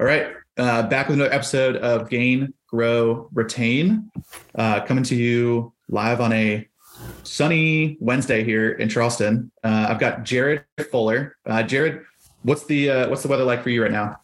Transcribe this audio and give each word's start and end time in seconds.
All 0.00 0.06
right. 0.06 0.32
Uh, 0.56 0.82
back 0.88 1.08
with 1.08 1.14
another 1.18 1.32
episode 1.32 1.76
of 1.76 2.08
Gain, 2.08 2.52
Grow, 2.66 3.28
Retain. 3.32 4.10
Uh, 4.54 4.80
coming 4.84 5.04
to 5.04 5.14
you 5.16 5.72
live 5.88 6.20
on 6.20 6.32
a 6.32 6.68
sunny 7.22 7.96
Wednesday 8.00 8.44
here 8.44 8.72
in 8.72 8.88
Charleston. 8.88 9.50
Uh, 9.62 9.86
I've 9.88 9.98
got 9.98 10.24
Jared 10.24 10.64
Fuller. 10.90 11.36
Uh, 11.46 11.62
Jared, 11.62 12.02
what's 12.42 12.64
the 12.66 12.90
uh, 12.90 13.08
what's 13.08 13.22
the 13.22 13.28
weather 13.28 13.44
like 13.44 13.62
for 13.62 13.70
you 13.70 13.82
right 13.82 13.92
now? 13.92 14.20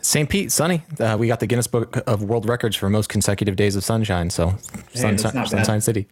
St. 0.00 0.28
Pete, 0.28 0.50
sunny. 0.52 0.82
Uh, 0.98 1.16
we 1.18 1.26
got 1.28 1.40
the 1.40 1.46
Guinness 1.46 1.66
Book 1.66 2.02
of 2.06 2.22
World 2.22 2.48
Records 2.48 2.76
for 2.76 2.88
most 2.90 3.08
consecutive 3.08 3.56
days 3.56 3.76
of 3.76 3.84
sunshine. 3.84 4.30
So, 4.30 4.54
Hey, 4.92 5.16
sun, 5.16 5.34
not 5.34 5.48
Sunshine. 5.48 5.80
City. 5.80 6.08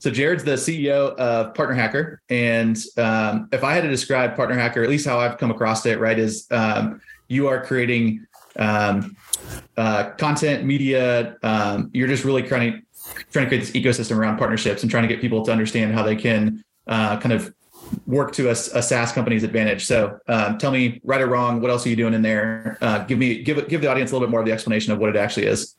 So 0.00 0.10
Jared's 0.10 0.44
the 0.44 0.52
CEO 0.52 1.14
of 1.16 1.52
Partner 1.54 1.74
Hacker, 1.74 2.22
and 2.30 2.74
um, 2.96 3.50
if 3.52 3.62
I 3.62 3.74
had 3.74 3.82
to 3.82 3.88
describe 3.90 4.34
Partner 4.34 4.56
Hacker, 4.56 4.82
at 4.82 4.88
least 4.88 5.06
how 5.06 5.20
I've 5.20 5.36
come 5.36 5.50
across 5.50 5.84
it, 5.84 5.98
right, 6.00 6.18
is 6.18 6.46
um, 6.50 7.02
you 7.30 7.46
are 7.46 7.64
creating 7.64 8.26
um, 8.56 9.16
uh, 9.76 10.10
content, 10.18 10.64
media. 10.64 11.36
Um, 11.42 11.90
you're 11.94 12.08
just 12.08 12.24
really 12.24 12.42
trying 12.42 12.72
to 12.72 12.80
trying 13.30 13.46
to 13.46 13.48
create 13.48 13.60
this 13.60 13.70
ecosystem 13.70 14.18
around 14.18 14.36
partnerships 14.36 14.82
and 14.82 14.90
trying 14.90 15.04
to 15.04 15.08
get 15.08 15.20
people 15.20 15.44
to 15.44 15.52
understand 15.52 15.94
how 15.94 16.02
they 16.02 16.16
can 16.16 16.62
uh, 16.86 17.18
kind 17.18 17.32
of 17.32 17.54
work 18.06 18.32
to 18.32 18.48
a, 18.48 18.50
a 18.50 18.82
SaaS 18.82 19.12
company's 19.12 19.42
advantage. 19.42 19.86
So, 19.86 20.18
um, 20.28 20.58
tell 20.58 20.70
me, 20.70 21.00
right 21.04 21.20
or 21.20 21.26
wrong, 21.26 21.60
what 21.60 21.70
else 21.70 21.86
are 21.86 21.88
you 21.88 21.96
doing 21.96 22.14
in 22.14 22.22
there? 22.22 22.76
Uh, 22.80 23.04
give 23.04 23.18
me 23.18 23.42
give 23.42 23.66
give 23.68 23.80
the 23.80 23.86
audience 23.86 24.10
a 24.10 24.14
little 24.14 24.26
bit 24.26 24.30
more 24.30 24.40
of 24.40 24.46
the 24.46 24.52
explanation 24.52 24.92
of 24.92 24.98
what 24.98 25.08
it 25.08 25.16
actually 25.16 25.46
is. 25.46 25.76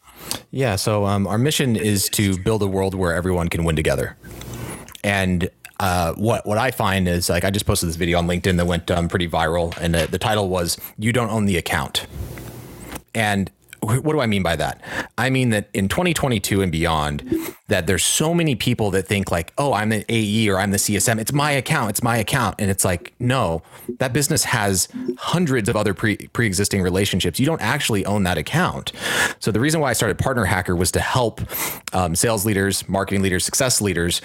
Yeah. 0.51 0.77
So, 0.77 1.05
um, 1.05 1.27
our 1.27 1.37
mission 1.37 1.75
is 1.75 2.09
to 2.09 2.37
build 2.37 2.63
a 2.63 2.67
world 2.67 2.95
where 2.95 3.13
everyone 3.13 3.49
can 3.49 3.65
win 3.65 3.75
together. 3.75 4.15
And 5.03 5.49
uh, 5.81 6.13
what 6.13 6.45
what 6.45 6.59
I 6.59 6.69
find 6.69 7.07
is 7.07 7.27
like 7.27 7.43
I 7.43 7.49
just 7.49 7.65
posted 7.65 7.89
this 7.89 7.95
video 7.95 8.19
on 8.19 8.27
LinkedIn 8.27 8.57
that 8.57 8.67
went 8.67 8.91
um, 8.91 9.09
pretty 9.09 9.27
viral, 9.27 9.75
and 9.77 9.95
the, 9.95 10.05
the 10.05 10.19
title 10.19 10.47
was 10.47 10.79
"You 10.99 11.11
Don't 11.11 11.31
Own 11.31 11.45
the 11.45 11.57
Account." 11.57 12.05
And 13.15 13.49
wh- 13.79 14.05
what 14.05 14.13
do 14.13 14.19
I 14.19 14.27
mean 14.27 14.43
by 14.43 14.55
that? 14.57 14.79
I 15.17 15.31
mean 15.31 15.49
that 15.49 15.69
in 15.73 15.89
2022 15.89 16.61
and 16.61 16.71
beyond, 16.71 17.27
that 17.67 17.87
there's 17.87 18.05
so 18.05 18.31
many 18.31 18.53
people 18.53 18.91
that 18.91 19.07
think 19.07 19.31
like, 19.31 19.53
oh, 19.57 19.73
I'm 19.73 19.89
the 19.89 20.05
AE 20.07 20.49
or 20.49 20.59
I'm 20.59 20.69
the 20.69 20.77
CSM. 20.77 21.19
It's 21.19 21.33
my 21.33 21.49
account. 21.51 21.89
It's 21.89 22.03
my 22.03 22.17
account. 22.17 22.57
And 22.59 22.69
it's 22.69 22.85
like, 22.85 23.13
no, 23.19 23.63
that 23.97 24.13
business 24.13 24.43
has 24.43 24.87
hundreds 25.17 25.67
of 25.67 25.75
other 25.75 25.95
pre 25.95 26.15
pre 26.17 26.45
existing 26.45 26.83
relationships. 26.83 27.39
You 27.39 27.47
don't 27.47 27.61
actually 27.61 28.05
own 28.05 28.21
that 28.23 28.37
account. 28.37 28.91
So 29.39 29.51
the 29.51 29.59
reason 29.59 29.81
why 29.81 29.89
I 29.89 29.93
started 29.93 30.19
Partner 30.19 30.45
Hacker 30.45 30.75
was 30.75 30.91
to 30.91 30.99
help 30.99 31.41
um, 31.91 32.13
sales 32.13 32.45
leaders, 32.45 32.87
marketing 32.87 33.23
leaders, 33.23 33.43
success 33.43 33.81
leaders 33.81 34.21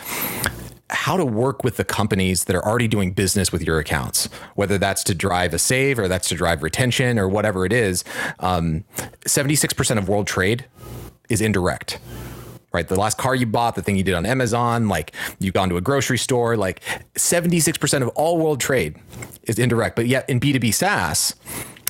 how 0.91 1.17
to 1.17 1.25
work 1.25 1.65
with 1.65 1.77
the 1.77 1.85
companies 1.85 2.45
that 2.45 2.55
are 2.55 2.65
already 2.65 2.89
doing 2.89 3.13
business 3.13 3.51
with 3.51 3.63
your 3.63 3.79
accounts, 3.79 4.29
whether 4.55 4.79
that's 4.79 5.03
to 5.05 5.15
drive 5.15 5.53
a 5.53 5.59
save 5.59 5.99
or 5.99 6.09
that's 6.09 6.29
to 6.29 6.35
drive 6.35 6.63
retention 6.63 7.19
or 7.19 7.29
whatever 7.29 7.65
it 7.65 7.73
is. 7.73 8.05
Um, 8.39 8.85
76% 9.25 9.99
of 9.99 10.09
world 10.09 10.27
trade 10.27 10.67
is 11.29 11.41
indirect. 11.41 11.99
Right. 12.73 12.87
The 12.87 12.97
last 12.97 13.17
car 13.17 13.35
you 13.35 13.47
bought, 13.47 13.75
the 13.75 13.83
thing 13.83 13.97
you 13.97 14.03
did 14.03 14.15
on 14.15 14.27
Amazon, 14.27 14.87
like 14.87 15.13
you've 15.39 15.55
gone 15.55 15.71
to 15.71 15.79
a 15.79 15.81
grocery 15.81 16.19
store, 16.19 16.57
like 16.57 16.83
76% 17.15 18.03
of 18.03 18.09
all 18.09 18.37
world 18.37 18.61
trade 18.61 18.97
is 19.45 19.59
indirect. 19.59 19.97
But 19.97 20.09
yet 20.09 20.29
in 20.29 20.41
B2B 20.41 20.75
SaaS, 20.75 21.35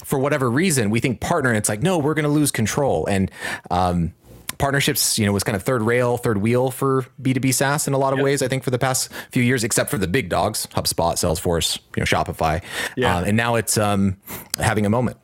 for 0.05 0.21
whatever 0.21 0.49
reason, 0.49 0.91
we 0.91 1.01
think 1.01 1.21
partner, 1.21 1.51
and 1.51 1.59
it's 1.59 1.69
like, 1.69 1.83
no, 1.83 1.99
we're 1.99 2.15
going 2.15 2.25
to 2.25 2.29
lose 2.29 2.53
control. 2.53 3.05
And 3.07 3.29
um, 3.73 4.15
partnerships, 4.59 5.19
you 5.19 5.27
know, 5.27 5.33
was 5.33 5.45
kind 5.45 5.57
of 5.57 5.63
third 5.63 5.83
rail, 5.83 6.17
third 6.17 6.39
wheel 6.39 6.71
for 6.71 7.07
B2B 7.21 7.55
SaaS 7.55 7.87
in 7.87 7.95
a 7.95 7.99
lot 7.99 8.13
of 8.13 8.21
ways, 8.21 8.43
I 8.43 8.49
think, 8.49 8.65
for 8.65 8.71
the 8.71 8.79
past 8.79 9.13
few 9.31 9.43
years, 9.43 9.65
except 9.65 9.91
for 9.91 9.99
the 9.99 10.09
big 10.09 10.29
dogs, 10.29 10.67
HubSpot, 10.73 11.15
Salesforce, 11.15 11.79
you 11.97 12.01
know, 12.01 12.05
Shopify. 12.05 12.63
Yeah. 12.97 13.19
Uh, 13.19 13.25
and 13.25 13.37
now 13.37 13.55
it's 13.57 13.77
um, 13.79 14.17
having 14.59 14.87
a 14.87 14.91
moment. 14.91 15.19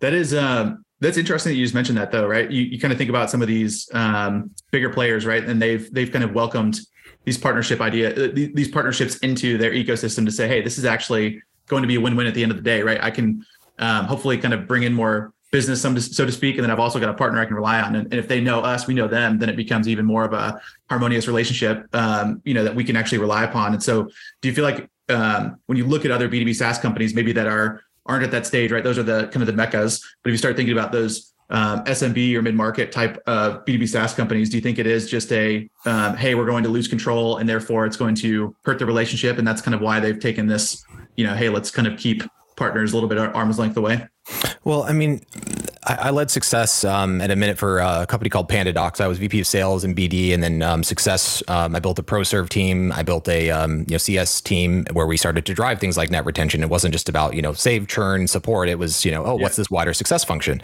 That 0.00 0.14
is 0.14 0.34
um 0.34 0.84
that's 1.00 1.16
interesting 1.16 1.52
that 1.52 1.56
you 1.56 1.64
just 1.64 1.74
mentioned 1.74 1.98
that 1.98 2.10
though, 2.10 2.26
right? 2.26 2.50
You 2.50 2.62
you 2.62 2.78
kind 2.78 2.92
of 2.92 2.98
think 2.98 3.10
about 3.10 3.30
some 3.30 3.42
of 3.42 3.48
these 3.48 3.88
um 3.92 4.50
bigger 4.70 4.90
players, 4.90 5.26
right? 5.26 5.44
And 5.44 5.60
they've 5.60 5.92
they've 5.92 6.10
kind 6.10 6.24
of 6.24 6.32
welcomed 6.32 6.80
these 7.24 7.38
partnership 7.38 7.80
idea 7.80 8.10
uh, 8.10 8.30
these 8.32 8.68
partnerships 8.68 9.16
into 9.18 9.58
their 9.58 9.72
ecosystem 9.72 10.24
to 10.24 10.32
say, 10.32 10.48
hey, 10.48 10.62
this 10.62 10.78
is 10.78 10.84
actually 10.84 11.42
going 11.66 11.82
to 11.82 11.88
be 11.88 11.96
a 11.96 12.00
win-win 12.00 12.26
at 12.26 12.34
the 12.34 12.42
end 12.42 12.50
of 12.50 12.56
the 12.56 12.62
day, 12.62 12.82
right? 12.82 13.02
I 13.02 13.10
can 13.10 13.44
um, 13.78 14.06
hopefully 14.06 14.38
kind 14.38 14.54
of 14.54 14.66
bring 14.66 14.82
in 14.82 14.94
more 14.94 15.32
business, 15.50 15.80
so 15.82 16.26
to 16.26 16.32
speak, 16.32 16.56
and 16.56 16.64
then 16.64 16.70
I've 16.70 16.80
also 16.80 17.00
got 17.00 17.08
a 17.08 17.14
partner 17.14 17.40
I 17.40 17.46
can 17.46 17.54
rely 17.54 17.80
on. 17.80 17.96
And, 17.96 18.12
if 18.12 18.28
they 18.28 18.40
know 18.40 18.60
us, 18.60 18.86
we 18.86 18.94
know 18.94 19.08
them, 19.08 19.38
then 19.38 19.48
it 19.48 19.56
becomes 19.56 19.88
even 19.88 20.04
more 20.04 20.24
of 20.24 20.32
a 20.32 20.60
harmonious 20.90 21.26
relationship, 21.26 21.86
um, 21.94 22.42
you 22.44 22.54
know, 22.54 22.64
that 22.64 22.74
we 22.74 22.84
can 22.84 22.96
actually 22.96 23.18
rely 23.18 23.44
upon. 23.44 23.72
And 23.72 23.82
so, 23.82 24.10
do 24.42 24.48
you 24.48 24.54
feel 24.54 24.64
like 24.64 24.88
um, 25.08 25.58
when 25.66 25.78
you 25.78 25.86
look 25.86 26.04
at 26.04 26.10
other 26.10 26.28
B2B 26.28 26.54
SaaS 26.54 26.78
companies, 26.78 27.14
maybe 27.14 27.32
that 27.32 27.46
are 27.46 27.82
aren't 28.06 28.24
at 28.24 28.30
that 28.30 28.46
stage, 28.46 28.72
right? 28.72 28.82
Those 28.82 28.98
are 28.98 29.02
the 29.02 29.28
kind 29.28 29.42
of 29.42 29.46
the 29.46 29.52
meccas. 29.52 30.02
But 30.22 30.30
if 30.30 30.32
you 30.32 30.38
start 30.38 30.56
thinking 30.56 30.72
about 30.72 30.92
those 30.92 31.34
um, 31.50 31.84
SMB 31.84 32.34
or 32.34 32.42
mid 32.42 32.54
market 32.54 32.90
type 32.90 33.22
of 33.26 33.64
B2B 33.64 33.88
SaaS 33.88 34.14
companies, 34.14 34.50
do 34.50 34.56
you 34.56 34.62
think 34.62 34.78
it 34.78 34.86
is 34.86 35.10
just 35.10 35.30
a, 35.32 35.68
um, 35.84 36.16
hey, 36.16 36.34
we're 36.34 36.46
going 36.46 36.64
to 36.64 36.70
lose 36.70 36.88
control 36.88 37.36
and 37.36 37.48
therefore 37.48 37.86
it's 37.86 37.96
going 37.96 38.14
to 38.16 38.54
hurt 38.64 38.78
the 38.78 38.86
relationship? 38.86 39.38
And 39.38 39.46
that's 39.46 39.60
kind 39.60 39.74
of 39.74 39.80
why 39.80 40.00
they've 40.00 40.18
taken 40.18 40.46
this, 40.46 40.84
you 41.16 41.26
know, 41.26 41.34
hey, 41.34 41.48
let's 41.48 41.70
kind 41.70 41.86
of 41.86 41.98
keep 41.98 42.22
partners 42.56 42.92
a 42.92 42.96
little 42.96 43.08
bit 43.08 43.18
arm's 43.18 43.58
length 43.58 43.76
away. 43.76 44.06
Well, 44.64 44.82
I 44.82 44.92
mean, 44.92 45.22
I, 45.84 45.94
I 45.94 46.10
led 46.10 46.30
success 46.30 46.84
um, 46.84 47.20
at 47.20 47.30
a 47.30 47.36
minute 47.36 47.58
for 47.58 47.80
uh, 47.80 48.02
a 48.02 48.06
company 48.06 48.28
called 48.28 48.48
Panda 48.48 48.72
Docs. 48.72 49.00
I 49.00 49.06
was 49.06 49.18
VP 49.18 49.40
of 49.40 49.46
Sales 49.46 49.84
and 49.84 49.96
BD, 49.96 50.34
and 50.34 50.42
then 50.42 50.62
um, 50.62 50.82
success. 50.82 51.42
Um, 51.48 51.74
I 51.74 51.80
built 51.80 51.98
a 51.98 52.02
ProServe 52.02 52.48
team. 52.48 52.92
I 52.92 53.02
built 53.02 53.28
a 53.28 53.50
um, 53.50 53.80
you 53.80 53.92
know 53.92 53.98
CS 53.98 54.40
team 54.40 54.84
where 54.92 55.06
we 55.06 55.16
started 55.16 55.46
to 55.46 55.54
drive 55.54 55.80
things 55.80 55.96
like 55.96 56.10
net 56.10 56.24
retention. 56.24 56.62
It 56.62 56.70
wasn't 56.70 56.92
just 56.92 57.08
about 57.08 57.34
you 57.34 57.42
know 57.42 57.52
save, 57.52 57.88
churn, 57.88 58.26
support. 58.26 58.68
It 58.68 58.78
was 58.78 59.04
you 59.04 59.10
know 59.10 59.24
oh 59.24 59.34
what's 59.34 59.56
this 59.56 59.70
wider 59.70 59.94
success 59.94 60.24
function, 60.24 60.60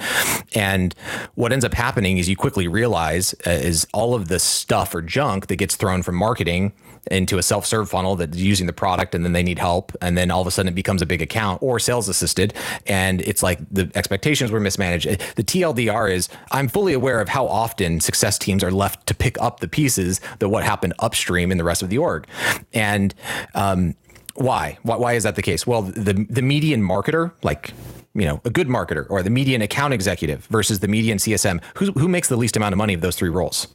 and 0.54 0.94
what 1.34 1.52
ends 1.52 1.64
up 1.64 1.74
happening 1.74 2.18
is 2.18 2.28
you 2.28 2.36
quickly 2.36 2.68
realize 2.68 3.34
uh, 3.46 3.50
is 3.50 3.86
all 3.92 4.14
of 4.14 4.28
the 4.28 4.38
stuff 4.38 4.94
or 4.94 5.02
junk 5.02 5.46
that 5.46 5.56
gets 5.56 5.76
thrown 5.76 6.02
from 6.02 6.16
marketing 6.16 6.72
into 7.10 7.38
a 7.38 7.42
self-serve 7.42 7.88
funnel 7.88 8.16
that's 8.16 8.36
using 8.36 8.66
the 8.66 8.72
product 8.72 9.14
and 9.14 9.24
then 9.24 9.32
they 9.32 9.42
need 9.42 9.58
help 9.58 9.92
and 10.00 10.16
then 10.16 10.30
all 10.30 10.40
of 10.40 10.46
a 10.46 10.50
sudden 10.50 10.68
it 10.68 10.74
becomes 10.74 11.02
a 11.02 11.06
big 11.06 11.20
account 11.20 11.62
or 11.62 11.78
sales 11.78 12.08
assisted 12.08 12.54
and 12.86 13.20
it's 13.22 13.42
like 13.42 13.58
the 13.70 13.90
expectations 13.94 14.50
were 14.50 14.60
mismanaged 14.60 15.06
the 15.36 15.44
tldr 15.44 16.10
is 16.10 16.28
i'm 16.52 16.68
fully 16.68 16.92
aware 16.92 17.20
of 17.20 17.28
how 17.28 17.46
often 17.46 18.00
success 18.00 18.38
teams 18.38 18.64
are 18.64 18.70
left 18.70 19.06
to 19.06 19.14
pick 19.14 19.40
up 19.40 19.60
the 19.60 19.68
pieces 19.68 20.20
that 20.38 20.48
what 20.48 20.64
happened 20.64 20.94
upstream 21.00 21.52
in 21.52 21.58
the 21.58 21.64
rest 21.64 21.82
of 21.82 21.90
the 21.90 21.98
org 21.98 22.26
and 22.72 23.14
um, 23.54 23.94
why? 24.34 24.78
why 24.82 24.96
why 24.96 25.12
is 25.12 25.22
that 25.22 25.36
the 25.36 25.42
case 25.42 25.66
well 25.66 25.82
the 25.82 26.26
the 26.30 26.42
median 26.42 26.82
marketer 26.82 27.32
like 27.42 27.72
you 28.14 28.24
know, 28.24 28.40
a 28.44 28.50
good 28.50 28.68
marketer 28.68 29.06
or 29.10 29.22
the 29.22 29.30
median 29.30 29.60
account 29.60 29.92
executive 29.92 30.46
versus 30.46 30.78
the 30.78 30.88
median 30.88 31.18
CSM, 31.18 31.60
who, 31.76 31.86
who 31.92 32.08
makes 32.08 32.28
the 32.28 32.36
least 32.36 32.56
amount 32.56 32.72
of 32.72 32.78
money 32.78 32.94
of 32.94 33.00
those 33.00 33.16
three 33.16 33.28
roles? 33.28 33.66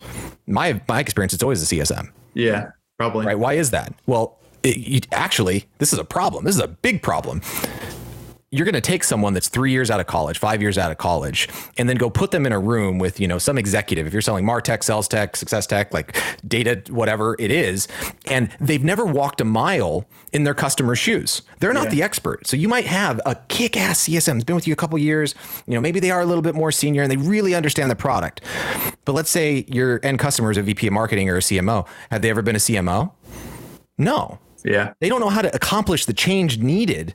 My 0.47 0.81
my 0.87 0.99
experience, 0.99 1.33
it's 1.33 1.43
always 1.43 1.67
the 1.67 1.77
CSM. 1.77 2.09
Yeah, 2.33 2.71
probably. 2.99 3.25
Right? 3.25 3.39
Why 3.39 3.53
is 3.53 3.71
that? 3.71 3.93
Well, 4.05 4.37
it, 4.61 4.77
you, 4.77 4.99
actually, 5.11 5.65
this 5.79 5.93
is 5.93 5.99
a 5.99 6.03
problem. 6.03 6.43
This 6.43 6.55
is 6.55 6.61
a 6.61 6.67
big 6.67 7.01
problem. 7.01 7.41
You're 8.51 8.65
going 8.65 8.73
to 8.73 8.81
take 8.81 9.03
someone 9.03 9.35
that's 9.35 9.47
three 9.47 9.71
years 9.71 9.91
out 9.91 9.99
of 9.99 10.07
college, 10.07 10.39
five 10.39 10.59
years 10.59 10.75
out 10.79 10.89
of 10.89 10.97
college, 10.97 11.47
and 11.77 11.87
then 11.87 11.97
go 11.97 12.09
put 12.09 12.31
them 12.31 12.47
in 12.47 12.51
a 12.51 12.57
room 12.59 12.97
with 12.97 13.19
you 13.19 13.27
know 13.27 13.37
some 13.37 13.59
executive. 13.59 14.07
If 14.07 14.13
you're 14.13 14.23
selling 14.23 14.43
Martech, 14.43 14.83
Sales 14.83 15.07
Tech, 15.07 15.35
Success 15.35 15.67
Tech, 15.67 15.93
like 15.93 16.17
data, 16.47 16.81
whatever 16.91 17.35
it 17.37 17.51
is, 17.51 17.87
and 18.25 18.49
they've 18.59 18.83
never 18.83 19.05
walked 19.05 19.39
a 19.39 19.45
mile 19.45 20.05
in 20.33 20.45
their 20.45 20.55
customer's 20.55 20.97
shoes. 20.97 21.43
They're 21.59 21.73
not 21.73 21.85
Yeah. 21.85 21.89
the 21.91 22.03
expert. 22.03 22.47
So 22.47 22.57
you 22.57 22.67
might 22.67 22.85
have 22.87 23.21
a 23.23 23.35
kick-ass 23.49 23.99
CSM 24.07 24.37
that's 24.37 24.45
been 24.45 24.55
with 24.55 24.65
you 24.67 24.73
a 24.73 24.77
couple 24.77 24.97
years. 24.97 25.35
You 25.67 25.75
know, 25.75 25.81
maybe 25.81 25.99
they 25.99 26.09
are 26.09 26.21
a 26.21 26.25
little 26.25 26.41
bit 26.41 26.55
more 26.55 26.71
senior 26.71 27.03
and 27.03 27.11
they 27.11 27.17
really 27.17 27.53
understand 27.53 27.91
the 27.91 27.95
product. 27.95 28.41
But 29.05 29.13
let's 29.13 29.29
say 29.29 29.65
your 29.67 29.99
end 30.01 30.17
customer 30.17 30.49
is 30.49 30.57
a 30.57 30.63
VP 30.63 30.87
of 30.87 30.93
marketing 30.93 31.29
or 31.29 31.37
a 31.37 31.41
CMO. 31.41 31.85
Have 32.09 32.23
they 32.23 32.31
ever 32.31 32.41
been 32.41 32.55
a 32.55 32.59
CMO? 32.59 33.11
No. 33.97 34.39
Yeah. 34.63 34.93
They 34.99 35.09
don't 35.09 35.19
know 35.19 35.29
how 35.29 35.41
to 35.41 35.53
accomplish 35.55 36.05
the 36.05 36.13
change 36.13 36.59
needed 36.59 37.13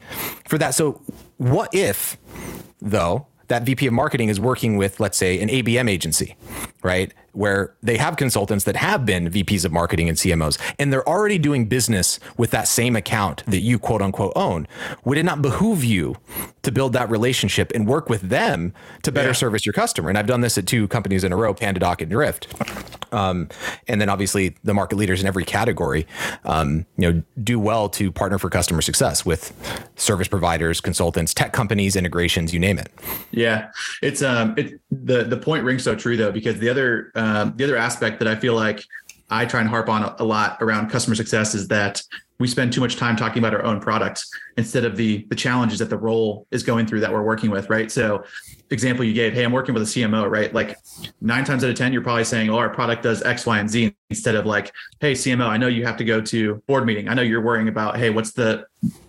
for 0.49 0.59
that. 0.59 0.75
So, 0.75 1.01
what 1.37 1.75
if, 1.75 2.17
though, 2.81 3.27
that 3.49 3.65
VP 3.65 3.87
of 3.87 3.93
marketing 3.93 4.29
is 4.29 4.41
working 4.41 4.77
with, 4.77 5.01
let's 5.01 5.19
say, 5.19 5.41
an 5.41 5.49
ABM 5.49 5.91
agency, 5.91 6.37
right? 6.83 7.13
Where 7.35 7.75
they 7.83 7.97
have 7.97 8.17
consultants 8.17 8.65
that 8.65 8.77
have 8.77 9.05
been 9.05 9.29
VPs 9.29 9.65
of 9.65 9.73
marketing 9.73 10.09
and 10.09 10.17
CMOs, 10.17 10.59
and 10.79 10.93
they're 10.93 11.09
already 11.09 11.39
doing 11.39 11.67
business 11.67 12.21
with 12.37 12.51
that 12.53 12.69
same 12.69 12.97
account 12.97 13.45
that 13.47 13.61
you 13.61 13.79
quote 13.79 14.01
unquote 14.03 14.33
own. 14.37 14.67
Would 15.05 15.19
it 15.19 15.25
not 15.25 15.43
behoove 15.43 15.85
you 15.85 16.17
to 16.63 16.71
build 16.73 16.93
that 16.95 17.11
relationship 17.11 17.73
and 17.75 17.87
work 17.87 18.09
with 18.09 18.23
them 18.23 18.73
to 19.03 19.13
better 19.13 19.29
Yeah. 19.29 19.33
service 19.35 19.67
your 19.67 19.73
customer? 19.73 20.09
And 20.09 20.17
I've 20.17 20.27
done 20.27 20.41
this 20.41 20.57
at 20.57 20.67
two 20.67 20.89
companies 20.89 21.25
in 21.25 21.33
a 21.33 21.37
row, 21.37 21.55
PandaDoc 21.55 22.01
and 22.01 22.11
Drift. 22.11 22.47
Um, 23.13 23.49
and 23.87 24.01
then 24.01 24.09
obviously 24.09 24.57
the 24.65 24.75
market 24.75 24.97
leaders 24.97 25.21
in 25.21 25.27
every 25.27 25.45
category, 25.45 26.07
um, 26.45 26.85
you 26.97 27.13
know, 27.13 27.23
do 27.43 27.59
well 27.61 27.89
to 27.91 28.11
partner 28.11 28.39
for 28.39 28.51
customer 28.51 28.81
success 28.83 29.25
with 29.25 29.53
service 29.97 30.27
providers, 30.29 30.81
consultants, 30.81 31.33
tech 31.35 31.53
companies, 31.53 31.95
integrations, 31.97 32.53
you 32.53 32.59
name 32.59 32.79
it. 32.79 32.91
Yeah, 33.31 33.71
it's 34.03 34.23
um, 34.23 34.55
it 34.57 34.81
the 35.05 35.25
the 35.25 35.37
point 35.37 35.65
rings 35.65 35.83
so 35.83 35.95
true 35.95 36.17
though 36.17 36.33
because 36.33 36.59
the 36.59 36.69
other 36.69 37.11
um, 37.15 37.55
the 37.57 37.65
other 37.65 37.77
aspect 37.77 38.19
that 38.21 38.29
I 38.29 38.37
feel 38.37 38.55
like 38.55 38.85
I 39.31 39.47
try 39.47 39.61
and 39.61 39.69
harp 39.69 39.89
on 39.89 40.03
a, 40.03 40.17
a 40.19 40.25
lot 40.25 40.59
around 40.61 40.91
customer 40.91 41.17
success 41.17 41.55
is 41.55 41.69
that 41.69 42.03
we 42.39 42.49
spend 42.49 42.73
too 42.73 42.81
much 42.81 42.97
time 42.97 43.17
talking 43.17 43.39
about 43.39 43.55
our 43.55 43.63
own 43.63 43.81
products 43.81 44.29
instead 44.57 44.85
of 44.85 44.97
the 44.97 45.25
the 45.31 45.37
challenges 45.37 45.79
that 45.79 45.91
the 45.91 45.97
role 45.97 46.47
is 46.51 46.63
going 46.63 46.87
through 46.87 47.01
that 47.01 47.13
we're 47.13 47.23
working 47.23 47.51
with, 47.51 47.71
right? 47.71 47.91
So, 47.91 48.25
example 48.71 49.05
you 49.05 49.13
gave, 49.13 49.35
hey, 49.35 49.45
I'm 49.45 49.53
working 49.53 49.73
with 49.73 49.85
a 49.85 49.87
CMO, 49.87 50.29
right? 50.29 50.53
Like 50.53 50.77
nine 51.21 51.45
times 51.45 51.63
out 51.63 51.71
of 51.71 51.77
ten, 51.77 51.93
you're 51.93 52.03
probably 52.03 52.25
saying, 52.25 52.51
oh, 52.51 52.57
our 52.57 52.71
product 52.71 53.03
does 53.03 53.23
X, 53.23 53.47
Y, 53.47 53.59
and 53.59 53.71
Z, 53.71 53.95
instead 54.11 54.35
of 54.35 54.47
like, 54.47 54.73
hey, 55.01 55.13
CMO, 55.13 55.47
I 55.47 55.57
know 55.57 55.69
you 55.69 55.85
have 55.87 55.97
to 55.99 56.05
go 56.05 56.21
to 56.21 56.57
board 56.67 56.87
meeting. 56.87 57.09
I 57.09 57.15
know 57.15 57.23
you're 57.23 57.43
worrying 57.43 57.69
about, 57.69 57.97
hey, 57.97 58.11
what's 58.11 58.33
the 58.33 58.67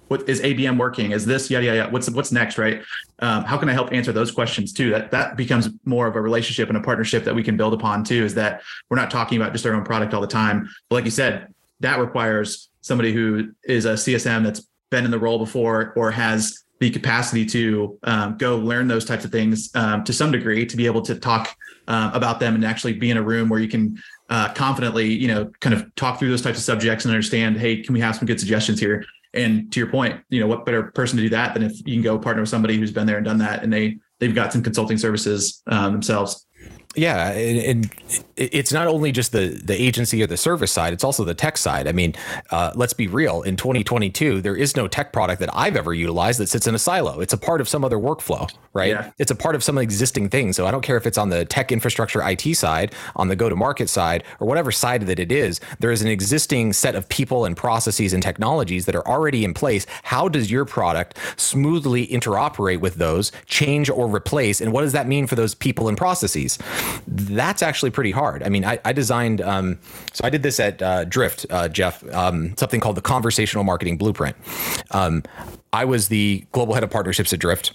what 0.08 0.30
is 0.30 0.40
ABM 0.42 0.78
working? 0.78 1.12
Is 1.12 1.26
this 1.26 1.50
yada 1.50 1.66
yada? 1.66 1.78
yada. 1.78 1.92
What's 1.92 2.10
what's 2.12 2.32
next, 2.32 2.58
right? 2.58 2.84
Um, 3.20 3.44
how 3.44 3.58
can 3.58 3.70
I 3.70 3.74
help 3.74 3.92
answer 3.92 4.12
those 4.12 4.32
questions 4.32 4.72
too? 4.72 4.92
That 4.92 5.10
that 5.12 5.36
becomes 5.36 5.70
more 5.84 6.06
of 6.06 6.16
a 6.16 6.22
relationship 6.22 6.70
and 6.70 6.78
a 6.78 6.82
partnership 6.82 7.24
that 7.24 7.34
we 7.34 7.44
can 7.44 7.58
build 7.58 7.74
upon 7.74 8.04
too. 8.04 8.24
Is 8.24 8.36
that 8.36 8.62
we're 8.90 8.98
not 8.98 9.10
talking 9.10 9.42
about 9.42 9.52
just 9.52 9.66
our 9.66 9.74
own 9.74 9.84
product 9.84 10.14
all 10.14 10.22
the 10.22 10.28
time, 10.28 10.70
but 10.90 10.96
like 10.98 11.06
you 11.06 11.12
said, 11.12 11.48
that 11.80 12.00
requires 12.00 12.70
somebody 12.82 13.12
who 13.12 13.52
is 13.64 13.86
a 13.86 13.94
CSM 13.94 14.44
that's 14.44 14.68
been 14.92 15.06
in 15.06 15.12
the 15.12 15.20
role 15.20 15.40
before 15.40 15.94
or 15.96 16.12
has 16.12 16.64
the 16.80 16.90
capacity 16.90 17.46
to 17.46 17.98
um, 18.04 18.38
go 18.38 18.58
learn 18.58 18.88
those 18.88 19.06
types 19.06 19.26
of 19.26 19.32
things 19.32 19.70
um, 19.76 20.04
to 20.04 20.14
some 20.14 20.32
degree 20.32 20.66
to 20.66 20.78
be 20.78 20.86
able 20.86 21.02
to 21.02 21.16
talk 21.16 21.56
uh, 21.88 22.12
about 22.14 22.40
them 22.40 22.56
and 22.56 22.66
actually 22.66 22.94
be 22.94 23.10
in 23.10 23.18
a 23.18 23.22
room 23.22 23.50
where 23.50 23.60
you 23.60 23.68
can 23.68 23.98
uh, 24.30 24.52
confidently, 24.54 25.08
you 25.08 25.28
know, 25.28 25.52
kind 25.62 25.74
of 25.74 25.94
talk 25.96 26.20
through 26.20 26.30
those 26.30 26.42
types 26.42 26.58
of 26.58 26.64
subjects 26.64 27.06
and 27.06 27.14
understand, 27.14 27.58
hey, 27.58 27.82
can 27.82 27.94
we 27.94 28.00
have 28.00 28.16
some 28.16 28.26
good 28.26 28.40
suggestions 28.40 28.80
here? 28.80 29.06
And 29.34 29.72
to 29.72 29.80
your 29.80 29.90
point, 29.90 30.22
you 30.30 30.40
know, 30.40 30.48
what 30.48 30.66
better 30.66 30.84
person 30.92 31.18
to 31.18 31.24
do 31.24 31.30
that 31.30 31.54
than 31.54 31.64
if 31.64 31.78
you 31.86 31.96
can 31.96 32.02
go 32.02 32.18
partner 32.18 32.42
with 32.42 32.50
somebody 32.50 32.78
who's 32.78 32.92
been 32.92 33.06
there 33.06 33.18
and 33.18 33.26
done 33.26 33.38
that, 33.40 33.64
and 33.64 33.72
they 33.72 33.98
they've 34.20 34.34
got 34.34 34.54
some 34.54 34.64
consulting 34.64 34.98
services 34.98 35.62
um, 35.68 35.92
themselves. 35.92 36.48
Yeah, 36.96 37.32
and, 37.32 37.60
and, 37.60 37.92
it's 38.38 38.74
not 38.74 38.88
only 38.88 39.14
just 39.14 39.32
the 39.32 39.48
the 39.64 39.82
agency 39.82 40.22
or 40.22 40.28
the 40.28 40.36
service 40.36 40.72
side; 40.72 40.92
it's 40.92 41.06
also 41.06 41.24
the 41.24 41.34
tech 41.34 41.58
side. 41.58 41.88
I 41.88 41.94
mean, 41.94 42.16
uh, 42.52 42.72
let's 42.76 42.92
be 42.92 43.08
real. 43.08 43.42
In 43.44 43.56
2022, 43.56 44.42
there 44.42 44.58
is 44.58 44.76
no 44.76 44.90
tech 44.90 45.14
product 45.14 45.40
that 45.40 45.50
I've 45.54 45.78
ever 45.78 45.94
utilized 45.94 46.40
that 46.42 46.48
sits 46.48 46.68
in 46.68 46.76
a 46.76 46.80
silo. 46.80 47.22
It's 47.22 47.32
a 47.32 47.38
part 47.38 47.62
of 47.62 47.70
some 47.70 47.86
other 47.86 47.98
workflow, 47.98 48.52
right? 48.74 48.90
Yeah. 48.90 49.12
It's 49.20 49.32
a 49.32 49.36
part 49.36 49.56
of 49.56 49.64
some 49.64 49.78
existing 49.78 50.30
thing. 50.30 50.52
So 50.52 50.68
I 50.68 50.72
don't 50.72 50.82
care 50.82 50.98
if 50.98 51.08
it's 51.08 51.18
on 51.18 51.30
the 51.30 51.46
tech 51.46 51.72
infrastructure 51.72 52.22
IT 52.28 52.56
side, 52.56 52.94
on 53.16 53.30
the 53.30 53.38
go 53.38 53.48
to 53.48 53.56
market 53.56 53.88
side, 53.88 54.24
or 54.42 54.48
whatever 54.48 54.72
side 54.72 55.04
that 55.04 55.20
it 55.20 55.32
is. 55.32 55.62
There 55.80 55.92
is 55.92 56.02
an 56.02 56.10
existing 56.10 56.74
set 56.74 56.96
of 56.96 57.08
people 57.08 57.46
and 57.46 57.56
processes 57.56 58.12
and 58.12 58.22
technologies 58.22 58.86
that 58.86 58.96
are 58.96 59.08
already 59.08 59.46
in 59.46 59.54
place. 59.54 59.86
How 60.04 60.28
does 60.28 60.52
your 60.52 60.66
product 60.66 61.18
smoothly 61.38 62.06
interoperate 62.08 62.82
with 62.82 62.96
those, 62.96 63.32
change 63.46 63.90
or 63.90 64.14
replace, 64.14 64.60
and 64.60 64.74
what 64.74 64.82
does 64.82 64.92
that 64.92 65.08
mean 65.08 65.26
for 65.26 65.36
those 65.36 65.56
people 65.56 65.88
and 65.88 65.98
processes? 65.98 66.58
That's 67.08 67.62
actually 67.62 67.92
pretty 67.92 68.12
hard. 68.12 68.44
I 68.44 68.50
mean, 68.50 68.66
I, 68.66 68.80
I 68.86 68.94
designed, 68.94 69.42
um, 69.42 69.80
so 70.14 70.26
I 70.26 70.30
did 70.30 70.44
this 70.44 70.60
at 70.60 70.82
uh, 70.82 71.06
Drift, 71.06 71.46
uh, 71.50 71.68
Jeff, 71.68 72.04
um, 72.14 72.56
something 72.58 72.80
called 72.80 72.98
the 72.98 73.02
Conversational 73.02 73.64
Marketing 73.64 73.98
Blueprint. 73.98 74.36
Um, 74.92 75.24
I 75.74 75.86
was 75.86 76.08
the 76.08 76.46
global 76.52 76.74
head 76.74 76.84
of 76.84 76.90
partnerships 76.90 77.34
at 77.34 77.40
Drift 77.40 77.74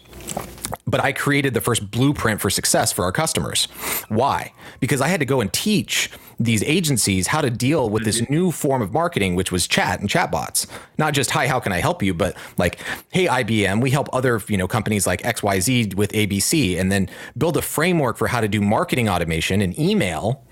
but 0.91 1.01
I 1.01 1.13
created 1.13 1.55
the 1.55 1.61
first 1.61 1.91
blueprint 1.91 2.41
for 2.41 2.51
success 2.51 2.93
for 2.93 3.05
our 3.05 3.13
customers. 3.13 3.67
Why? 4.09 4.53
Because 4.81 5.01
I 5.01 5.09
had 5.09 5.21
to 5.21 5.27
go 5.27 5.41
and 5.41 5.53
teach 5.53 6.11
these 6.39 6.63
agencies 6.63 7.27
how 7.29 7.43
to 7.43 7.51
deal 7.51 7.91
with 7.91 8.05
this 8.05 8.29
new 8.31 8.51
form 8.51 8.81
of 8.81 8.93
marketing, 8.93 9.35
which 9.35 9.53
was 9.53 9.69
chat 9.69 10.01
and 10.01 10.09
chatbots. 10.09 10.67
Not 10.97 11.13
just 11.13 11.31
hi, 11.31 11.47
how 11.47 11.61
can 11.61 11.71
I 11.73 11.79
help 11.79 12.03
you, 12.03 12.15
but 12.15 12.37
like, 12.57 12.81
hey, 13.13 13.27
IBM, 13.27 13.83
we 13.83 13.91
help 13.91 14.09
other 14.13 14.41
you 14.49 14.57
know 14.57 14.67
companies 14.67 15.07
like 15.07 15.23
XYZ 15.23 15.95
with 15.95 16.13
ABC, 16.13 16.79
and 16.79 16.91
then 16.91 17.09
build 17.37 17.57
a 17.57 17.63
framework 17.63 18.17
for 18.17 18.29
how 18.29 18.41
to 18.41 18.49
do 18.49 18.61
marketing 18.61 19.09
automation 19.09 19.61
and 19.61 19.79
email 19.79 20.45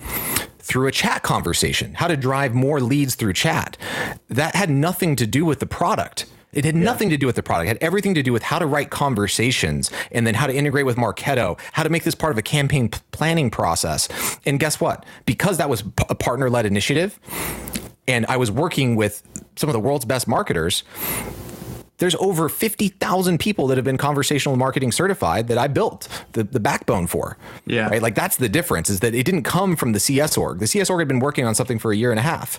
through 0.58 0.87
a 0.87 0.93
chat 0.93 1.23
conversation, 1.23 1.94
how 1.94 2.06
to 2.06 2.17
drive 2.17 2.55
more 2.55 2.81
leads 2.81 3.14
through 3.14 3.32
chat. 3.32 3.79
That 4.29 4.55
had 4.55 4.69
nothing 4.69 5.17
to 5.17 5.26
do 5.26 5.46
with 5.46 5.61
the 5.61 5.67
product. 5.67 6.26
It 6.52 6.64
had 6.64 6.74
yeah. 6.74 6.82
nothing 6.82 7.10
to 7.10 7.16
do 7.16 7.26
with 7.26 7.36
the 7.36 7.42
product. 7.42 7.66
It 7.66 7.68
had 7.68 7.78
everything 7.82 8.14
to 8.14 8.22
do 8.22 8.32
with 8.32 8.42
how 8.42 8.58
to 8.58 8.66
write 8.66 8.90
conversations 8.90 9.90
and 10.12 10.26
then 10.26 10.34
how 10.34 10.46
to 10.46 10.54
integrate 10.54 10.86
with 10.86 10.96
Marketo, 10.96 11.58
how 11.72 11.82
to 11.82 11.90
make 11.90 12.04
this 12.04 12.14
part 12.14 12.32
of 12.32 12.38
a 12.38 12.42
campaign 12.42 12.88
planning 13.10 13.50
process. 13.50 14.08
And 14.46 14.58
guess 14.58 14.80
what? 14.80 15.04
Because 15.26 15.58
that 15.58 15.68
was 15.68 15.84
a 16.08 16.14
partner 16.14 16.48
led 16.48 16.64
initiative 16.66 17.18
and 18.08 18.24
I 18.26 18.38
was 18.38 18.50
working 18.50 18.96
with 18.96 19.22
some 19.56 19.68
of 19.68 19.74
the 19.74 19.80
world's 19.80 20.06
best 20.06 20.26
marketers, 20.26 20.82
there's 21.98 22.14
over 22.16 22.48
50,000 22.48 23.38
people 23.38 23.66
that 23.66 23.76
have 23.76 23.84
been 23.84 23.98
conversational 23.98 24.56
marketing 24.56 24.92
certified 24.92 25.48
that 25.48 25.58
I 25.58 25.66
built 25.66 26.08
the, 26.32 26.44
the 26.44 26.60
backbone 26.60 27.06
for. 27.06 27.36
Yeah. 27.66 27.88
Right. 27.88 28.00
Like 28.00 28.14
that's 28.14 28.36
the 28.36 28.48
difference 28.48 28.88
is 28.88 29.00
that 29.00 29.14
it 29.14 29.24
didn't 29.24 29.42
come 29.42 29.76
from 29.76 29.92
the 29.92 30.00
CS 30.00 30.36
org. 30.36 30.60
The 30.60 30.66
CS 30.66 30.90
org 30.90 31.00
had 31.00 31.08
been 31.08 31.18
working 31.18 31.44
on 31.44 31.54
something 31.54 31.78
for 31.78 31.92
a 31.92 31.96
year 31.96 32.10
and 32.10 32.18
a 32.18 32.22
half. 32.22 32.58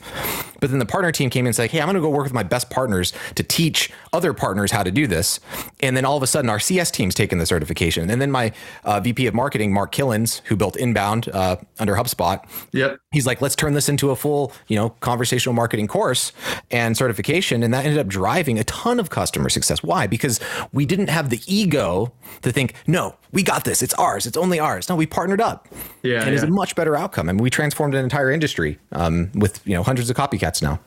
But 0.59 0.69
then 0.69 0.79
the 0.79 0.85
partner 0.85 1.11
team 1.11 1.29
came 1.29 1.45
in 1.45 1.47
and 1.47 1.55
said, 1.55 1.71
Hey, 1.71 1.79
I'm 1.79 1.87
going 1.87 1.95
to 1.95 2.01
go 2.01 2.09
work 2.09 2.25
with 2.25 2.33
my 2.33 2.43
best 2.43 2.69
partners 2.69 3.13
to 3.35 3.43
teach 3.43 3.91
other 4.11 4.33
partners 4.33 4.71
how 4.71 4.83
to 4.83 4.91
do 4.91 5.07
this. 5.07 5.39
And 5.79 5.95
then 5.95 6.05
all 6.05 6.17
of 6.17 6.23
a 6.23 6.27
sudden 6.27 6.49
our 6.49 6.59
CS 6.59 6.91
team's 6.91 7.15
taken 7.15 7.37
the 7.37 7.45
certification. 7.45 8.09
And 8.09 8.21
then 8.21 8.31
my 8.31 8.51
uh, 8.83 8.99
VP 8.99 9.27
of 9.27 9.33
marketing, 9.33 9.73
Mark 9.73 9.93
Kilens, 9.93 10.41
who 10.45 10.55
built 10.55 10.75
inbound 10.75 11.29
uh, 11.29 11.57
under 11.79 11.95
HubSpot. 11.95 12.43
Yep. 12.73 12.99
He's 13.11 13.25
like, 13.25 13.41
let's 13.41 13.55
turn 13.55 13.73
this 13.73 13.89
into 13.89 14.11
a 14.11 14.15
full, 14.15 14.53
you 14.67 14.75
know, 14.75 14.89
conversational 14.99 15.53
marketing 15.53 15.87
course 15.87 16.31
and 16.69 16.95
certification. 16.95 17.63
And 17.63 17.73
that 17.73 17.83
ended 17.83 17.99
up 17.99 18.05
driving 18.05 18.59
a 18.59 18.63
ton 18.65 18.99
of 18.99 19.09
customer 19.09 19.49
success. 19.49 19.81
Why? 19.81 20.05
Because 20.05 20.39
we 20.73 20.85
didn't 20.85 21.09
have 21.09 21.31
the 21.31 21.41
ego 21.47 22.13
to 22.43 22.51
think, 22.51 22.75
no, 22.85 23.15
we 23.31 23.43
got 23.43 23.63
this. 23.63 23.83
It's 23.83 23.93
ours. 23.95 24.25
It's 24.25 24.37
only 24.37 24.59
ours. 24.59 24.89
No, 24.89 24.95
we 24.95 25.05
partnered 25.05 25.41
up. 25.41 25.67
Yeah, 26.01 26.21
and 26.21 26.29
yeah. 26.29 26.33
it's 26.33 26.43
a 26.43 26.47
much 26.47 26.75
better 26.75 26.95
outcome. 26.95 27.29
I 27.29 27.33
mean, 27.33 27.43
we 27.43 27.49
transformed 27.49 27.93
an 27.93 28.03
entire 28.03 28.31
industry 28.31 28.79
um, 28.91 29.31
with 29.35 29.61
you 29.65 29.75
know 29.75 29.83
hundreds 29.83 30.09
of 30.09 30.15
copycats 30.15 30.61
now. 30.61 30.79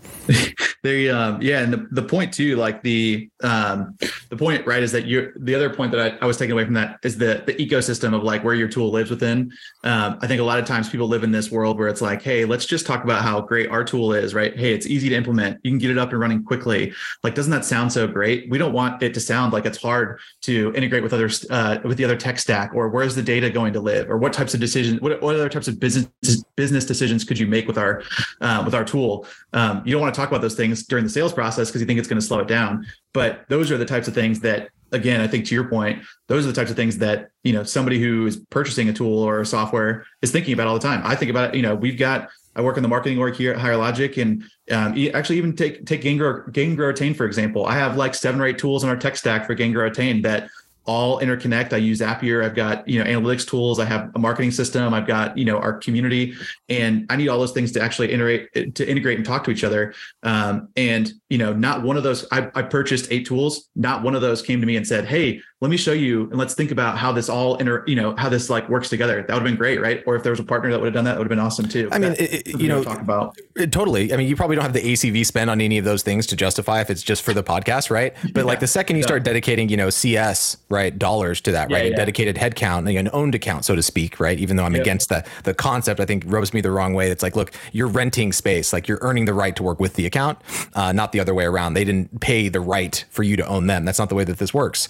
there, 0.83 1.15
um, 1.15 1.41
yeah, 1.41 1.61
and 1.61 1.73
the, 1.73 1.87
the 1.93 2.03
point 2.03 2.33
too, 2.33 2.57
like 2.57 2.83
the 2.83 3.29
um, 3.43 3.97
the 4.29 4.37
point, 4.37 4.67
right, 4.67 4.83
is 4.83 4.91
that 4.93 5.07
you're 5.07 5.33
the 5.37 5.55
other 5.55 5.71
point 5.71 5.93
that 5.93 6.15
I, 6.15 6.25
I 6.25 6.27
was 6.27 6.37
taking 6.37 6.53
away 6.53 6.65
from 6.65 6.75
that 6.75 6.99
is 7.05 7.19
the 7.19 7.43
the 7.47 7.55
ecosystem 7.55 8.15
of 8.15 8.25
like 8.25 8.43
where 8.43 8.55
your 8.55 8.69
tool 8.69 8.91
lives 8.91 9.11
within. 9.11 9.53
Um, 9.85 10.19
I 10.21 10.27
think 10.27 10.41
a 10.41 10.45
lot 10.45 10.59
of 10.59 10.65
times 10.65 10.89
people 10.89 11.09
live 11.09 11.23
in 11.23 11.31
this 11.31 11.51
world 11.51 11.79
where 11.79 11.89
it's 11.89 12.03
like, 12.03 12.12
hey, 12.21 12.45
let's 12.45 12.67
just 12.67 12.85
talk 12.87 13.05
about 13.05 13.23
how 13.23 13.41
great 13.41 13.71
our 13.71 13.85
tool 13.85 14.13
is, 14.13 14.35
right? 14.35 14.59
Hey, 14.59 14.75
it's 14.75 14.87
easy 14.87 15.09
to 15.09 15.15
implement. 15.15 15.61
You 15.63 15.71
can 15.71 15.79
get 15.79 15.91
it 15.91 15.99
up 15.99 16.11
and 16.11 16.21
running 16.21 16.45
quickly. 16.45 16.93
Like, 17.23 17.35
doesn't 17.35 17.53
that 17.53 17.65
sound 17.65 17.93
so 17.93 18.07
great? 18.09 18.51
We 18.51 18.59
don't 18.59 18.73
want 18.73 19.03
it 19.03 19.15
to 19.15 19.21
sound 19.21 19.53
like 19.53 19.65
it's 19.65 19.81
hard 19.81 20.19
to 20.43 20.73
integrate 20.75 21.03
with 21.03 21.13
other 21.13 21.31
uh, 21.49 21.79
with 21.85 21.97
the 21.97 22.05
other 22.05 22.17
tech 22.17 22.39
stack, 22.39 22.75
or 22.75 22.89
where's 22.89 23.15
the 23.15 23.23
data 23.23 23.49
going 23.49 23.73
to 23.75 23.81
live, 23.81 24.11
or 24.11 24.19
what 24.19 24.33
types 24.33 24.53
of 24.53 24.61
decisions, 24.61 25.01
what, 25.01 25.23
what 25.23 25.37
other 25.37 25.49
types 25.49 25.69
of 25.69 25.79
business 25.79 26.09
business 26.57 26.85
decisions 26.85 27.25
could 27.25 27.39
you 27.39 27.47
make 27.47 27.67
with 27.67 27.79
our 27.79 28.03
uh, 28.41 28.63
with 28.65 28.75
our 28.75 28.85
tool? 28.85 29.27
Um, 29.53 29.83
you 29.85 29.93
don't 29.93 30.03
want 30.03 30.13
to 30.13 30.21
talk 30.21 30.29
about 30.29 30.43
those 30.43 30.57
things 30.57 30.83
during 30.83 31.05
the 31.05 31.11
sales 31.11 31.33
process 31.33 31.69
because 31.69 31.81
you 31.81 31.87
think 31.87 31.99
it's 31.99 32.09
going 32.09 32.21
to 32.21 32.27
slow 32.27 32.41
it 32.41 32.49
down. 32.49 32.87
But 33.13 33.45
those 33.49 33.71
are 33.71 33.79
the 33.79 33.85
types 33.85 34.09
of 34.09 34.15
things 34.15 34.41
that 34.41 34.69
again, 34.93 35.21
I 35.21 35.27
think 35.27 35.47
to 35.47 35.55
your 35.55 35.69
point, 35.69 36.03
those 36.29 36.45
are 36.45 36.49
the 36.49 36.55
types 36.55 36.71
of 36.71 36.77
things 36.77 36.99
that, 36.99 37.31
you 37.43 37.53
know, 37.53 37.65
somebody 37.65 37.99
who 37.99 38.27
is 38.27 38.37
purchasing 38.51 38.89
a 38.89 38.93
tool 38.93 39.19
or 39.19 39.41
a 39.41 39.47
software 39.47 40.05
is 40.21 40.31
thinking 40.31 40.53
about 40.53 40.67
all 40.67 40.75
the 40.75 40.81
time. 40.81 41.01
I 41.05 41.17
think 41.17 41.31
about, 41.31 41.51
it, 41.51 41.57
you 41.57 41.63
know, 41.63 41.75
we've 41.75 41.99
got, 41.99 42.29
I 42.55 42.61
work 42.61 42.77
in 42.77 42.83
the 42.83 42.89
marketing 42.89 43.19
org 43.19 43.35
here 43.35 43.53
at 43.53 43.59
Higher 43.59 43.79
Logic 43.79 44.15
and 44.19 44.45
um, 44.71 44.95
actually 45.15 45.39
even 45.39 45.57
take, 45.57 45.87
take 45.87 46.03
Gain 46.03 46.19
Grow, 46.19 46.43
Retain, 46.87 47.15
for 47.15 47.25
example, 47.25 47.65
I 47.65 47.75
have 47.75 47.97
like 47.97 48.15
seven 48.15 48.41
or 48.41 48.47
eight 48.47 48.59
tools 48.59 48.85
in 48.85 48.91
our 48.91 48.97
tech 48.97 49.17
stack 49.17 49.47
for 49.47 49.55
Gain 49.55 49.73
Grow 49.73 49.85
Retain 49.85 50.23
that 50.23 50.51
all 50.85 51.21
interconnect. 51.21 51.73
I 51.73 51.77
use 51.77 52.01
Zapier. 52.01 52.45
I've 52.45 52.55
got, 52.55 52.87
you 52.89 52.99
know, 52.99 53.05
analytics 53.09 53.47
tools. 53.47 53.79
I 53.79 53.85
have 53.85 54.11
a 54.15 54.19
marketing 54.19 54.51
system. 54.51 54.93
I've 54.93 55.07
got, 55.07 55.39
you 55.39 55.45
know, 55.45 55.59
our 55.59 55.75
community 55.75 56.35
and 56.69 57.07
I 57.09 57.17
need 57.17 57.29
all 57.29 57.39
those 57.39 57.53
things 57.53 57.73
to 57.73 57.83
actually 57.83 58.13
integrate 58.13 58.75
to 58.75 58.89
integrate 58.89 59.19
and 59.19 59.27
talk 59.27 59.45
to 59.45 59.51
each 59.51 59.65
other. 59.65 59.95
Um, 60.23 60.69
and, 60.77 61.13
you 61.31 61.39
know, 61.39 61.53
not 61.53 61.83
one 61.83 61.97
of 61.97 62.03
those, 62.03 62.27
I, 62.33 62.51
I 62.55 62.63
purchased 62.63 63.09
eight 63.11 63.27
tools. 63.27 63.69
Not 63.77 64.03
one 64.03 64.15
of 64.15 64.23
those 64.23 64.43
came 64.43 64.61
to 64.61 64.67
me 64.67 64.77
and 64.77 64.87
said, 64.87 65.07
Hey, 65.07 65.41
let 65.63 65.71
me 65.71 65.77
show 65.77 65.93
you 65.93 66.23
and 66.23 66.35
let's 66.39 66.55
think 66.55 66.73
about 66.73 66.99
how 66.99 67.13
this 67.13 67.29
all 67.29 67.55
inter, 67.59 67.85
you 67.87 67.95
know, 67.95 68.17
how 68.17 68.29
this 68.29 68.51
like 68.51 68.69
works 68.69 68.89
together. 68.89 69.23
That 69.23 69.29
would 69.33 69.43
have 69.43 69.45
been 69.45 69.55
great, 69.55 69.81
right? 69.81 70.03
Or 70.09 70.17
if 70.17 70.25
there 70.25 70.33
was 70.33 70.41
a 70.41 70.45
partner 70.45 70.73
that 70.73 70.81
would 70.81 70.87
have 70.87 70.95
done 70.95 71.05
that, 71.05 71.17
would 71.17 71.23
have 71.23 71.29
been 71.29 71.39
awesome 71.39 71.69
too. 71.69 71.89
I 71.93 72.01
mean, 72.01 72.17
it, 72.19 72.61
you 72.61 72.67
know, 72.67 72.83
talk 72.83 73.01
about 73.01 73.39
it, 73.55 73.71
totally. 73.71 74.13
I 74.13 74.17
mean, 74.17 74.27
you 74.27 74.35
probably 74.35 74.57
don't 74.57 74.65
have 74.65 74.73
the 74.73 74.83
ACV 74.83 75.25
spend 75.25 75.49
on 75.51 75.61
any 75.61 75.79
of 75.79 75.85
those 75.85 76.03
things 76.03 76.27
to 76.27 76.37
justify 76.37 76.81
if 76.81 76.91
it's 76.91 77.01
just 77.01 77.23
for 77.23 77.33
the 77.33 77.45
podcast, 77.45 77.91
right? 77.91 78.13
But 78.33 78.41
yeah, 78.41 78.47
like 78.47 78.61
the 78.61 78.67
second 78.67 78.97
you 78.97 79.03
yeah. 79.03 79.07
start 79.07 79.25
dedicating, 79.25 79.69
you 79.69 79.77
know, 79.77 79.91
CS 79.91 80.57
right 80.71 80.99
dollars 80.99 81.41
to 81.43 81.53
that, 81.53 81.71
right, 81.71 81.85
yeah, 81.85 81.93
a 81.93 81.97
dedicated 81.97 82.37
headcount, 82.37 82.87
like 82.87 82.97
an 82.97 83.11
owned 83.13 83.35
account, 83.35 83.65
so 83.67 83.77
to 83.77 83.83
speak, 83.83 84.19
right? 84.19 84.39
Even 84.39 84.57
though 84.57 84.65
I'm 84.65 84.75
yep. 84.75 84.83
against 84.83 85.11
the 85.11 85.25
the 85.45 85.53
concept, 85.53 86.01
I 86.01 86.07
think 86.07 86.25
rubs 86.27 86.55
me 86.55 86.63
the 86.63 86.71
wrong 86.71 86.95
way. 86.95 87.11
It's 87.11 87.23
like, 87.23 87.37
look, 87.37 87.53
you're 87.73 87.89
renting 87.89 88.33
space, 88.33 88.73
like 88.73 88.89
you're 88.89 89.01
earning 89.03 89.27
the 89.27 89.35
right 89.35 89.55
to 89.57 89.63
work 89.63 89.79
with 89.79 89.95
the 89.95 90.07
account, 90.07 90.39
uh, 90.75 90.93
not 90.93 91.13
the 91.13 91.21
other 91.21 91.35
way 91.35 91.45
around. 91.45 91.75
They 91.75 91.85
didn't 91.85 92.21
pay 92.21 92.49
the 92.49 92.61
right 92.61 93.05
for 93.11 93.23
you 93.23 93.37
to 93.37 93.47
own 93.47 93.67
them. 93.67 93.85
That's 93.85 93.99
not 93.99 94.09
the 94.09 94.15
way 94.15 94.25
that 94.25 94.39
this 94.39 94.55
works. 94.55 94.89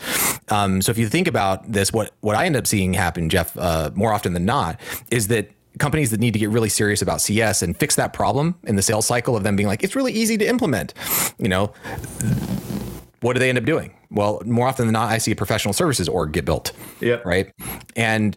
Um, 0.49 0.62
so 0.81 0.91
if 0.91 0.99
you 0.99 1.09
think 1.09 1.27
about 1.27 1.43
about 1.43 1.73
this, 1.73 1.93
what 1.93 2.13
what 2.21 2.37
I 2.37 2.47
end 2.47 2.57
up 2.57 2.67
seeing 2.67 2.95
happen, 2.95 3.29
Jeff, 3.29 3.57
uh, 3.59 3.91
more 3.95 4.13
often 4.13 4.33
than 4.33 4.45
not, 4.45 4.81
is 5.11 5.29
that 5.29 5.51
companies 5.79 6.11
that 6.11 6.21
need 6.21 6.33
to 6.33 6.39
get 6.39 6.51
really 6.51 6.69
serious 6.69 7.01
about 7.01 7.21
CS 7.21 7.63
and 7.63 7.77
fix 7.77 7.97
that 7.97 8.13
problem 8.13 8.55
in 8.65 8.77
the 8.77 8.83
sales 8.83 9.07
cycle 9.07 9.37
of 9.37 9.43
them 9.43 9.57
being 9.57 9.67
like, 9.67 9.83
it's 9.83 9.97
really 9.97 10.13
easy 10.13 10.37
to 10.37 10.47
implement. 10.47 10.93
You 11.39 11.49
know, 11.49 11.73
what 13.21 13.33
do 13.33 13.39
they 13.39 13.49
end 13.49 13.59
up 13.59 13.65
doing? 13.65 13.95
Well, 14.11 14.43
more 14.45 14.69
often 14.69 14.87
than 14.87 14.93
not, 14.93 15.11
I 15.11 15.19
see 15.19 15.33
a 15.33 15.37
professional 15.37 15.73
services 15.73 16.09
org 16.09 16.33
get 16.33 16.45
built. 16.45 16.73
Yeah. 17.01 17.21
Right. 17.25 17.53
And 17.97 18.37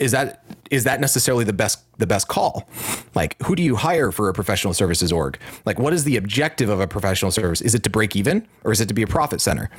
is 0.00 0.12
that 0.12 0.42
is 0.70 0.84
that 0.84 1.00
necessarily 1.00 1.44
the 1.44 1.52
best 1.52 1.84
the 1.98 2.06
best 2.06 2.26
call? 2.26 2.66
Like, 3.14 3.40
who 3.42 3.54
do 3.54 3.62
you 3.62 3.76
hire 3.76 4.10
for 4.10 4.28
a 4.28 4.32
professional 4.32 4.72
services 4.72 5.12
org? 5.12 5.38
Like, 5.66 5.78
what 5.78 5.92
is 5.92 6.04
the 6.04 6.16
objective 6.16 6.70
of 6.70 6.80
a 6.80 6.86
professional 6.86 7.30
service? 7.30 7.60
Is 7.60 7.74
it 7.74 7.82
to 7.82 7.90
break 7.90 8.16
even, 8.16 8.48
or 8.64 8.72
is 8.72 8.80
it 8.80 8.88
to 8.88 8.94
be 8.94 9.02
a 9.02 9.06
profit 9.06 9.40
center? 9.40 9.70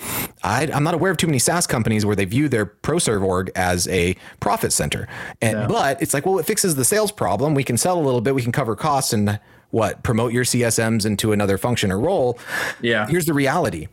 I, 0.43 0.67
am 0.67 0.83
not 0.83 0.93
aware 0.93 1.11
of 1.11 1.17
too 1.17 1.27
many 1.27 1.39
SaaS 1.39 1.65
companies 1.65 2.05
where 2.05 2.15
they 2.15 2.25
view 2.25 2.47
their 2.47 2.67
ProServe 2.67 3.23
org 3.23 3.51
as 3.55 3.87
a 3.87 4.15
profit 4.39 4.71
center. 4.71 5.07
And 5.41 5.57
yeah. 5.57 5.67
but 5.67 6.01
it's 6.01 6.13
like, 6.13 6.25
well, 6.25 6.37
it 6.37 6.45
fixes 6.45 6.75
the 6.75 6.85
sales 6.85 7.11
problem. 7.11 7.55
We 7.55 7.63
can 7.63 7.77
sell 7.77 7.99
a 7.99 8.03
little 8.03 8.21
bit, 8.21 8.35
we 8.35 8.43
can 8.43 8.51
cover 8.51 8.75
costs, 8.75 9.11
and 9.13 9.39
what 9.71 10.03
promote 10.03 10.33
your 10.33 10.43
CSMs 10.43 11.05
into 11.05 11.31
another 11.31 11.57
function 11.57 11.91
or 11.91 11.99
role. 11.99 12.37
Yeah. 12.81 13.07
Here's 13.07 13.25
the 13.25 13.33
reality. 13.33 13.87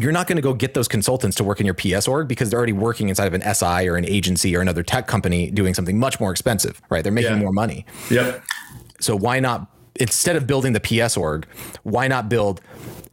You're 0.00 0.12
not 0.12 0.26
going 0.26 0.36
to 0.36 0.42
go 0.42 0.54
get 0.54 0.74
those 0.74 0.88
consultants 0.88 1.36
to 1.36 1.44
work 1.44 1.60
in 1.60 1.66
your 1.66 1.74
PS 1.74 2.08
org 2.08 2.28
because 2.28 2.50
they're 2.50 2.58
already 2.58 2.72
working 2.72 3.08
inside 3.08 3.26
of 3.26 3.34
an 3.34 3.42
SI 3.54 3.88
or 3.88 3.96
an 3.96 4.04
agency 4.04 4.56
or 4.56 4.60
another 4.60 4.82
tech 4.82 5.06
company 5.06 5.50
doing 5.50 5.74
something 5.74 5.98
much 5.98 6.20
more 6.20 6.30
expensive, 6.30 6.80
right? 6.88 7.02
They're 7.02 7.12
making 7.12 7.32
yeah. 7.32 7.38
more 7.38 7.52
money. 7.52 7.84
Yep. 8.10 8.42
So 9.00 9.16
why 9.16 9.40
not 9.40 9.66
instead 9.96 10.36
of 10.36 10.46
building 10.46 10.72
the 10.72 10.80
PS 10.80 11.16
org, 11.16 11.46
why 11.82 12.08
not 12.08 12.28
build 12.28 12.60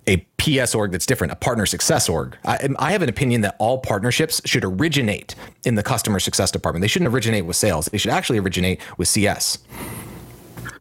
a 0.07 0.25
PS 0.37 0.73
org 0.73 0.91
that's 0.91 1.05
different, 1.05 1.33
a 1.33 1.35
partner 1.35 1.65
success 1.65 2.07
org. 2.07 2.37
I, 2.45 2.69
I, 2.79 2.91
have 2.93 3.01
an 3.01 3.09
opinion 3.09 3.41
that 3.41 3.57
all 3.59 3.79
partnerships 3.79 4.41
should 4.45 4.63
originate 4.63 5.35
in 5.65 5.75
the 5.75 5.83
customer 5.83 6.19
success 6.19 6.49
department. 6.49 6.81
They 6.81 6.87
shouldn't 6.87 7.13
originate 7.13 7.45
with 7.45 7.57
sales. 7.57 7.87
They 7.87 7.97
should 7.97 8.11
actually 8.11 8.39
originate 8.39 8.79
with 8.97 9.09
CS. 9.09 9.59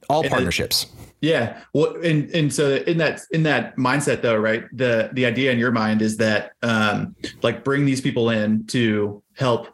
All 0.08 0.20
and 0.20 0.30
partnerships. 0.30 0.86
Yeah. 1.20 1.62
Well, 1.72 1.96
and 2.02 2.30
and 2.30 2.52
so 2.52 2.76
in 2.76 2.98
that 2.98 3.22
in 3.30 3.42
that 3.44 3.76
mindset 3.76 4.22
though, 4.22 4.36
right? 4.36 4.64
The 4.72 5.10
the 5.12 5.26
idea 5.26 5.50
in 5.50 5.58
your 5.58 5.72
mind 5.72 6.02
is 6.02 6.16
that 6.18 6.52
um 6.62 7.16
like 7.42 7.64
bring 7.64 7.86
these 7.86 8.00
people 8.00 8.30
in 8.30 8.66
to 8.66 9.22
help 9.34 9.68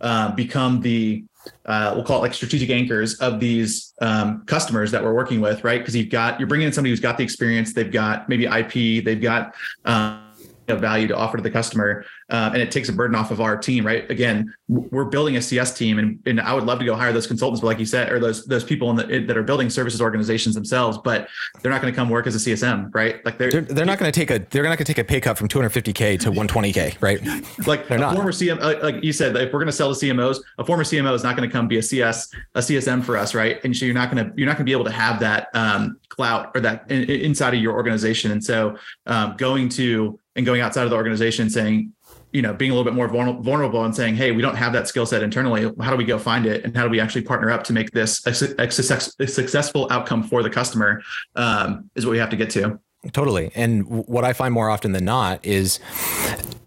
uh, 0.00 0.32
become 0.32 0.80
the 0.80 1.24
uh, 1.66 1.92
we'll 1.94 2.04
call 2.04 2.18
it 2.18 2.22
like 2.22 2.34
strategic 2.34 2.70
anchors 2.70 3.14
of 3.20 3.40
these 3.40 3.94
um, 4.00 4.44
customers 4.46 4.90
that 4.90 5.02
we're 5.02 5.14
working 5.14 5.40
with, 5.40 5.64
right? 5.64 5.80
Because 5.80 5.96
you've 5.96 6.10
got 6.10 6.38
you're 6.38 6.48
bringing 6.48 6.66
in 6.66 6.72
somebody 6.72 6.90
who's 6.90 7.00
got 7.00 7.16
the 7.16 7.24
experience, 7.24 7.72
they've 7.72 7.92
got 7.92 8.28
maybe 8.28 8.44
IP, 8.44 9.04
they've 9.04 9.20
got 9.20 9.54
um, 9.84 10.20
value 10.66 11.06
to 11.08 11.16
offer 11.16 11.36
to 11.36 11.42
the 11.42 11.50
customer, 11.50 12.04
uh, 12.30 12.50
and 12.52 12.60
it 12.60 12.70
takes 12.70 12.88
a 12.88 12.92
burden 12.92 13.16
off 13.16 13.30
of 13.30 13.40
our 13.40 13.56
team, 13.56 13.86
right? 13.86 14.08
Again, 14.10 14.52
we're 14.68 15.06
building 15.06 15.36
a 15.36 15.42
CS 15.42 15.76
team, 15.76 15.98
and, 15.98 16.20
and 16.26 16.40
I 16.40 16.52
would 16.52 16.64
love 16.64 16.78
to 16.78 16.84
go 16.84 16.94
hire 16.94 17.12
those 17.12 17.26
consultants, 17.26 17.62
but 17.62 17.68
like 17.68 17.78
you 17.78 17.86
said, 17.86 18.12
or 18.12 18.18
those 18.18 18.44
those 18.44 18.64
people 18.64 18.92
the, 18.92 19.20
that 19.20 19.36
are 19.36 19.42
building 19.42 19.70
services 19.70 20.02
organizations 20.02 20.54
themselves, 20.54 20.98
but 20.98 21.28
they're 21.62 21.72
not 21.72 21.80
going 21.80 21.92
to 21.92 21.96
come 21.96 22.10
work 22.10 22.26
as 22.26 22.34
a 22.34 22.50
CSM, 22.50 22.94
right? 22.94 23.24
Like 23.24 23.38
they're 23.38 23.50
they're, 23.50 23.62
they're 23.62 23.86
not 23.86 23.98
going 23.98 24.12
to 24.12 24.18
take 24.18 24.30
a 24.30 24.44
they're 24.50 24.62
not 24.62 24.76
going 24.76 24.78
to 24.78 24.84
take 24.84 24.98
a 24.98 25.04
pay 25.04 25.20
cut 25.20 25.38
from 25.38 25.48
250k 25.48 26.20
to 26.20 26.30
120k, 26.30 27.00
right? 27.00 27.66
Like 27.66 27.88
they're 27.88 27.96
a 27.96 28.00
not. 28.00 28.14
former 28.14 28.32
CM, 28.32 28.60
like 28.82 29.02
you 29.02 29.12
said, 29.12 29.34
if 29.36 29.52
we're 29.52 29.60
going 29.60 29.66
to 29.66 29.72
sell 29.72 29.94
to 29.94 30.06
CMOs, 30.06 30.38
a 30.58 30.64
former 30.64 30.84
CMO 30.84 31.14
is 31.14 31.22
not 31.22 31.34
going 31.34 31.48
to 31.48 31.52
come 31.52 31.66
be 31.66 31.78
a 31.78 31.82
CS 31.82 32.28
a 32.54 32.60
CSM 32.60 33.02
for 33.02 33.16
us, 33.16 33.34
right? 33.34 33.62
And 33.64 33.74
so 33.74 33.86
you're 33.86 33.94
not 33.94 34.10
going 34.10 34.24
to 34.24 34.32
you're 34.36 34.46
not 34.46 34.56
going 34.56 34.66
to 34.66 34.70
be 34.70 34.72
able 34.72 34.84
to 34.84 34.90
have 34.90 35.18
that 35.20 35.48
um, 35.54 35.98
clout 36.10 36.50
or 36.54 36.60
that 36.60 36.90
in, 36.90 37.04
inside 37.04 37.54
of 37.54 37.60
your 37.60 37.72
organization, 37.72 38.32
and 38.32 38.44
so 38.44 38.76
um, 39.06 39.34
going 39.38 39.70
to 39.70 40.18
and 40.36 40.46
going 40.46 40.60
outside 40.60 40.84
of 40.84 40.90
the 40.90 40.96
organization 40.96 41.50
saying 41.50 41.92
you 42.32 42.42
know 42.42 42.52
being 42.52 42.70
a 42.70 42.74
little 42.74 42.84
bit 42.84 42.94
more 42.94 43.08
vulnerable 43.08 43.84
and 43.84 43.94
saying 43.94 44.14
hey 44.14 44.32
we 44.32 44.42
don't 44.42 44.56
have 44.56 44.72
that 44.72 44.88
skill 44.88 45.06
set 45.06 45.22
internally. 45.22 45.70
How 45.80 45.90
do 45.90 45.96
we 45.96 46.04
go 46.04 46.18
find 46.18 46.46
it? 46.46 46.64
And 46.64 46.76
how 46.76 46.84
do 46.84 46.90
we 46.90 47.00
actually 47.00 47.22
partner 47.22 47.50
up 47.50 47.64
to 47.64 47.72
make 47.72 47.90
this 47.92 48.26
a, 48.26 48.54
a, 48.60 48.70
successful 48.70 49.88
outcome 49.90 50.22
for 50.22 50.42
the 50.42 50.50
customer 50.50 51.02
um, 51.36 51.90
is 51.94 52.04
what 52.04 52.12
we 52.12 52.18
have 52.18 52.30
to 52.30 52.36
get 52.36 52.50
to. 52.50 52.78
Totally. 53.12 53.50
And 53.54 53.86
what 53.88 54.24
i 54.24 54.32
find 54.32 54.52
more 54.52 54.70
often 54.70 54.92
than 54.92 55.04
not 55.04 55.44
is 55.44 55.78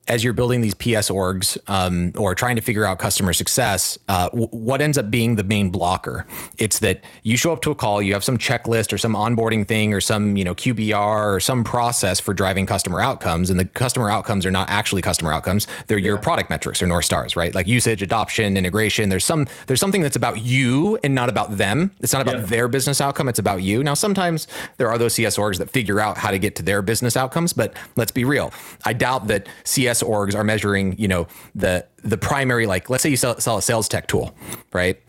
as 0.08 0.24
you're 0.24 0.34
building 0.34 0.62
these 0.62 0.74
PS 0.74 1.10
orgs 1.10 1.58
um, 1.68 2.12
or 2.18 2.34
trying 2.34 2.56
to 2.56 2.62
figure 2.62 2.84
out 2.86 2.98
customer 2.98 3.34
success, 3.34 4.00
uh, 4.10 4.30
w- 4.30 4.48
what 4.48 4.82
ends 4.82 4.98
up 4.98 5.12
being 5.12 5.36
the 5.36 5.44
main 5.44 5.70
blocker? 5.70 6.26
It's 6.58 6.80
that 6.80 7.04
you 7.24 7.38
show 7.38 7.54
up 7.54 7.62
to 7.62 7.72
a 7.72 7.76
call, 7.76 8.02
you 8.02 8.14
have 8.14 8.24
some 8.24 8.38
checklist 8.38 8.92
or 8.92 8.98
some 8.98 9.14
onboarding 9.14 9.68
thing 9.68 9.94
or 9.94 10.02
some 10.02 10.36
you 10.36 10.44
know 10.44 10.56
QBR 10.56 11.36
or 11.36 11.40
some 11.40 11.64
process 11.64 12.20
for 12.20 12.34
driving 12.34 12.66
customer 12.66 13.00
outcomes, 13.00 13.50
and 13.50 13.60
the 13.60 13.66
customer 13.66 14.10
outcomes 14.10 14.46
are 14.46 14.52
not 14.52 14.70
actually 14.70 15.04
customer 15.04 15.32
outcomes; 15.32 15.68
they're 15.88 16.00
yeah. 16.00 16.08
your 16.08 16.18
product 16.18 16.50
metrics 16.50 16.82
or 16.82 16.88
north 16.88 17.06
stars, 17.06 17.36
right? 17.36 17.54
Like 17.54 17.68
usage, 17.68 18.02
adoption, 18.02 18.58
integration. 18.58 19.10
There's 19.10 19.26
some 19.26 19.48
there's 19.68 19.80
something 19.80 20.02
that's 20.02 20.16
about 20.16 20.42
you 20.42 20.98
and 21.04 21.14
not 21.14 21.30
about 21.30 21.58
them. 21.58 21.92
It's 22.00 22.12
not 22.12 22.24
about 22.24 22.40
yeah. 22.40 22.46
their 22.48 22.68
business 22.68 23.02
outcome; 23.02 23.30
it's 23.30 23.40
about 23.40 23.62
you. 23.62 23.84
Now, 23.84 23.94
sometimes 23.94 24.48
there 24.78 24.90
are 24.90 24.98
those 24.98 25.14
CS 25.14 25.38
orgs 25.38 25.60
that 25.60 25.70
figure 25.70 26.00
out 26.00 26.18
how 26.18 26.32
to 26.32 26.40
get 26.40 26.56
to 26.56 26.64
their 26.64 26.82
business 26.82 27.16
outcomes, 27.16 27.54
but 27.54 27.78
let's 27.96 28.12
be 28.12 28.26
real. 28.26 28.52
I 28.84 28.94
doubt 28.94 29.28
that 29.28 29.48
CS 29.64 29.91
orgs 30.00 30.36
are 30.36 30.44
measuring, 30.44 30.98
you 30.98 31.08
know, 31.08 31.28
the 31.54 31.86
the 32.04 32.18
primary 32.18 32.66
like 32.66 32.90
let's 32.90 33.04
say 33.04 33.10
you 33.10 33.18
sell, 33.18 33.40
sell 33.40 33.58
a 33.58 33.62
sales 33.62 33.88
tech 33.88 34.08
tool, 34.08 34.34
right? 34.74 35.00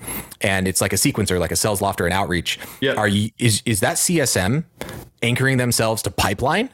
And 0.41 0.67
it's 0.67 0.81
like 0.81 0.93
a 0.93 0.97
sequencer, 0.97 1.39
like 1.39 1.53
a 1.53 1.55
Salesloft 1.55 2.01
or 2.01 2.07
an 2.07 2.13
outreach. 2.13 2.59
Yeah. 2.81 2.95
Are 2.95 3.09
you 3.09 3.31
is 3.39 3.63
is 3.65 3.81
that 3.81 3.97
CSM 3.97 4.65
anchoring 5.23 5.59
themselves 5.59 6.03
to 6.03 6.11
pipeline? 6.11 6.71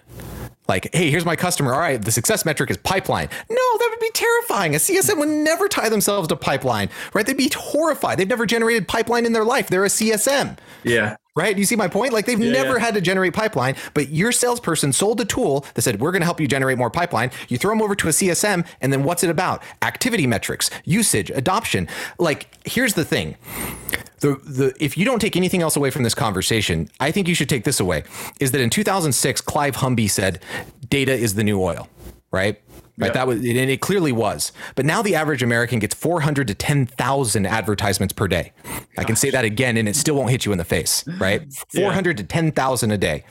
Like, 0.67 0.95
hey, 0.95 1.11
here's 1.11 1.25
my 1.25 1.37
customer. 1.37 1.73
All 1.73 1.81
right, 1.81 2.00
the 2.00 2.12
success 2.12 2.45
metric 2.45 2.71
is 2.71 2.77
pipeline. 2.77 3.29
No, 3.49 3.79
that 3.79 3.87
would 3.91 4.00
be 4.00 4.11
terrifying. 4.11 4.75
A 4.75 4.79
CSM 4.79 5.19
would 5.19 5.29
never 5.29 5.67
tie 5.67 5.88
themselves 5.88 6.29
to 6.29 6.37
pipeline, 6.37 6.91
right? 7.15 7.27
They'd 7.27 7.38
be 7.38 7.50
horrified. 7.55 8.19
They've 8.19 8.29
never 8.29 8.45
generated 8.45 8.87
pipeline 8.87 9.25
in 9.25 9.33
their 9.33 9.47
life. 9.47 9.69
They're 9.69 9.87
a 9.87 9.88
CSM. 9.88 10.59
Yeah 10.85 11.17
right? 11.38 11.57
You 11.57 11.64
see 11.64 11.76
my 11.76 11.87
point? 11.87 12.12
Like 12.12 12.26
they've 12.26 12.38
yeah, 12.38 12.50
never 12.50 12.75
yeah. 12.75 12.85
had 12.85 12.95
to 12.95 13.00
generate 13.00 13.33
pipeline, 13.33 13.76
but 13.95 14.09
your 14.09 14.33
salesperson 14.33 14.92
sold 14.92 15.21
a 15.21 15.25
tool 15.25 15.64
that 15.75 15.83
said, 15.83 16.00
we're 16.00 16.11
going 16.11 16.21
to 16.21 16.26
help 16.26 16.40
you 16.40 16.49
generate 16.49 16.76
more 16.76 16.90
pipeline. 16.90 17.30
You 17.49 17.57
throw 17.59 17.71
them 17.71 17.80
over 17.80 17.95
to 17.95 18.09
a 18.09 18.11
CSM, 18.11 18.66
and 18.80 18.92
then 18.92 19.04
what's 19.04 19.23
it 19.23 19.30
about? 19.30 19.62
Activity 19.83 20.26
metrics, 20.26 20.68
usage, 20.85 21.30
adoption. 21.30 21.87
Like, 22.18 22.49
here's 22.66 22.95
the 22.95 23.04
thing. 23.04 23.37
The, 24.18 24.35
the 24.45 24.75
if 24.80 24.99
you 24.99 25.04
don't 25.04 25.21
take 25.21 25.37
anything 25.37 25.62
else 25.62 25.76
away 25.76 25.90
from 25.90 26.02
this 26.02 26.14
conversation, 26.14 26.90
I 26.99 27.12
think 27.12 27.28
you 27.28 27.37
should 27.37 27.49
take 27.49 27.62
this 27.62 27.78
away. 27.78 28.02
Is 28.40 28.50
that 28.50 28.61
in 28.61 28.68
2006, 28.68 29.40
Clive 29.42 29.76
Humby 29.76 30.11
said, 30.11 30.42
"Data 30.90 31.12
is 31.12 31.35
the 31.35 31.45
new 31.45 31.62
oil." 31.62 31.88
Right? 32.33 32.61
Right. 32.99 33.09
Yep. 33.09 33.14
That 33.14 33.26
was, 33.28 33.37
and 33.38 33.47
it 33.47 33.81
clearly 33.81 34.11
was. 34.11 34.50
But 34.75 34.85
now 34.85 35.02
the 35.02 35.14
average 35.14 35.40
American 35.40 35.78
gets 35.78 35.95
400 35.95 36.49
to 36.49 36.55
10,000 36.55 37.47
advertisements 37.47 38.12
per 38.12 38.26
day. 38.26 38.52
Gosh. 38.64 38.83
I 38.99 39.05
can 39.05 39.14
say 39.14 39.31
that 39.31 39.45
again, 39.45 39.76
and 39.76 39.88
it 39.88 39.95
still 39.95 40.17
won't 40.17 40.31
hit 40.31 40.45
you 40.45 40.50
in 40.50 40.59
the 40.59 40.64
face. 40.64 41.07
Right. 41.07 41.52
400 41.73 42.19
yeah. 42.19 42.23
to 42.23 42.25
10,000 42.25 42.90
a 42.90 42.99
day. 42.99 43.25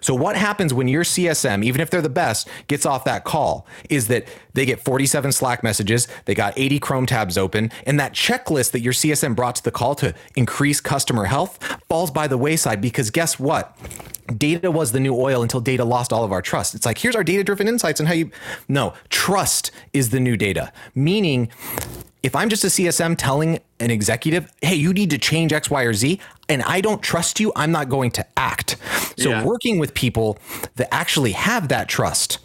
So 0.00 0.14
what 0.16 0.36
happens 0.36 0.74
when 0.74 0.88
your 0.88 1.04
CSM, 1.04 1.64
even 1.64 1.80
if 1.80 1.90
they're 1.90 2.02
the 2.02 2.08
best, 2.08 2.48
gets 2.66 2.84
off 2.84 3.04
that 3.04 3.22
call 3.22 3.68
is 3.88 4.08
that 4.08 4.26
they 4.52 4.66
get 4.66 4.84
47 4.84 5.30
Slack 5.30 5.62
messages, 5.62 6.08
they 6.24 6.34
got 6.34 6.52
80 6.58 6.80
Chrome 6.80 7.06
tabs 7.06 7.38
open, 7.38 7.70
and 7.86 8.00
that 8.00 8.14
checklist 8.14 8.72
that 8.72 8.80
your 8.80 8.92
CSM 8.92 9.36
brought 9.36 9.54
to 9.56 9.62
the 9.62 9.70
call 9.70 9.94
to 9.96 10.12
increase 10.34 10.80
customer 10.80 11.26
health 11.26 11.62
falls 11.88 12.10
by 12.10 12.26
the 12.26 12.36
wayside 12.36 12.80
because 12.80 13.10
guess 13.10 13.38
what? 13.38 13.76
Data 14.36 14.70
was 14.70 14.92
the 14.92 15.00
new 15.00 15.14
oil 15.14 15.42
until 15.42 15.60
data 15.60 15.84
lost 15.84 16.12
all 16.12 16.24
of 16.24 16.32
our 16.32 16.42
trust. 16.42 16.74
It's 16.74 16.86
like, 16.86 16.98
here's 16.98 17.16
our 17.16 17.24
data 17.24 17.44
driven 17.44 17.68
insights 17.68 18.00
and 18.00 18.08
how 18.08 18.14
you, 18.14 18.30
no, 18.68 18.94
trust 19.10 19.70
is 19.92 20.10
the 20.10 20.20
new 20.20 20.36
data. 20.36 20.72
Meaning, 20.94 21.50
if 22.22 22.34
I'm 22.34 22.48
just 22.48 22.64
a 22.64 22.68
CSM 22.68 23.16
telling 23.18 23.60
an 23.80 23.90
executive, 23.90 24.50
hey, 24.62 24.76
you 24.76 24.94
need 24.94 25.10
to 25.10 25.18
change 25.18 25.52
X, 25.52 25.68
Y, 25.70 25.82
or 25.82 25.92
Z, 25.92 26.20
and 26.48 26.62
I 26.62 26.80
don't 26.80 27.02
trust 27.02 27.38
you, 27.38 27.52
I'm 27.54 27.70
not 27.70 27.90
going 27.90 28.10
to 28.12 28.26
act. 28.36 28.76
So, 29.18 29.30
yeah. 29.30 29.44
working 29.44 29.78
with 29.78 29.92
people 29.92 30.38
that 30.76 30.92
actually 30.92 31.32
have 31.32 31.68
that 31.68 31.88
trust 31.88 32.38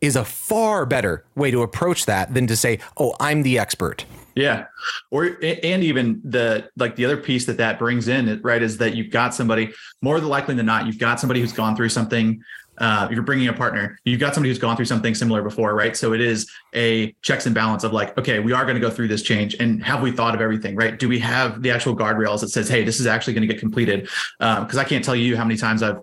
is 0.00 0.16
a 0.16 0.24
far 0.24 0.86
better 0.86 1.24
way 1.34 1.50
to 1.50 1.62
approach 1.62 2.06
that 2.06 2.32
than 2.32 2.46
to 2.46 2.56
say, 2.56 2.78
oh, 2.96 3.14
I'm 3.20 3.42
the 3.42 3.58
expert. 3.58 4.06
Yeah. 4.38 4.66
Or, 5.10 5.24
and 5.42 5.82
even 5.82 6.20
the, 6.24 6.70
like 6.76 6.94
the 6.94 7.04
other 7.04 7.16
piece 7.16 7.44
that 7.46 7.56
that 7.56 7.78
brings 7.78 8.06
in, 8.06 8.40
right, 8.42 8.62
is 8.62 8.78
that 8.78 8.94
you've 8.94 9.10
got 9.10 9.34
somebody 9.34 9.72
more 10.00 10.20
likely 10.20 10.54
than 10.54 10.66
not, 10.66 10.86
you've 10.86 10.98
got 10.98 11.18
somebody 11.18 11.40
who's 11.40 11.52
gone 11.52 11.74
through 11.74 11.88
something. 11.88 12.40
Uh, 12.80 13.08
you're 13.10 13.22
bringing 13.22 13.48
a 13.48 13.52
partner, 13.52 13.98
you've 14.04 14.20
got 14.20 14.34
somebody 14.34 14.50
who's 14.50 14.58
gone 14.60 14.76
through 14.76 14.84
something 14.84 15.12
similar 15.12 15.42
before, 15.42 15.74
right? 15.74 15.96
So 15.96 16.12
it 16.12 16.20
is 16.20 16.48
a 16.72 17.12
checks 17.22 17.44
and 17.46 17.52
balance 17.52 17.82
of 17.82 17.92
like, 17.92 18.16
okay, 18.16 18.38
we 18.38 18.52
are 18.52 18.62
going 18.62 18.76
to 18.76 18.80
go 18.80 18.88
through 18.88 19.08
this 19.08 19.22
change, 19.22 19.56
and 19.58 19.82
have 19.82 20.00
we 20.00 20.12
thought 20.12 20.32
of 20.36 20.40
everything, 20.40 20.76
right? 20.76 20.96
Do 20.96 21.08
we 21.08 21.18
have 21.18 21.60
the 21.60 21.72
actual 21.72 21.96
guardrails 21.96 22.40
that 22.42 22.50
says, 22.50 22.68
hey, 22.68 22.84
this 22.84 23.00
is 23.00 23.08
actually 23.08 23.34
going 23.34 23.48
to 23.48 23.52
get 23.52 23.58
completed? 23.58 24.08
Because 24.38 24.76
um, 24.76 24.78
I 24.78 24.84
can't 24.84 25.04
tell 25.04 25.16
you 25.16 25.36
how 25.36 25.42
many 25.42 25.56
times 25.56 25.82
I've, 25.82 25.98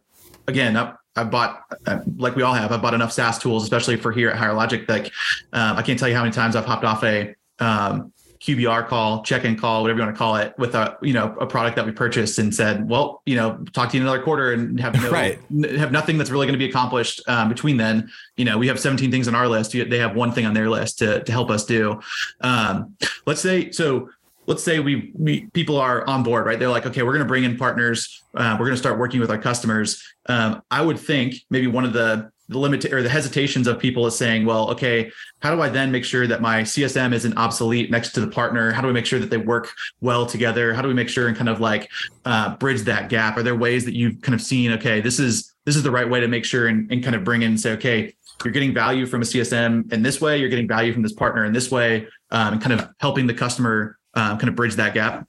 again, 0.50 0.76
I've, 0.76 0.96
I've 1.16 1.32
bought, 1.32 1.64
uh, 1.88 2.02
like 2.18 2.36
we 2.36 2.44
all 2.44 2.54
have, 2.54 2.74
I've 2.74 2.82
bought 2.82 2.94
enough 2.94 3.14
SaaS 3.14 3.40
tools, 3.40 3.64
especially 3.64 3.96
for 3.96 4.12
here 4.12 4.30
at 4.30 4.36
Higher 4.36 4.54
Logic. 4.54 4.84
Like, 4.90 5.14
um, 5.54 5.78
I 5.78 5.82
can't 5.82 5.98
tell 5.98 6.10
you 6.10 6.16
how 6.16 6.24
many 6.24 6.34
times 6.34 6.58
I've 6.58 6.66
hopped 6.66 6.84
off 6.84 7.06
a 7.06 7.34
um, 7.60 8.12
QBR 8.40 8.88
call, 8.88 9.24
check-in 9.24 9.58
call, 9.58 9.82
whatever 9.82 10.00
you 10.00 10.06
want 10.06 10.16
to 10.16 10.18
call 10.18 10.36
it, 10.36 10.54
with 10.58 10.76
a 10.76 10.98
you 11.02 11.14
know 11.14 11.36
a 11.40 11.46
product 11.46 11.76
that 11.76 11.86
we 11.86 11.92
purchased 11.92 12.38
and 12.40 12.54
said, 12.54 12.88
well, 12.90 13.22
you 13.26 13.36
know, 13.36 13.64
talk 13.74 13.90
to 13.92 13.98
you 13.98 14.04
in 14.04 14.08
another 14.08 14.24
quarter 14.24 14.54
and 14.54 14.80
have 14.80 14.94
no, 15.02 15.10
right. 15.12 15.40
have 15.78 15.92
nothing 15.92 16.18
that's 16.18 16.30
really 16.30 16.46
going 16.46 16.58
to 16.58 16.64
be 16.64 16.70
accomplished 16.70 17.22
um, 17.28 17.50
between 17.50 17.78
then. 17.78 18.10
You 18.38 18.46
know, 18.46 18.58
we 18.58 18.68
have 18.68 18.80
17 18.80 19.12
things 19.12 19.28
on 19.28 19.36
our 19.36 19.48
list. 19.48 19.72
They 19.72 19.98
have 19.98 20.16
one 20.16 20.32
thing 20.32 20.46
on 20.46 20.54
their 20.54 20.70
list 20.70 21.00
to 21.00 21.24
to 21.24 21.32
help 21.32 21.50
us 21.50 21.66
do. 21.66 22.00
Um, 22.42 22.96
let's 23.26 23.42
say 23.42 23.72
so. 23.72 24.10
Let's 24.48 24.64
say 24.64 24.80
we, 24.80 25.12
we 25.16 25.48
people 25.54 25.78
are 25.78 26.08
on 26.08 26.22
board, 26.22 26.46
right? 26.46 26.60
They're 26.60 26.70
like, 26.70 26.86
okay, 26.86 27.02
we're 27.02 27.14
going 27.14 27.26
to 27.26 27.28
bring 27.28 27.46
in 27.46 27.58
partners. 27.58 28.22
Uh, 28.36 28.56
we're 28.60 28.68
going 28.68 28.76
to 28.76 28.80
start 28.80 29.00
working 29.00 29.20
with 29.20 29.32
our 29.32 29.40
customers. 29.40 30.04
Um, 30.28 30.62
I 30.70 30.84
would 30.84 31.00
think 31.00 31.38
maybe 31.50 31.66
one 31.66 31.84
of 31.84 31.94
the 31.94 32.30
the 32.48 32.60
limit 32.60 32.86
or 32.94 33.02
the 33.02 33.10
hesitations 33.10 33.68
of 33.68 33.80
people 33.80 34.06
is 34.06 34.16
saying, 34.16 34.46
well, 34.46 34.70
okay, 34.72 35.12
how 35.40 35.56
do 35.56 35.62
I 35.62 35.70
then 35.70 35.92
make 35.92 36.06
sure 36.06 36.28
that 36.28 36.42
my 36.42 36.62
CSM 36.62 37.14
isn't 37.14 37.38
obsolete 37.38 37.90
next 37.90 38.12
to 38.14 38.22
the 38.22 38.28
partner? 38.28 38.72
How 38.72 38.82
do 38.82 38.88
we 38.88 38.94
make 38.94 39.06
sure 39.06 39.20
that 39.20 39.30
they 39.30 39.38
work 39.38 39.74
well 40.02 40.26
together? 40.26 40.74
How 40.74 40.82
do 40.82 40.88
we 40.88 40.94
make 40.94 41.10
sure 41.10 41.28
and 41.28 41.36
kind 41.36 41.50
of 41.50 41.60
like 41.60 41.90
uh, 42.26 42.56
bridge 42.58 42.82
that 42.82 43.10
gap? 43.10 43.38
Are 43.38 43.44
there 43.44 43.56
ways 43.56 43.86
that 43.86 43.96
you've 43.96 44.22
kind 44.22 44.36
of 44.36 44.42
seen, 44.42 44.72
okay, 44.74 45.02
this 45.02 45.20
is 45.20 45.54
this 45.66 45.76
is 45.76 45.82
the 45.82 45.92
right 45.92 46.08
way 46.08 46.20
to 46.20 46.28
make 46.28 46.46
sure 46.46 46.68
and, 46.68 46.92
and 46.92 47.04
kind 47.04 47.16
of 47.16 47.24
bring 47.24 47.42
in 47.42 47.58
say, 47.58 47.72
okay, 47.74 48.14
you're 48.44 48.52
getting 48.52 48.74
value 48.74 49.06
from 49.08 49.22
a 49.22 49.26
CSM 49.26 49.92
in 49.92 50.04
this 50.04 50.22
way, 50.22 50.38
you're 50.38 50.50
getting 50.50 50.68
value 50.68 50.94
from 50.94 51.02
this 51.02 51.14
partner 51.14 51.46
in 51.46 51.54
this 51.54 51.72
way, 51.72 52.08
um, 52.32 52.54
and 52.54 52.62
kind 52.62 52.80
of 52.80 52.90
helping 53.00 53.26
the 53.26 53.34
customer 53.34 53.98
um, 54.14 54.38
kind 54.38 54.50
of 54.50 54.56
bridge 54.56 54.76
that 54.76 54.94
gap? 54.94 55.28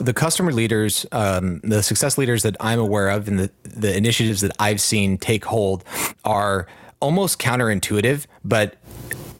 The 0.00 0.12
customer 0.12 0.52
leaders, 0.52 1.06
um, 1.12 1.60
the 1.60 1.82
success 1.82 2.18
leaders 2.18 2.42
that 2.42 2.56
I'm 2.60 2.78
aware 2.78 3.08
of, 3.08 3.28
and 3.28 3.38
the 3.38 3.50
the 3.62 3.96
initiatives 3.96 4.40
that 4.42 4.52
I've 4.58 4.80
seen 4.80 5.18
take 5.18 5.44
hold 5.44 5.84
are 6.24 6.66
almost 7.00 7.38
counterintuitive, 7.38 8.26
but 8.44 8.76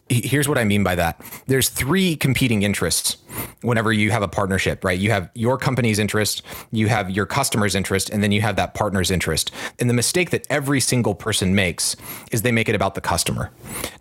here's 0.09 0.47
what 0.47 0.57
I 0.57 0.63
mean 0.63 0.83
by 0.83 0.95
that. 0.95 1.21
There's 1.47 1.69
three 1.69 2.15
competing 2.15 2.63
interests 2.63 3.17
whenever 3.61 3.91
you 3.91 4.11
have 4.11 4.21
a 4.21 4.27
partnership, 4.27 4.83
right? 4.83 4.97
You 4.97 5.11
have 5.11 5.29
your 5.33 5.57
company's 5.57 5.99
interest, 5.99 6.41
you 6.71 6.87
have 6.87 7.09
your 7.09 7.25
customer's 7.25 7.75
interest, 7.75 8.09
and 8.09 8.23
then 8.23 8.31
you 8.31 8.41
have 8.41 8.55
that 8.55 8.73
partner's 8.73 9.11
interest. 9.11 9.51
And 9.79 9.89
the 9.89 9.93
mistake 9.93 10.29
that 10.31 10.45
every 10.49 10.79
single 10.79 11.15
person 11.15 11.55
makes 11.55 11.95
is 12.31 12.41
they 12.41 12.51
make 12.51 12.69
it 12.69 12.75
about 12.75 12.95
the 12.95 13.01
customer. 13.01 13.51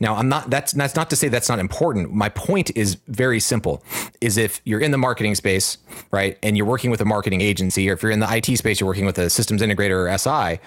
Now, 0.01 0.15
I'm 0.17 0.29
not 0.29 0.51
that's 0.51 0.73
that's 0.73 0.95
not 0.95 1.11
to 1.11 1.17
say 1.17 1.29
that's 1.29 1.49
not 1.49 1.59
important. 1.59 2.13
My 2.13 2.29
point 2.29 2.71
is 2.77 2.97
very 3.09 3.41
simple. 3.41 3.83
Is 4.21 4.37
if 4.37 4.61
you're 4.65 4.81
in 4.81 4.91
the 4.91 4.99
marketing 4.99 5.35
space, 5.35 5.79
right, 6.11 6.39
and 6.43 6.57
you're 6.57 6.67
working 6.67 6.91
with 6.91 7.01
a 7.01 7.05
marketing 7.05 7.41
agency, 7.41 7.89
or 7.89 7.95
if 7.95 8.03
you're 8.03 8.13
in 8.13 8.21
the 8.21 8.37
IT 8.37 8.57
space, 8.57 8.81
you're 8.81 8.89
working 8.89 9.07
with 9.07 9.19
a 9.19 9.31
systems 9.31 9.63
integrator 9.63 10.09
or 10.09 10.19
SI, 10.19 10.61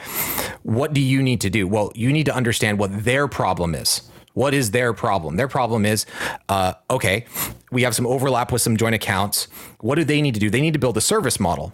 what 0.63 0.93
do 0.93 1.01
you 1.01 1.21
need 1.21 1.41
to 1.41 1.49
do? 1.49 1.67
Well, 1.67 1.91
you 1.95 2.11
need 2.11 2.25
to 2.25 2.35
understand 2.35 2.79
what 2.79 3.03
their 3.03 3.27
problem 3.27 3.75
is 3.75 4.01
what 4.39 4.53
is 4.53 4.71
their 4.71 4.93
problem? 4.93 5.35
Their 5.35 5.49
problem 5.49 5.85
is, 5.85 6.05
uh, 6.47 6.71
okay, 6.89 7.25
we 7.73 7.83
have 7.83 7.93
some 7.93 8.07
overlap 8.07 8.53
with 8.53 8.61
some 8.61 8.77
joint 8.77 8.95
accounts. 8.95 9.49
What 9.81 9.95
do 9.95 10.05
they 10.05 10.21
need 10.21 10.33
to 10.35 10.39
do? 10.39 10.49
They 10.49 10.61
need 10.61 10.71
to 10.71 10.79
build 10.79 10.95
a 10.95 11.01
service 11.01 11.41
model. 11.41 11.73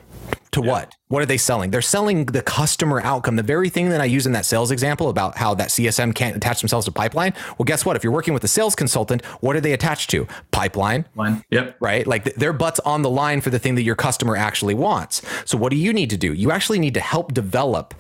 To 0.56 0.62
yeah. 0.64 0.72
what? 0.72 0.96
What 1.10 1.22
are 1.22 1.26
they 1.26 1.38
selling? 1.38 1.70
They're 1.70 1.82
selling 1.82 2.28
the 2.28 2.42
customer 2.42 3.02
outcome, 3.02 3.36
the 3.36 3.44
very 3.44 3.68
thing 3.68 3.90
that 3.90 4.00
I 4.00 4.06
use 4.06 4.26
in 4.26 4.32
that 4.32 4.46
sales 4.46 4.72
example 4.72 5.10
about 5.10 5.38
how 5.38 5.54
that 5.56 5.68
CSM 5.68 6.16
can't 6.16 6.34
attach 6.34 6.62
themselves 6.62 6.86
to 6.86 6.94
pipeline. 6.94 7.34
Well, 7.58 7.66
guess 7.66 7.86
what? 7.86 7.98
If 7.98 8.06
you're 8.06 8.14
working 8.14 8.34
with 8.34 8.44
a 8.46 8.48
sales 8.48 8.74
consultant, 8.74 9.24
what 9.42 9.58
are 9.58 9.60
they 9.60 9.74
attached 9.74 10.10
to? 10.12 10.26
Pipeline. 10.52 11.10
Line. 11.16 11.44
Yep. 11.52 11.76
Right? 11.82 12.08
Like 12.08 12.36
their 12.36 12.54
butts 12.54 12.80
on 12.80 13.02
the 13.02 13.10
line 13.10 13.42
for 13.42 13.50
the 13.50 13.60
thing 13.60 13.76
that 13.76 13.84
your 13.84 13.96
customer 13.96 14.38
actually 14.38 14.76
wants. 14.76 15.22
So 15.44 15.58
what 15.58 15.72
do 15.72 15.76
you 15.76 15.92
need 15.92 16.10
to 16.12 16.18
do? 16.18 16.32
You 16.32 16.52
actually 16.52 16.80
need 16.80 16.94
to 16.94 17.02
help 17.02 17.34
develop 17.34 17.94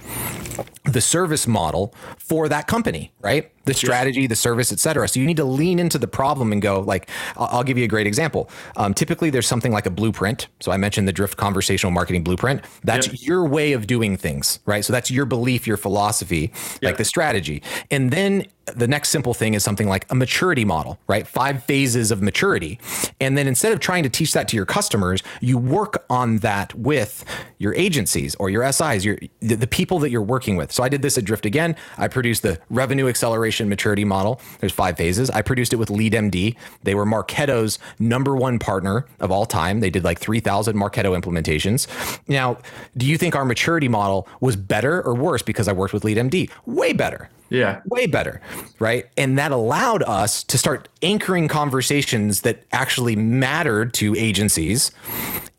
the 0.85 1.01
service 1.01 1.47
model 1.47 1.93
for 2.17 2.47
that 2.47 2.67
company, 2.67 3.11
right? 3.21 3.51
The 3.65 3.73
strategy, 3.73 4.21
yes. 4.21 4.29
the 4.29 4.35
service, 4.35 4.71
et 4.71 4.79
cetera. 4.79 5.07
So 5.07 5.19
you 5.19 5.25
need 5.25 5.37
to 5.37 5.45
lean 5.45 5.79
into 5.79 5.97
the 5.97 6.07
problem 6.07 6.51
and 6.51 6.61
go 6.61 6.81
like, 6.81 7.09
I'll, 7.35 7.63
give 7.63 7.79
you 7.79 7.83
a 7.83 7.87
great 7.87 8.05
example. 8.05 8.49
Um, 8.77 8.93
typically, 8.93 9.31
there's 9.31 9.47
something 9.47 9.71
like 9.71 9.87
a 9.87 9.89
blueprint. 9.89 10.47
So 10.59 10.71
I 10.71 10.77
mentioned 10.77 11.07
the 11.07 11.13
Drift 11.13 11.35
Conversational 11.37 11.91
Marketing 11.91 12.23
Blueprint. 12.23 12.44
That's 12.83 13.07
yep. 13.07 13.15
your 13.21 13.45
way 13.45 13.73
of 13.73 13.87
doing 13.87 14.17
things, 14.17 14.59
right? 14.65 14.83
So 14.83 14.93
that's 14.93 15.11
your 15.11 15.25
belief, 15.25 15.67
your 15.67 15.77
philosophy, 15.77 16.51
yep. 16.73 16.79
like 16.81 16.97
the 16.97 17.05
strategy. 17.05 17.61
And 17.91 18.11
then 18.11 18.45
the 18.65 18.87
next 18.87 19.09
simple 19.09 19.33
thing 19.33 19.53
is 19.53 19.63
something 19.63 19.87
like 19.87 20.09
a 20.11 20.15
maturity 20.15 20.65
model, 20.65 20.99
right? 21.07 21.27
Five 21.27 21.63
phases 21.63 22.11
of 22.11 22.21
maturity. 22.21 22.79
And 23.19 23.37
then 23.37 23.47
instead 23.47 23.71
of 23.71 23.79
trying 23.79 24.03
to 24.03 24.09
teach 24.09 24.33
that 24.33 24.47
to 24.49 24.55
your 24.55 24.65
customers, 24.65 25.21
you 25.39 25.57
work 25.57 26.03
on 26.09 26.37
that 26.37 26.73
with 26.73 27.23
your 27.57 27.75
agencies 27.75 28.35
or 28.35 28.49
your 28.49 28.69
SIs, 28.71 29.05
your 29.05 29.17
the, 29.39 29.55
the 29.55 29.67
people 29.67 29.99
that 29.99 30.09
you're 30.09 30.21
working 30.21 30.55
with. 30.55 30.71
So 30.71 30.83
I 30.83 30.89
did 30.89 31.01
this 31.01 31.17
at 31.17 31.25
Drift 31.25 31.45
again. 31.45 31.75
I 31.97 32.07
produced 32.07 32.41
the 32.41 32.59
revenue 32.69 33.07
acceleration 33.07 33.69
maturity 33.69 34.03
model. 34.03 34.41
There's 34.59 34.73
five 34.73 34.97
phases. 34.97 35.29
I 35.29 35.41
produced 35.41 35.73
it 35.73 35.77
with 35.77 35.89
LeadMD. 35.89 36.55
They 36.83 36.95
were 36.95 37.05
Marketo's 37.05 37.77
number 37.99 38.35
one 38.35 38.59
partner 38.59 39.05
of 39.19 39.31
all 39.31 39.45
time. 39.45 39.79
They 39.79 39.89
did 39.89 40.03
like 40.03 40.19
3,000 40.19 40.75
Marketo 40.75 41.19
implementations. 41.19 41.87
Now, 42.27 42.57
do 42.97 43.05
you 43.05 43.17
think 43.17 43.35
our 43.35 43.45
maturity 43.45 43.87
model 43.87 44.27
was 44.39 44.55
better 44.55 45.01
or 45.03 45.13
worse 45.13 45.41
because 45.41 45.67
I 45.67 45.73
worked 45.73 45.93
with 45.93 46.03
LeadMD? 46.03 46.49
Way 46.65 46.93
better. 46.93 47.29
Yeah. 47.49 47.81
Way 47.85 48.07
better. 48.07 48.41
Right. 48.79 49.05
And 49.17 49.37
that 49.37 49.51
allowed 49.51 50.03
us 50.03 50.43
to 50.45 50.57
start 50.57 50.89
anchoring 51.01 51.47
conversations 51.47 52.41
that 52.41 52.63
actually 52.71 53.15
mattered 53.15 53.93
to 53.95 54.15
agencies 54.15 54.91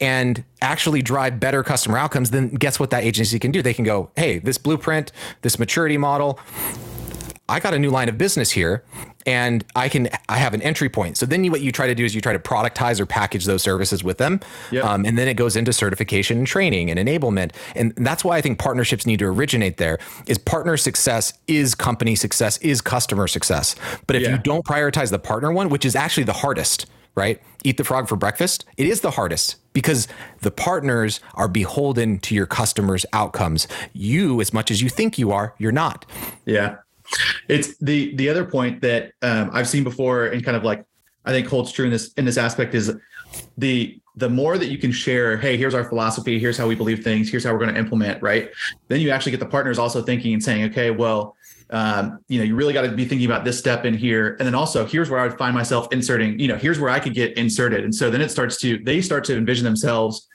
and 0.01 0.45
actually 0.61 1.03
drive 1.03 1.39
better 1.41 1.63
customer 1.63 1.99
outcomes. 1.99 2.31
Then 2.31 2.51
guess 2.51 2.81
what 2.81 2.91
that 2.91 3.05
agency 3.05 3.39
can 3.39 3.53
do? 3.53 3.63
They 3.63 3.75
can 3.75 3.85
go, 3.85 4.11
hey, 4.17 4.39
this 4.39 4.59
blueprint, 4.59 5.13
this 5.43 5.59
maturity 5.59 5.97
model, 5.97 6.39
I 7.49 7.61
got 7.61 7.75
a 7.75 7.79
new 7.79 7.91
line 7.91 8.09
of 8.09 8.19
business 8.19 8.51
here 8.51 8.85
and 9.27 9.65
I 9.75 9.89
can 9.89 10.09
I 10.29 10.39
have 10.39 10.55
an 10.55 10.63
entry 10.63 10.89
point. 10.89 11.17
So 11.17 11.27
then 11.27 11.45
you, 11.45 11.51
what 11.51 11.61
you 11.61 11.73
try 11.73 11.87
to 11.87 11.95
do 11.95 12.05
is 12.05 12.15
you 12.15 12.21
try 12.21 12.33
to 12.33 12.39
productize 12.39 13.01
or 13.01 13.07
package 13.07 13.45
those 13.45 13.63
services 13.63 14.03
with 14.05 14.19
them, 14.19 14.41
yep. 14.71 14.85
um, 14.85 15.05
and 15.05 15.19
then 15.19 15.29
it 15.29 15.35
goes 15.35 15.57
into 15.57 15.73
certification 15.73 16.39
and 16.39 16.47
training 16.47 16.91
and 16.91 16.99
enablement. 16.99 17.53
And 17.75 17.93
that's 17.97 18.25
why 18.25 18.37
I 18.37 18.41
think 18.41 18.59
partnerships 18.59 19.05
need 19.05 19.19
to 19.19 19.27
originate 19.27 19.77
there. 19.77 19.99
Is 20.27 20.39
partner 20.39 20.77
success 20.77 21.33
is 21.47 21.75
company 21.75 22.15
success 22.15 22.59
is 22.59 22.81
customer 22.81 23.27
success. 23.27 23.75
But 24.07 24.17
if 24.17 24.23
yeah. 24.23 24.33
you 24.33 24.39
don't 24.39 24.65
prioritize 24.65 25.11
the 25.11 25.19
partner 25.19 25.53
one, 25.53 25.69
which 25.69 25.85
is 25.85 25.97
actually 25.97 26.25
the 26.25 26.33
hardest, 26.33 26.87
right? 27.17 27.43
Eat 27.65 27.79
the 27.79 27.85
frog 27.85 28.09
for 28.09 28.17
breakfast. 28.17 28.65
It 28.77 28.87
is 28.87 29.01
the 29.01 29.11
hardest 29.11 29.57
because 29.73 30.07
the 30.43 30.51
partners 30.51 31.21
are 31.35 31.49
beholden 31.49 32.19
to 32.21 32.35
your 32.35 32.47
customers' 32.47 33.05
outcomes. 33.13 33.67
You, 33.93 34.41
as 34.41 34.53
much 34.53 34.71
as 34.71 34.83
you 34.83 34.89
think 34.89 35.19
you 35.19 35.33
are, 35.33 35.55
you're 35.59 35.73
not. 35.73 36.07
Yeah. 36.45 36.77
It's 37.49 37.77
the 37.79 38.15
the 38.17 38.29
other 38.29 38.45
point 38.45 38.81
that 38.83 39.13
um, 39.23 39.51
I've 39.53 39.69
seen 39.69 39.85
before 39.85 40.27
and 40.27 40.45
kind 40.45 40.57
of 40.57 40.65
like 40.65 40.85
I 41.25 41.31
think 41.31 41.49
holds 41.49 41.73
true 41.73 41.87
in 41.87 41.91
this 41.91 42.13
in 42.15 42.25
this 42.25 42.39
aspect 42.39 42.75
is 42.75 42.95
the 43.59 44.01
the 44.17 44.31
more 44.31 44.57
that 44.57 44.69
you 44.69 44.79
can 44.79 44.91
share, 44.91 45.37
hey, 45.37 45.59
here's 45.59 45.75
our 45.75 45.85
philosophy, 45.85 46.39
here's 46.39 46.57
how 46.57 46.67
we 46.67 46.75
believe 46.75 47.05
things, 47.05 47.31
here's 47.31 47.45
how 47.45 47.53
we're 47.53 47.59
going 47.59 47.75
to 47.75 47.79
implement, 47.79 48.23
right? 48.23 48.51
Then 48.89 49.01
you 49.01 49.11
actually 49.11 49.33
get 49.33 49.41
the 49.41 49.47
partners 49.47 49.79
also 49.79 50.03
thinking 50.03 50.33
and 50.33 50.43
saying, 50.43 50.65
okay, 50.71 50.91
well, 50.91 51.37
um, 51.69 52.21
you 52.29 52.39
know, 52.39 52.45
you 52.45 52.55
really 52.57 52.73
got 52.73 52.83
to 52.83 52.93
be 52.93 53.05
thinking 53.05 53.27
about 53.27 53.45
this 53.45 53.59
step 53.59 53.85
in 53.85 53.93
here. 53.93 54.37
And 54.39 54.47
then 54.47 54.55
also 54.55 54.87
here's 54.87 55.11
where 55.11 55.21
I 55.21 55.27
would 55.27 55.37
find 55.37 55.55
myself 55.55 55.89
inserting, 55.93 56.39
you 56.39 56.49
know, 56.49 56.57
here's 56.57 56.81
where 56.81 56.89
I 56.89 56.99
could 56.99 57.13
get 57.13 57.37
inserted. 57.37 57.85
And 57.85 57.95
so 57.95 58.11
then 58.11 58.23
it 58.23 58.31
starts 58.31 58.59
to, 58.61 58.79
they 58.79 59.03
start 59.03 59.25
to 59.25 59.37
envision 59.37 59.65
themselves 59.65 60.27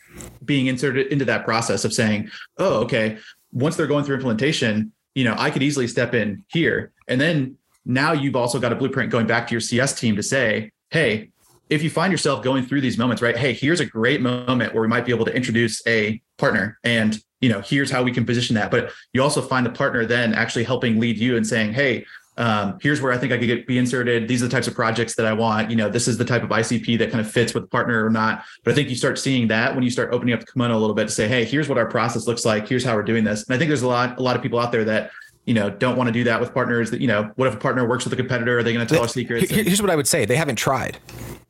being 0.45 0.67
inserted 0.67 1.07
into 1.07 1.25
that 1.25 1.43
process 1.43 1.83
of 1.83 1.91
saying, 1.91 2.29
oh, 2.59 2.83
okay, 2.83 3.17
once 3.51 3.75
they're 3.75 3.87
going 3.87 4.03
through 4.03 4.15
implementation, 4.15 4.91
you 5.15 5.23
know, 5.23 5.35
I 5.37 5.49
could 5.49 5.63
easily 5.63 5.87
step 5.87 6.13
in 6.13 6.43
here. 6.47 6.91
And 7.07 7.19
then 7.19 7.57
now 7.85 8.13
you've 8.13 8.35
also 8.35 8.59
got 8.59 8.71
a 8.71 8.75
blueprint 8.75 9.11
going 9.11 9.27
back 9.27 9.47
to 9.47 9.51
your 9.51 9.61
CS 9.61 9.99
team 9.99 10.15
to 10.15 10.23
say, 10.23 10.71
hey, 10.89 11.31
if 11.69 11.83
you 11.83 11.89
find 11.89 12.11
yourself 12.11 12.43
going 12.43 12.65
through 12.65 12.81
these 12.81 12.97
moments, 12.97 13.21
right? 13.21 13.37
Hey, 13.37 13.53
here's 13.53 13.79
a 13.79 13.85
great 13.85 14.21
moment 14.21 14.73
where 14.73 14.81
we 14.81 14.87
might 14.87 15.05
be 15.05 15.13
able 15.13 15.25
to 15.25 15.35
introduce 15.35 15.85
a 15.87 16.21
partner 16.37 16.77
and 16.83 17.21
you 17.41 17.49
know, 17.49 17.59
here's 17.59 17.89
how 17.89 18.03
we 18.03 18.11
can 18.11 18.23
position 18.25 18.55
that. 18.55 18.71
But 18.71 18.91
you 19.13 19.21
also 19.23 19.41
find 19.41 19.65
the 19.65 19.71
partner 19.71 20.05
then 20.05 20.33
actually 20.33 20.63
helping 20.63 20.99
lead 20.99 21.17
you 21.17 21.35
and 21.35 21.45
saying, 21.45 21.73
hey, 21.73 22.05
um, 22.37 22.77
here's 22.81 23.01
where 23.01 23.11
I 23.11 23.17
think 23.17 23.33
I 23.33 23.37
could 23.37 23.47
get 23.47 23.67
be 23.67 23.77
inserted. 23.77 24.27
These 24.27 24.41
are 24.41 24.47
the 24.47 24.51
types 24.51 24.67
of 24.67 24.73
projects 24.73 25.15
that 25.15 25.25
I 25.25 25.33
want. 25.33 25.69
You 25.69 25.75
know, 25.75 25.89
this 25.89 26.07
is 26.07 26.17
the 26.17 26.25
type 26.25 26.43
of 26.43 26.49
ICP 26.49 26.97
that 26.99 27.11
kind 27.11 27.19
of 27.23 27.29
fits 27.29 27.53
with 27.53 27.63
the 27.63 27.69
partner 27.69 28.05
or 28.05 28.09
not. 28.09 28.43
But 28.63 28.71
I 28.71 28.75
think 28.75 28.89
you 28.89 28.95
start 28.95 29.19
seeing 29.19 29.47
that 29.49 29.75
when 29.75 29.83
you 29.83 29.89
start 29.89 30.13
opening 30.13 30.33
up 30.33 30.39
the 30.39 30.45
kimono 30.45 30.77
a 30.77 30.79
little 30.79 30.95
bit 30.95 31.07
to 31.07 31.13
say, 31.13 31.27
hey, 31.27 31.43
here's 31.43 31.67
what 31.67 31.77
our 31.77 31.85
process 31.85 32.27
looks 32.27 32.45
like. 32.45 32.67
Here's 32.67 32.85
how 32.85 32.95
we're 32.95 33.03
doing 33.03 33.23
this. 33.23 33.45
And 33.45 33.53
I 33.53 33.57
think 33.57 33.67
there's 33.67 33.81
a 33.81 33.87
lot, 33.87 34.17
a 34.17 34.23
lot 34.23 34.35
of 34.35 34.41
people 34.41 34.59
out 34.59 34.71
there 34.71 34.85
that 34.85 35.11
you 35.45 35.55
know 35.55 35.69
don't 35.71 35.97
want 35.97 36.07
to 36.07 36.11
do 36.11 36.23
that 36.23 36.39
with 36.39 36.53
partners 36.53 36.91
that 36.91 37.01
you 37.01 37.07
know 37.07 37.31
what 37.35 37.47
if 37.47 37.55
a 37.55 37.57
partner 37.57 37.87
works 37.87 38.03
with 38.03 38.13
a 38.13 38.15
competitor 38.15 38.59
are 38.59 38.63
they 38.63 38.73
going 38.73 38.85
to 38.85 38.93
tell 38.93 39.01
our 39.01 39.09
secrets 39.09 39.49
here's 39.49 39.81
what 39.81 39.89
i 39.89 39.95
would 39.95 40.07
say 40.07 40.23
they 40.23 40.35
haven't 40.35 40.55
tried 40.55 40.99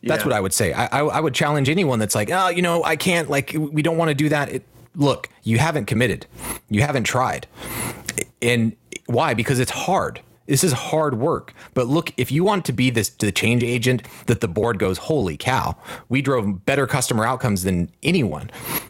that's 0.03 0.21
yeah. 0.21 0.27
what 0.27 0.33
i 0.33 0.39
would 0.39 0.53
say 0.53 0.71
I, 0.71 0.85
I, 0.85 0.99
I 1.01 1.19
would 1.19 1.33
challenge 1.33 1.67
anyone 1.67 1.99
that's 1.99 2.15
like 2.15 2.31
oh 2.31 2.47
you 2.47 2.61
know 2.61 2.85
i 2.85 2.95
can't 2.95 3.29
like 3.29 3.53
we 3.53 3.81
don't 3.81 3.97
want 3.97 4.07
to 4.07 4.15
do 4.15 4.29
that 4.29 4.47
it, 4.47 4.63
look 4.95 5.27
you 5.43 5.57
haven't 5.57 5.85
committed 5.85 6.25
you 6.69 6.81
haven't 6.81 7.03
tried 7.03 7.47
and 8.41 8.77
why 9.07 9.33
because 9.33 9.59
it's 9.59 9.71
hard 9.71 10.21
this 10.45 10.63
is 10.63 10.73
hard 10.73 11.15
work. 11.17 11.53
But 11.73 11.87
look, 11.87 12.13
if 12.17 12.31
you 12.31 12.43
want 12.43 12.65
to 12.65 12.73
be 12.73 12.89
this 12.89 13.09
the 13.09 13.31
change 13.31 13.63
agent 13.63 14.03
that 14.25 14.41
the 14.41 14.47
board 14.47 14.79
goes, 14.79 14.97
holy 14.97 15.37
cow, 15.37 15.77
we 16.09 16.21
drove 16.21 16.65
better 16.65 16.87
customer 16.87 17.25
outcomes 17.25 17.63
than 17.63 17.91
anyone. 18.03 18.49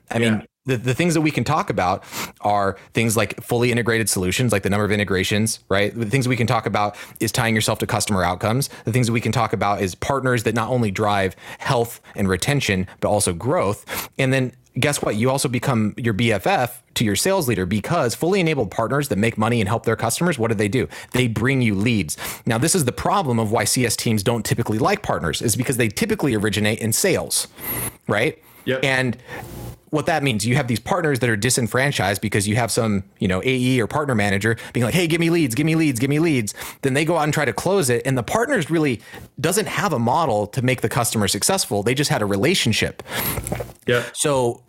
I 0.09 0.17
yeah. 0.17 0.31
mean, 0.31 0.47
the, 0.65 0.77
the 0.77 0.93
things 0.93 1.15
that 1.15 1.21
we 1.21 1.31
can 1.31 1.43
talk 1.43 1.69
about 1.69 2.03
are 2.41 2.77
things 2.93 3.17
like 3.17 3.41
fully 3.41 3.71
integrated 3.71 4.09
solutions, 4.09 4.51
like 4.51 4.61
the 4.61 4.69
number 4.69 4.85
of 4.85 4.91
integrations, 4.91 5.59
right? 5.69 5.97
The 5.97 6.05
things 6.05 6.27
we 6.27 6.35
can 6.35 6.45
talk 6.45 6.67
about 6.67 6.95
is 7.19 7.31
tying 7.31 7.55
yourself 7.55 7.79
to 7.79 7.87
customer 7.87 8.23
outcomes. 8.23 8.69
The 8.85 8.91
things 8.91 9.07
that 9.07 9.13
we 9.13 9.21
can 9.21 9.31
talk 9.31 9.53
about 9.53 9.81
is 9.81 9.95
partners 9.95 10.43
that 10.43 10.53
not 10.53 10.69
only 10.69 10.91
drive 10.91 11.35
health 11.57 11.99
and 12.15 12.29
retention, 12.29 12.87
but 12.99 13.09
also 13.09 13.33
growth. 13.33 14.09
And 14.19 14.31
then 14.31 14.53
guess 14.79 15.01
what? 15.01 15.15
You 15.15 15.29
also 15.29 15.49
become 15.49 15.93
your 15.97 16.13
BFF 16.13 16.71
to 16.95 17.05
your 17.05 17.15
sales 17.15 17.47
leader 17.47 17.65
because 17.65 18.15
fully 18.15 18.39
enabled 18.39 18.71
partners 18.71 19.09
that 19.09 19.17
make 19.17 19.37
money 19.37 19.59
and 19.59 19.67
help 19.67 19.85
their 19.85 19.95
customers, 19.95 20.39
what 20.39 20.49
do 20.49 20.55
they 20.55 20.67
do? 20.67 20.87
They 21.11 21.27
bring 21.27 21.61
you 21.61 21.75
leads. 21.75 22.17
Now, 22.45 22.57
this 22.57 22.75
is 22.75 22.85
the 22.85 22.91
problem 22.91 23.39
of 23.39 23.51
why 23.51 23.65
CS 23.65 23.95
teams 23.95 24.23
don't 24.23 24.45
typically 24.45 24.79
like 24.79 25.01
partners, 25.01 25.41
is 25.41 25.55
because 25.55 25.77
they 25.77 25.89
typically 25.89 26.35
originate 26.35 26.79
in 26.79 26.93
sales, 26.93 27.47
right? 28.07 28.41
Yep. 28.65 28.83
And 28.83 29.17
what 29.91 30.05
that 30.05 30.23
means, 30.23 30.45
you 30.47 30.55
have 30.55 30.67
these 30.67 30.79
partners 30.79 31.19
that 31.19 31.29
are 31.29 31.35
disenfranchised 31.35 32.21
because 32.21 32.47
you 32.47 32.55
have 32.55 32.71
some, 32.71 33.03
you 33.19 33.27
know, 33.27 33.41
AE 33.43 33.79
or 33.81 33.87
partner 33.87 34.15
manager 34.15 34.57
being 34.73 34.85
like, 34.85 34.93
"Hey, 34.93 35.05
give 35.05 35.19
me 35.19 35.29
leads, 35.29 35.53
give 35.53 35.65
me 35.65 35.75
leads, 35.75 35.99
give 35.99 36.09
me 36.09 36.19
leads." 36.19 36.53
Then 36.81 36.93
they 36.93 37.05
go 37.05 37.17
out 37.17 37.25
and 37.25 37.33
try 37.33 37.45
to 37.45 37.53
close 37.53 37.89
it, 37.89 38.01
and 38.05 38.17
the 38.17 38.23
partners 38.23 38.71
really 38.71 39.01
doesn't 39.39 39.67
have 39.67 39.91
a 39.93 39.99
model 39.99 40.47
to 40.47 40.61
make 40.61 40.81
the 40.81 40.89
customer 40.89 41.27
successful. 41.27 41.83
They 41.83 41.93
just 41.93 42.09
had 42.09 42.21
a 42.21 42.25
relationship. 42.25 43.03
Yeah. 43.85 44.03
So 44.13 44.63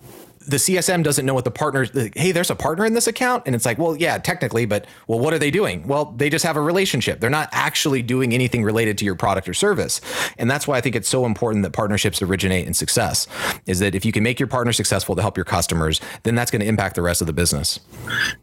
the 0.47 0.57
CSM 0.57 1.03
doesn't 1.03 1.25
know 1.25 1.35
what 1.35 1.45
the 1.45 1.51
partners. 1.51 1.91
Hey, 2.15 2.33
there's 2.33 2.51
a 2.51 2.57
partner 2.57 2.85
in 2.85 2.95
this 2.95 3.07
account, 3.07 3.45
and 3.47 3.55
it's 3.55 3.65
like, 3.65 3.79
well, 3.79 3.97
yeah, 3.97 4.19
technically, 4.19 4.67
but 4.67 4.87
well, 5.07 5.19
what 5.19 5.33
are 5.33 5.39
they 5.39 5.51
doing? 5.51 5.87
Well, 5.87 6.07
they 6.07 6.31
just 6.31 6.45
have 6.45 6.57
a 6.57 6.61
relationship. 6.61 7.21
They're 7.21 7.31
not 7.31 7.49
actually 7.53 8.03
doing 8.03 8.33
anything 8.33 8.63
related 8.63 8.99
to 8.99 9.05
your 9.05 9.15
product 9.15 9.49
or 9.49 9.55
service, 9.55 10.01
and 10.39 10.51
that's 10.51 10.67
why 10.67 10.77
I 10.77 10.81
think 10.81 10.97
it's 10.97 11.09
so 11.09 11.25
important 11.27 11.63
that 11.65 11.73
partnerships 11.73 12.23
originate 12.23 12.67
in 12.67 12.75
success. 12.75 13.27
Is 13.67 13.79
that 13.81 13.95
if 13.95 14.05
you 14.05 14.13
can 14.13 14.23
make 14.23 14.41
your 14.41 14.47
partner 14.47 14.73
successful 14.73 15.17
to 15.17 15.23
help 15.23 15.37
your 15.37 15.45
customers, 15.45 16.01
then 16.23 16.35
that's 16.35 16.51
going 16.51 16.61
to 16.61 16.67
impact 16.67 16.95
the 16.95 17.03
rest 17.03 17.21
of 17.21 17.27
the 17.27 17.33
business. 17.33 17.81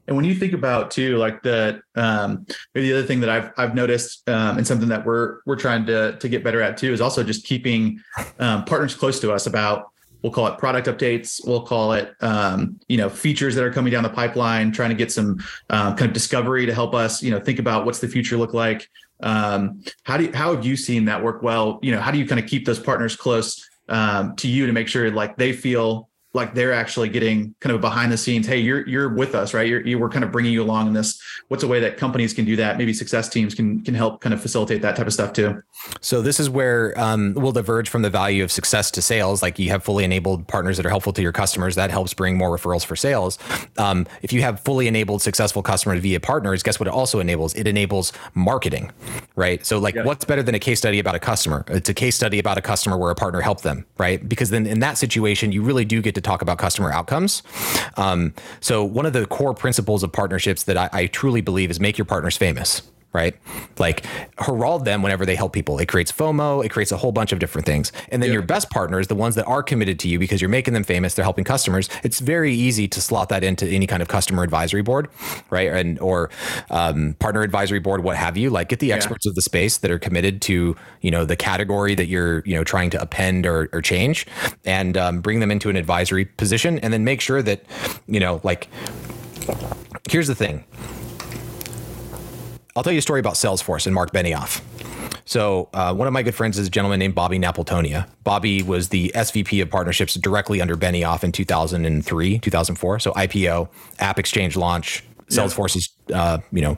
And 0.08 0.16
when 0.16 0.26
you 0.26 0.36
think 0.36 0.54
about 0.54 0.92
too, 0.92 1.18
like 1.18 1.44
the 1.44 1.82
um, 1.96 2.46
the 2.74 2.94
other 2.94 3.04
thing 3.04 3.20
that 3.22 3.30
I've 3.30 3.52
I've 3.58 3.76
noticed 3.76 4.28
um, 4.30 4.58
and 4.58 4.66
something 4.66 4.90
that 4.90 5.06
we're 5.06 5.40
we're 5.46 5.56
trying 5.56 5.86
to 5.88 6.18
to 6.18 6.30
get 6.30 6.44
better 6.44 6.62
at 6.62 6.78
too 6.78 6.94
is 6.94 7.02
also 7.02 7.24
just 7.24 7.46
keeping 7.46 8.02
um, 8.40 8.66
partners 8.66 8.96
close 8.96 9.20
to 9.22 9.32
us 9.32 9.46
about 9.46 9.92
we'll 10.22 10.32
call 10.32 10.48
it 10.48 10.58
product 10.58 10.88
updates. 10.88 11.46
We'll 11.46 11.64
call 11.64 11.94
it 11.94 12.14
um, 12.22 12.80
you 12.88 12.98
know 12.98 13.10
features 13.10 13.56
that 13.56 13.64
are 13.64 13.72
coming 13.72 13.92
down 13.92 14.04
the 14.04 14.10
pipeline 14.10 14.72
trying 14.72 14.90
to 14.90 14.96
get 14.96 15.12
some 15.12 15.40
uh, 15.70 15.96
kind 15.96 16.10
of 16.10 16.14
discovery 16.14 16.66
to 16.66 16.74
help 16.74 16.94
us 16.94 17.24
you 17.24 17.32
know 17.32 17.40
think 17.40 17.60
about 17.60 17.86
what's 17.86 18.00
the 18.00 18.08
future 18.08 18.38
look 18.38 18.54
like. 18.54 18.90
Um, 19.22 19.84
how 20.04 20.18
do 20.18 20.26
you, 20.26 20.32
how 20.34 20.56
have 20.56 20.66
you 20.66 20.76
seen 20.76 21.06
that 21.06 21.24
work 21.24 21.44
well? 21.44 21.80
You 21.82 21.94
know 21.94 22.02
how 22.02 22.12
do 22.12 22.18
you 22.18 22.26
kind 22.26 22.40
of 22.40 22.48
keep 22.48 22.66
those 22.66 22.80
partners 22.80 23.16
close 23.16 23.68
um, 23.90 24.36
to 24.38 24.48
you 24.48 24.66
to 24.68 24.74
make 24.74 24.88
sure 24.88 25.12
like 25.12 25.38
they 25.38 25.54
feel 25.54 26.09
like 26.34 26.54
they're 26.54 26.74
actually 26.74 27.10
getting 27.10 27.56
kind 27.60 27.74
of 27.74 27.82
behind 27.82 28.12
the 28.12 28.18
scenes 28.18 28.46
hey 28.46 28.58
you're 28.58 28.88
you're 28.88 29.10
with 29.10 29.36
us 29.36 29.54
right? 29.54 29.68
You're, 29.68 29.86
you, 29.86 30.00
we're 30.00 30.10
kind 30.10 30.24
of 30.24 30.32
bringing 30.32 30.54
you 30.54 30.64
along 30.64 30.88
in 30.88 30.94
this. 30.94 31.22
What's 31.48 31.64
a 31.64 31.68
way 31.68 31.80
that 31.80 31.98
companies 31.98 32.34
can 32.34 32.46
do 32.46 32.56
that? 32.58 32.78
Maybe 32.78 32.94
success 32.94 33.30
teams 33.30 33.56
can 33.56 33.84
can 33.84 33.94
help 33.94 34.22
kind 34.22 34.34
of 34.34 34.42
facilitate 34.42 34.82
that 34.82 34.96
type 34.96 35.08
of 35.08 35.14
stuff 35.14 35.34
too. 35.34 35.62
So 36.02 36.22
this 36.22 36.40
is 36.40 36.50
where 36.50 36.94
um, 37.00 37.34
we'll 37.36 37.52
diverge 37.52 37.90
from 37.90 38.02
the 38.02 38.10
value 38.10 38.44
of 38.44 38.52
success 38.52 38.92
to 38.92 39.02
sales. 39.02 39.42
Like 39.42 39.60
you 39.60 39.70
have 39.70 39.84
fully 39.84 40.04
enabled 40.04 40.48
partners 40.48 40.78
that 40.78 40.86
are 40.86 40.90
helpful 40.90 41.14
to 41.14 41.22
your 41.22 41.32
customers. 41.32 41.76
That 41.76 41.92
helps 41.92 42.14
bring 42.14 42.38
more 42.38 42.56
referrals 42.56 42.86
for 42.86 42.96
sales. 42.96 43.38
Um, 43.78 44.06
if 44.22 44.34
you 44.34 44.42
have 44.42 44.60
fully 44.60 44.88
enabled 44.88 45.22
successful 45.22 45.64
customers 45.64 46.02
via 46.02 46.20
partners 46.20 46.64
guess 46.64 46.80
what 46.80 46.88
it 46.88 46.94
also 46.94 47.20
enables? 47.20 47.54
It 47.56 47.68
enables 47.68 48.14
marketing 48.34 48.92
right? 49.36 49.66
So 49.66 49.80
like 49.80 49.96
yeah. 49.96 50.04
what's 50.04 50.26
better 50.26 50.44
than 50.44 50.54
a 50.56 50.60
case 50.60 50.80
study 50.80 51.00
about 51.00 51.16
a 51.16 51.20
customer? 51.20 51.64
It's 51.68 51.90
a 51.90 51.94
case 51.94 52.16
study 52.16 52.40
about 52.40 52.58
a 52.58 52.62
customer 52.62 52.98
where 52.98 53.12
a 53.12 53.16
partner 53.16 53.42
helped 53.42 53.64
them 53.64 53.86
right? 53.98 54.28
Because 54.28 54.50
then 54.50 54.68
in 54.68 54.80
that 54.80 54.98
situation 54.98 55.52
you 55.52 55.62
really 55.62 55.86
do 55.86 56.02
get 56.02 56.16
to 56.16 56.19
talk 56.22 56.42
about 56.42 56.58
customer 56.58 56.92
outcomes. 56.92 57.44
Um, 57.98 58.34
so 58.60 58.84
one 58.84 59.06
of 59.06 59.14
the 59.14 59.26
core 59.26 59.54
principles 59.54 60.04
of 60.04 60.12
partnerships 60.12 60.64
that 60.64 60.78
I, 60.78 60.90
I 60.92 61.06
truly 61.08 61.42
believe 61.42 61.72
is 61.72 61.80
make 61.80 61.98
your 61.98 62.06
partners 62.06 62.38
famous 62.38 62.82
right? 63.14 63.36
Like 63.78 64.06
herald 64.38 64.86
them 64.86 65.02
whenever 65.02 65.26
they 65.26 65.36
help 65.36 65.54
people. 65.54 65.80
It 65.80 65.88
creates 65.88 66.12
FOMO, 66.12 66.64
it 66.64 66.70
creates 66.70 66.92
a 66.92 66.98
whole 66.98 67.12
bunch 67.12 67.32
of 67.32 67.40
different 67.40 67.66
things. 67.66 67.92
And 68.10 68.22
then 68.22 68.30
yeah. 68.30 68.34
your 68.34 68.42
best 68.44 68.70
partners, 68.70 69.08
the 69.08 69.16
ones 69.16 69.36
that 69.36 69.46
are 69.46 69.64
committed 69.64 70.00
to 70.00 70.08
you 70.08 70.20
because 70.20 70.42
you're 70.42 70.50
making 70.50 70.74
them 70.74 70.84
famous, 70.84 71.16
they're 71.16 71.24
helping 71.24 71.44
customers. 71.44 71.90
It's 72.04 72.20
very 72.20 72.54
easy 72.54 72.88
to 72.88 73.02
slot 73.02 73.30
that 73.30 73.44
into 73.44 73.68
any 73.68 73.88
kind 73.88 74.02
of 74.02 74.08
customer 74.08 74.44
advisory 74.44 74.82
board, 74.82 75.10
right? 75.50 75.72
And 75.72 76.00
or 76.00 76.30
um, 76.70 77.16
partner 77.20 77.42
advisory 77.42 77.80
board, 77.80 78.04
what 78.04 78.16
have 78.16 78.38
you. 78.38 78.50
Like 78.50 78.70
get 78.70 78.80
the 78.80 78.88
yeah. 78.88 78.96
experts 78.96 79.26
of 79.26 79.36
the 79.36 79.42
space 79.42 79.78
that 79.78 79.92
are 79.92 80.00
committed 80.00 80.42
to 80.44 80.76
you 81.02 81.12
know 81.12 81.26
the 81.26 81.36
category 81.36 81.96
that 81.96 82.08
you're 82.08 82.44
you 82.46 82.56
know 82.56 82.64
trying 82.64 82.90
to 82.92 83.02
append 83.02 83.46
or, 83.46 83.70
or 83.74 83.82
change, 83.82 84.28
and 84.66 84.98
um, 84.98 85.22
bring 85.22 85.40
them 85.40 85.52
into 85.52 85.70
an 85.70 85.76
advisory 85.76 86.26
position, 86.26 86.80
and 86.80 86.94
then 86.94 87.04
make 87.04 87.22
sure 87.22 87.42
that 87.42 87.64
you 88.08 88.20
know 88.20 88.40
like. 88.44 88.68
Here's 90.10 90.28
the 90.28 90.36
thing 90.36 90.64
I'll 92.80 92.84
tell 92.84 92.94
you 92.94 93.00
a 93.00 93.02
story 93.02 93.20
about 93.20 93.34
Salesforce 93.34 93.88
and 93.88 93.94
Mark 93.94 94.14
Benioff. 94.14 94.62
So, 95.26 95.68
uh, 95.74 95.94
one 95.94 96.08
of 96.08 96.14
my 96.14 96.24
good 96.24 96.34
friends 96.34 96.58
is 96.58 96.68
a 96.68 96.70
gentleman 96.70 96.98
named 96.98 97.14
Bobby 97.14 97.38
Napiltonia. 97.38 98.08
Bobby 98.24 98.64
was 98.64 98.88
the 98.88 99.12
SVP 99.14 99.62
of 99.62 99.70
partnerships 99.70 100.14
directly 100.14 100.62
under 100.62 100.78
Benioff 100.78 101.26
in 101.26 101.34
2003, 101.34 102.40
2004. 102.40 103.00
So, 103.00 103.12
IPO, 103.12 103.68
App 104.00 104.18
Exchange 104.18 104.56
launch, 104.56 105.04
Salesforce's, 105.28 105.90
uh, 106.14 106.38
you 106.54 106.62
know, 106.62 106.78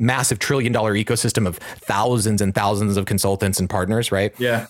massive 0.00 0.40
trillion 0.40 0.72
dollar 0.72 0.94
ecosystem 0.94 1.46
of 1.46 1.58
thousands 1.58 2.42
and 2.42 2.52
thousands 2.52 2.96
of 2.96 3.06
consultants 3.06 3.60
and 3.60 3.70
partners, 3.70 4.10
right? 4.10 4.34
Yeah 4.38 4.66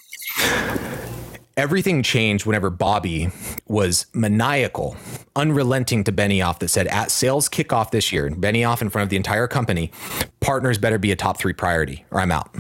everything 1.58 2.04
changed 2.04 2.46
whenever 2.46 2.70
Bobby 2.70 3.30
was 3.66 4.06
maniacal, 4.14 4.96
unrelenting 5.34 6.04
to 6.04 6.12
Benioff 6.12 6.60
that 6.60 6.68
said 6.68 6.86
at 6.86 7.10
sales 7.10 7.48
kickoff 7.48 7.90
this 7.90 8.12
year, 8.12 8.30
Benioff 8.30 8.80
in 8.80 8.88
front 8.88 9.02
of 9.02 9.10
the 9.10 9.16
entire 9.16 9.48
company, 9.48 9.90
partners 10.38 10.78
better 10.78 10.98
be 10.98 11.10
a 11.10 11.16
top 11.16 11.36
three 11.36 11.52
priority 11.52 12.06
or 12.12 12.20
I'm 12.20 12.30
out. 12.30 12.54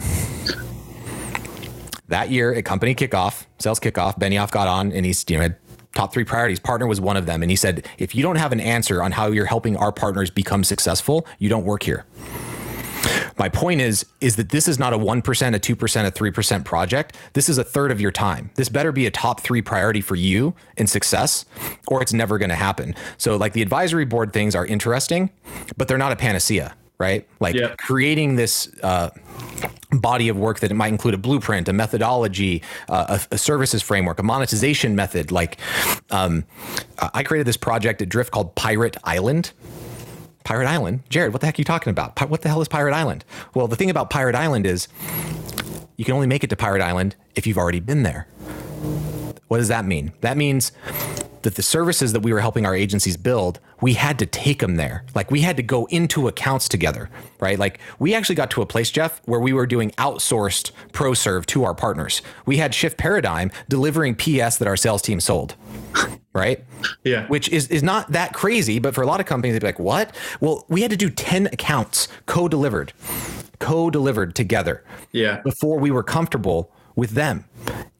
That 2.08 2.30
year 2.30 2.52
at 2.52 2.64
company 2.64 2.94
kickoff, 2.94 3.46
sales 3.58 3.78
kickoff, 3.78 4.18
Benioff 4.18 4.50
got 4.50 4.66
on 4.66 4.90
and 4.92 5.06
he's, 5.06 5.24
you 5.28 5.36
know, 5.36 5.42
had 5.42 5.56
top 5.94 6.12
three 6.12 6.24
priorities. 6.24 6.58
Partner 6.58 6.86
was 6.86 7.00
one 7.00 7.16
of 7.16 7.26
them. 7.26 7.42
And 7.42 7.50
he 7.50 7.56
said, 7.56 7.86
if 7.98 8.14
you 8.14 8.22
don't 8.22 8.36
have 8.36 8.50
an 8.50 8.60
answer 8.60 9.02
on 9.02 9.12
how 9.12 9.28
you're 9.28 9.46
helping 9.46 9.76
our 9.76 9.92
partners 9.92 10.30
become 10.30 10.64
successful, 10.64 11.26
you 11.38 11.48
don't 11.48 11.64
work 11.64 11.84
here. 11.84 12.04
My 13.38 13.48
point 13.48 13.80
is 13.80 14.04
is 14.20 14.36
that 14.36 14.50
this 14.50 14.68
is 14.68 14.78
not 14.78 14.92
a 14.92 14.98
1%, 14.98 15.20
a 15.20 15.60
2%, 15.60 16.06
a 16.06 16.10
3% 16.10 16.64
project. 16.64 17.16
This 17.34 17.48
is 17.48 17.58
a 17.58 17.64
third 17.64 17.90
of 17.90 18.00
your 18.00 18.10
time. 18.10 18.50
This 18.56 18.68
better 18.68 18.92
be 18.92 19.06
a 19.06 19.10
top 19.10 19.40
3 19.40 19.62
priority 19.62 20.00
for 20.00 20.16
you 20.16 20.54
in 20.76 20.86
success 20.86 21.44
or 21.86 22.02
it's 22.02 22.12
never 22.12 22.38
going 22.38 22.50
to 22.50 22.56
happen. 22.56 22.94
So 23.16 23.36
like 23.36 23.52
the 23.52 23.62
advisory 23.62 24.04
board 24.04 24.32
things 24.32 24.54
are 24.54 24.66
interesting, 24.66 25.30
but 25.76 25.88
they're 25.88 25.98
not 25.98 26.12
a 26.12 26.16
panacea, 26.16 26.74
right? 26.98 27.28
Like 27.38 27.54
yeah. 27.54 27.74
creating 27.78 28.36
this 28.36 28.68
uh, 28.82 29.10
body 29.92 30.28
of 30.28 30.36
work 30.36 30.60
that 30.60 30.70
it 30.70 30.74
might 30.74 30.88
include 30.88 31.14
a 31.14 31.18
blueprint, 31.18 31.68
a 31.68 31.72
methodology, 31.72 32.62
uh, 32.88 33.18
a, 33.30 33.34
a, 33.34 33.38
services 33.38 33.82
framework, 33.82 34.18
a 34.18 34.22
monetization 34.22 34.94
method. 34.94 35.32
Like, 35.32 35.58
um, 36.10 36.44
I 36.98 37.22
created 37.22 37.46
this 37.46 37.56
project 37.56 38.02
at 38.02 38.08
Drift 38.08 38.32
called 38.32 38.54
Pirate 38.54 38.96
Island. 39.04 39.52
Pirate 40.44 40.66
Island. 40.66 41.00
Jared, 41.08 41.32
what 41.32 41.40
the 41.40 41.46
heck 41.46 41.58
are 41.58 41.60
you 41.60 41.64
talking 41.64 41.90
about? 41.90 42.18
What 42.28 42.42
the 42.42 42.48
hell 42.48 42.60
is 42.60 42.68
Pirate 42.68 42.94
Island? 42.94 43.24
Well, 43.54 43.68
the 43.68 43.76
thing 43.76 43.90
about 43.90 44.10
Pirate 44.10 44.34
Island 44.34 44.66
is 44.66 44.88
you 45.96 46.04
can 46.04 46.14
only 46.14 46.26
make 46.26 46.44
it 46.44 46.50
to 46.50 46.56
Pirate 46.56 46.82
Island 46.82 47.16
if 47.34 47.46
you've 47.46 47.58
already 47.58 47.80
been 47.80 48.02
there. 48.02 48.26
What 49.48 49.58
does 49.58 49.68
that 49.68 49.84
mean? 49.84 50.12
That 50.20 50.36
means 50.36 50.72
that 51.42 51.54
the 51.54 51.62
services 51.62 52.12
that 52.12 52.20
we 52.20 52.32
were 52.32 52.40
helping 52.40 52.66
our 52.66 52.74
agencies 52.74 53.16
build, 53.16 53.60
we 53.80 53.94
had 53.94 54.18
to 54.18 54.26
take 54.26 54.60
them 54.60 54.76
there. 54.76 55.04
Like 55.14 55.30
we 55.30 55.40
had 55.40 55.56
to 55.56 55.62
go 55.62 55.86
into 55.86 56.28
accounts 56.28 56.68
together, 56.68 57.08
right? 57.40 57.58
Like 57.58 57.78
we 57.98 58.14
actually 58.14 58.34
got 58.34 58.50
to 58.52 58.62
a 58.62 58.66
place, 58.66 58.90
Jeff, 58.90 59.20
where 59.24 59.40
we 59.40 59.52
were 59.52 59.66
doing 59.66 59.90
outsourced 59.92 60.72
pro 60.92 61.14
serve 61.14 61.46
to 61.46 61.64
our 61.64 61.74
partners. 61.74 62.22
We 62.44 62.58
had 62.58 62.74
Shift 62.74 62.98
Paradigm 62.98 63.50
delivering 63.68 64.14
PS 64.14 64.56
that 64.56 64.66
our 64.66 64.76
sales 64.76 65.02
team 65.02 65.20
sold 65.20 65.54
right? 66.38 66.64
Yeah. 67.04 67.26
Which 67.26 67.48
is 67.48 67.68
is 67.68 67.82
not 67.82 68.12
that 68.12 68.32
crazy, 68.32 68.78
but 68.78 68.94
for 68.94 69.02
a 69.02 69.06
lot 69.06 69.20
of 69.20 69.26
companies, 69.26 69.54
they'd 69.54 69.60
be 69.60 69.66
like, 69.66 69.78
"What?" 69.78 70.14
Well, 70.40 70.64
we 70.68 70.82
had 70.82 70.90
to 70.90 70.96
do 70.96 71.10
ten 71.10 71.46
accounts 71.46 72.08
co-delivered, 72.26 72.92
co-delivered 73.58 74.34
together. 74.34 74.84
Yeah. 75.12 75.40
Before 75.42 75.78
we 75.78 75.90
were 75.90 76.02
comfortable 76.02 76.70
with 76.98 77.10
them. 77.10 77.44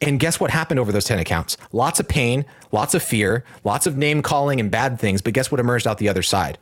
And 0.00 0.18
guess 0.18 0.40
what 0.40 0.50
happened 0.50 0.80
over 0.80 0.90
those 0.90 1.04
10 1.04 1.20
accounts? 1.20 1.56
Lots 1.72 2.00
of 2.00 2.08
pain, 2.08 2.44
lots 2.72 2.94
of 2.94 3.02
fear, 3.02 3.44
lots 3.62 3.86
of 3.86 3.96
name 3.96 4.22
calling 4.22 4.58
and 4.58 4.72
bad 4.72 4.98
things, 4.98 5.22
but 5.22 5.34
guess 5.34 5.52
what 5.52 5.60
emerged 5.60 5.86
out 5.86 5.98
the 5.98 6.08
other 6.08 6.22
side? 6.22 6.58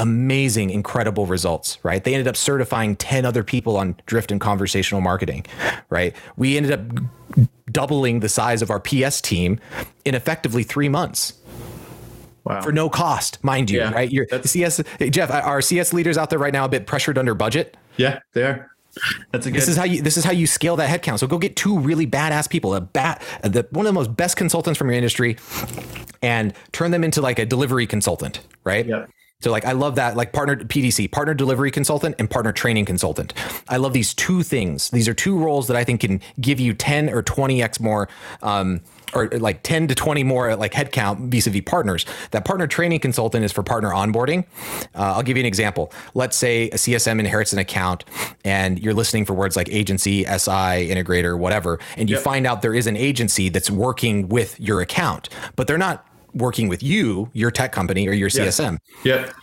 Amazing, 0.00 0.70
incredible 0.70 1.26
results, 1.26 1.78
right? 1.82 2.02
They 2.02 2.14
ended 2.14 2.26
up 2.26 2.36
certifying 2.36 2.96
10 2.96 3.24
other 3.24 3.44
people 3.44 3.76
on 3.76 3.96
drift 4.06 4.32
and 4.32 4.40
conversational 4.40 5.00
marketing, 5.00 5.44
right? 5.90 6.16
We 6.36 6.56
ended 6.56 6.72
up 6.72 7.46
doubling 7.70 8.20
the 8.20 8.28
size 8.28 8.62
of 8.62 8.70
our 8.70 8.80
PS 8.80 9.20
team 9.20 9.60
in 10.04 10.14
effectively 10.14 10.62
three 10.62 10.88
months. 10.88 11.34
Wow. 12.44 12.62
For 12.62 12.72
no 12.72 12.88
cost, 12.88 13.42
mind 13.44 13.70
you, 13.70 13.80
yeah, 13.80 13.92
right? 13.92 14.10
You're 14.10 14.26
the 14.26 14.48
CS 14.48 14.82
Jeff, 15.10 15.30
are 15.30 15.60
CS 15.60 15.92
leaders 15.92 16.16
out 16.16 16.30
there 16.30 16.38
right 16.38 16.52
now 16.52 16.64
a 16.64 16.68
bit 16.68 16.86
pressured 16.86 17.18
under 17.18 17.34
budget? 17.34 17.76
Yeah, 17.98 18.20
they 18.32 18.42
are. 18.42 18.70
That's 19.30 19.46
a 19.46 19.50
good. 19.50 19.60
This 19.60 19.68
is 19.68 19.76
how 19.76 19.84
you. 19.84 20.02
This 20.02 20.16
is 20.16 20.24
how 20.24 20.32
you 20.32 20.46
scale 20.46 20.76
that 20.76 20.88
headcount. 20.88 21.18
So 21.18 21.26
go 21.26 21.38
get 21.38 21.54
two 21.54 21.78
really 21.78 22.06
badass 22.06 22.48
people, 22.48 22.74
a 22.74 22.80
bat, 22.80 23.22
the 23.42 23.66
one 23.70 23.86
of 23.86 23.90
the 23.90 23.98
most 23.98 24.16
best 24.16 24.36
consultants 24.36 24.78
from 24.78 24.88
your 24.88 24.96
industry, 24.96 25.36
and 26.22 26.54
turn 26.72 26.90
them 26.90 27.04
into 27.04 27.20
like 27.20 27.38
a 27.38 27.46
delivery 27.46 27.86
consultant, 27.86 28.40
right? 28.64 28.86
Yeah. 28.86 29.06
So 29.40 29.50
like 29.50 29.64
I 29.64 29.72
love 29.72 29.94
that 29.96 30.16
like 30.16 30.32
partner 30.32 30.56
PDC, 30.56 31.10
partner 31.10 31.34
delivery 31.34 31.70
consultant 31.70 32.16
and 32.18 32.30
partner 32.30 32.52
training 32.52 32.84
consultant. 32.84 33.32
I 33.68 33.78
love 33.78 33.92
these 33.92 34.14
two 34.14 34.42
things. 34.42 34.90
These 34.90 35.08
are 35.08 35.14
two 35.14 35.38
roles 35.38 35.66
that 35.68 35.76
I 35.76 35.84
think 35.84 36.00
can 36.00 36.20
give 36.40 36.60
you 36.60 36.74
10 36.74 37.10
or 37.10 37.22
20x 37.22 37.80
more 37.80 38.08
um, 38.42 38.80
or 39.12 39.28
like 39.28 39.62
10 39.62 39.88
to 39.88 39.94
20 39.94 40.22
more 40.22 40.54
like 40.56 40.72
headcount 40.72 41.30
vis-a-vis 41.30 41.62
partners. 41.64 42.06
That 42.30 42.44
partner 42.44 42.66
training 42.66 43.00
consultant 43.00 43.44
is 43.44 43.52
for 43.52 43.62
partner 43.62 43.90
onboarding. 43.90 44.44
Uh, 44.94 45.14
I'll 45.14 45.22
give 45.22 45.36
you 45.36 45.42
an 45.42 45.46
example. 45.46 45.92
Let's 46.14 46.36
say 46.36 46.68
a 46.70 46.76
CSM 46.76 47.18
inherits 47.18 47.52
an 47.52 47.58
account 47.58 48.04
and 48.44 48.78
you're 48.78 48.94
listening 48.94 49.24
for 49.24 49.34
words 49.34 49.56
like 49.56 49.68
agency, 49.70 50.24
SI, 50.24 50.88
integrator, 50.88 51.38
whatever, 51.38 51.78
and 51.96 52.08
you 52.08 52.16
yep. 52.16 52.24
find 52.24 52.46
out 52.46 52.62
there 52.62 52.74
is 52.74 52.86
an 52.86 52.96
agency 52.96 53.48
that's 53.48 53.70
working 53.70 54.28
with 54.28 54.58
your 54.60 54.80
account, 54.80 55.28
but 55.56 55.66
they're 55.66 55.78
not 55.78 56.06
working 56.34 56.68
with 56.68 56.82
you, 56.82 57.30
your 57.32 57.50
tech 57.50 57.72
company 57.72 58.08
or 58.08 58.12
your 58.12 58.28
CSM. 58.28 58.78
Yep. 59.04 59.34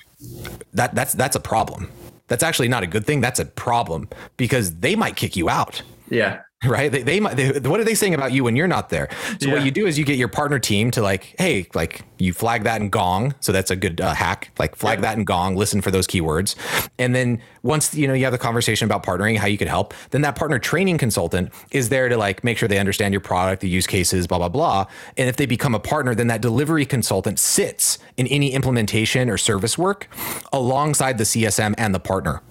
That 0.73 0.95
that's 0.95 1.13
that's 1.13 1.35
a 1.35 1.39
problem. 1.39 1.89
That's 2.27 2.43
actually 2.43 2.67
not 2.67 2.83
a 2.83 2.87
good 2.87 3.05
thing. 3.05 3.21
That's 3.21 3.39
a 3.39 3.45
problem 3.45 4.09
because 4.35 4.75
they 4.75 4.95
might 4.95 5.15
kick 5.15 5.35
you 5.35 5.49
out. 5.49 5.81
Yeah. 6.09 6.41
right? 6.65 6.91
They, 6.91 7.03
they, 7.03 7.19
they, 7.19 7.69
what 7.69 7.79
are 7.79 7.83
they 7.83 7.93
saying 7.93 8.15
about 8.15 8.31
you 8.31 8.43
when 8.43 8.55
you're 8.55 8.67
not 8.67 8.89
there? 8.89 9.09
So 9.39 9.47
yeah. 9.47 9.53
what 9.53 9.63
you 9.63 9.69
do 9.69 9.85
is 9.85 9.99
you 9.99 10.05
get 10.05 10.17
your 10.17 10.27
partner 10.27 10.57
team 10.57 10.89
to 10.91 11.03
like, 11.03 11.35
hey, 11.37 11.67
like 11.75 12.01
you 12.17 12.33
flag 12.33 12.63
that 12.63 12.81
in 12.81 12.89
Gong, 12.89 13.35
so 13.41 13.51
that's 13.51 13.69
a 13.69 13.75
good 13.75 14.01
uh, 14.01 14.15
hack. 14.15 14.49
Like 14.57 14.75
flag 14.75 14.97
yeah. 14.97 15.01
that 15.01 15.17
in 15.19 15.23
Gong, 15.23 15.55
listen 15.55 15.81
for 15.81 15.91
those 15.91 16.07
keywords, 16.07 16.55
and 16.97 17.13
then 17.13 17.43
once 17.61 17.93
you 17.93 18.07
know 18.07 18.15
you 18.15 18.23
have 18.23 18.31
the 18.31 18.39
conversation 18.39 18.85
about 18.85 19.03
partnering, 19.03 19.37
how 19.37 19.45
you 19.45 19.57
could 19.59 19.67
help, 19.67 19.93
then 20.09 20.21
that 20.21 20.35
partner 20.35 20.57
training 20.57 20.97
consultant 20.97 21.53
is 21.69 21.89
there 21.89 22.09
to 22.09 22.17
like 22.17 22.43
make 22.43 22.57
sure 22.57 22.67
they 22.67 22.79
understand 22.79 23.13
your 23.13 23.21
product, 23.21 23.61
the 23.61 23.69
use 23.69 23.85
cases, 23.85 24.25
blah 24.25 24.39
blah 24.39 24.49
blah. 24.49 24.87
And 25.15 25.29
if 25.29 25.35
they 25.35 25.45
become 25.45 25.75
a 25.75 25.79
partner, 25.79 26.15
then 26.15 26.25
that 26.27 26.41
delivery 26.41 26.87
consultant 26.87 27.37
sits 27.37 27.99
in 28.17 28.25
any 28.27 28.53
implementation 28.53 29.29
or 29.29 29.37
service 29.37 29.77
work 29.77 30.07
alongside 30.51 31.19
the 31.19 31.23
CSM 31.23 31.75
and 31.77 31.93
the 31.93 31.99
partner 31.99 32.41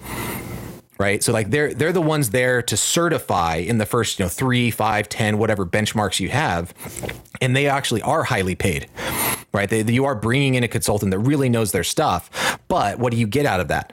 right? 0.99 1.23
So 1.23 1.31
like 1.31 1.49
they're 1.49 1.73
they're 1.73 1.91
the 1.91 2.01
ones 2.01 2.31
there 2.31 2.61
to 2.61 2.77
certify 2.77 3.55
in 3.55 3.77
the 3.77 3.85
first 3.85 4.19
you 4.19 4.25
know 4.25 4.29
three, 4.29 4.71
five, 4.71 5.09
ten, 5.09 5.37
whatever 5.37 5.65
benchmarks 5.65 6.19
you 6.19 6.29
have, 6.29 6.73
and 7.41 7.55
they 7.55 7.67
actually 7.67 8.01
are 8.01 8.23
highly 8.23 8.55
paid, 8.55 8.87
right? 9.57 9.69
They, 9.69 9.81
you 9.81 10.05
are 10.05 10.15
bringing 10.15 10.55
in 10.55 10.63
a 10.63 10.67
consultant 10.67 11.11
that 11.11 11.19
really 11.19 11.49
knows 11.49 11.71
their 11.71 11.83
stuff, 11.83 12.59
but 12.67 12.99
what 12.99 13.11
do 13.11 13.17
you 13.17 13.27
get 13.27 13.45
out 13.45 13.59
of 13.59 13.67
that? 13.67 13.91